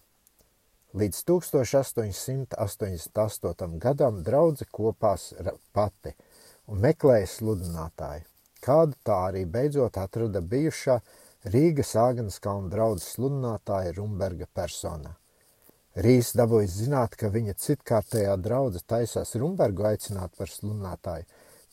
Līdz 0.95 1.25
1888. 1.29 3.79
gadam 3.83 4.23
draudze 4.25 4.65
kopās 4.73 5.35
pati 5.77 6.13
un 6.67 6.81
meklēja 6.85 7.27
sludinātāju. 7.35 8.25
Kādu 8.65 8.95
tā 9.07 9.17
arī 9.29 9.43
beidzot 9.45 9.95
atrada 10.01 10.41
bijušā 10.41 10.97
Rīgas 11.53 11.93
Āgenskalna 12.01 12.69
draudzes 12.73 13.09
sludinātāja 13.15 13.93
Rumberga 13.99 14.47
personā. 14.55 15.18
Rīs 15.99 16.31
dabūja 16.39 16.69
zināt, 16.71 17.17
ka 17.19 17.27
viņa 17.35 17.57
citkārtējā 17.59 18.37
draudze 18.39 18.81
taisās 18.87 19.35
Rumbergu 19.35 19.83
aicināt 19.89 20.31
par 20.39 20.49
sludinātāju, 20.53 21.25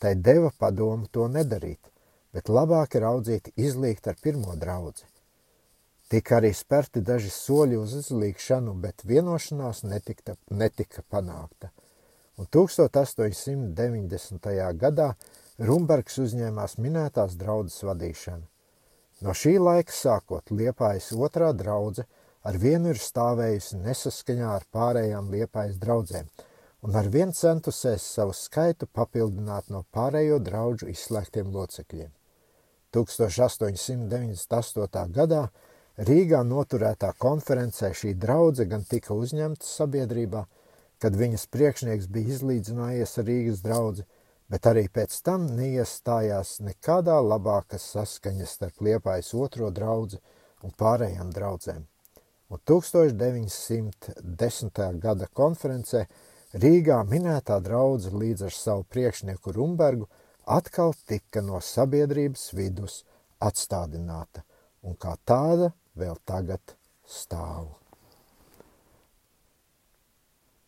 tai 0.02 0.16
deva 0.18 0.50
padomu 0.60 1.06
to 1.14 1.28
nedarīt, 1.30 1.92
bet 2.34 2.50
labāk 2.50 2.96
ir 2.98 3.06
audzīt 3.06 3.52
izlīgt 3.54 4.08
ar 4.10 4.16
pirmo 4.24 4.56
draudzi. 4.58 5.06
Tika 6.10 6.38
arī 6.40 6.52
spērti 6.54 7.02
daži 7.06 7.30
soļi 7.34 7.78
uz 7.82 7.94
izlīgšanu, 8.02 8.74
bet 8.82 9.06
vienošanās 9.06 9.84
netikta, 9.86 10.36
netika 10.50 11.02
panākta. 11.10 11.70
Un 12.38 12.46
1890. 12.52 14.50
gadā 14.82 15.16
Rumbergs 15.70 16.18
uzņēmās 16.26 16.78
minētās 16.82 17.36
draudzes 17.40 17.84
vadīšanu. 17.88 18.46
No 19.22 19.32
šī 19.38 19.54
laika 19.62 19.94
sākot 19.96 20.52
Liepājas 20.52 21.14
otrā 21.16 21.54
draudze 21.56 22.04
ar 22.46 22.58
vienu 22.62 22.92
ir 22.94 23.00
stāvējusi 23.02 23.80
nesaskaņā 23.82 24.50
ar 24.56 24.64
pārējām 24.74 25.32
Liepājas 25.34 25.78
draudzēm 25.82 26.28
un 26.86 26.96
ar 26.96 27.08
vien 27.10 27.34
centusies 27.34 28.04
savu 28.16 28.34
skaitu 28.38 28.86
papildināt 28.86 29.70
no 29.74 29.84
pārējo 29.96 30.38
draudžu 30.50 30.86
izslēgtiem 30.92 31.48
locekļiem. 31.56 32.12
1898. 32.94 35.12
gadā 35.16 35.50
Rīgā 35.96 36.44
noturētā 36.44 37.16
konferencē 37.24 37.94
šī 37.96 38.20
draudze 38.20 38.66
gan 38.68 38.84
tika 38.84 39.16
uzņemta 39.16 39.64
sabiedrībā, 39.66 40.44
kad 41.00 41.16
viņas 41.16 41.48
priekšnieks 41.56 42.08
bija 42.12 42.36
izlīdzinājies 42.36 43.18
ar 43.22 43.26
Rīgas 43.32 43.64
draudzi, 43.64 44.04
bet 44.52 44.68
arī 44.70 44.86
pēc 44.92 45.16
tam 45.26 45.48
neiestājās 45.58 46.60
nekādā 46.68 47.18
labākas 47.24 47.84
saskaņas 47.96 48.50
starp 48.60 48.76
Liepājas 48.86 49.34
otro 49.34 49.72
draudzi 49.72 50.20
un 50.64 50.72
pārējām 50.76 51.32
draudzēm. 51.34 51.95
Un 52.54 52.62
1910. 52.62 55.02
gada 55.02 55.26
konferencē 55.34 56.06
Rīgā 56.56 57.04
minētā 57.10 57.58
draudze 57.60 58.12
līdz 58.14 58.46
ar 58.48 58.54
savu 58.56 58.84
priekšnieku 58.94 59.52
Rumbergu 59.56 60.06
atkal 60.58 60.94
tika 61.10 61.42
no 61.42 61.60
sabiedrības 61.60 62.44
vidus 62.54 63.04
atstādināta 63.42 64.44
un 64.86 64.96
kā 64.96 65.16
tāda 65.26 65.72
vēl 65.98 66.16
tagad 66.26 66.62
stāvu. 67.06 67.85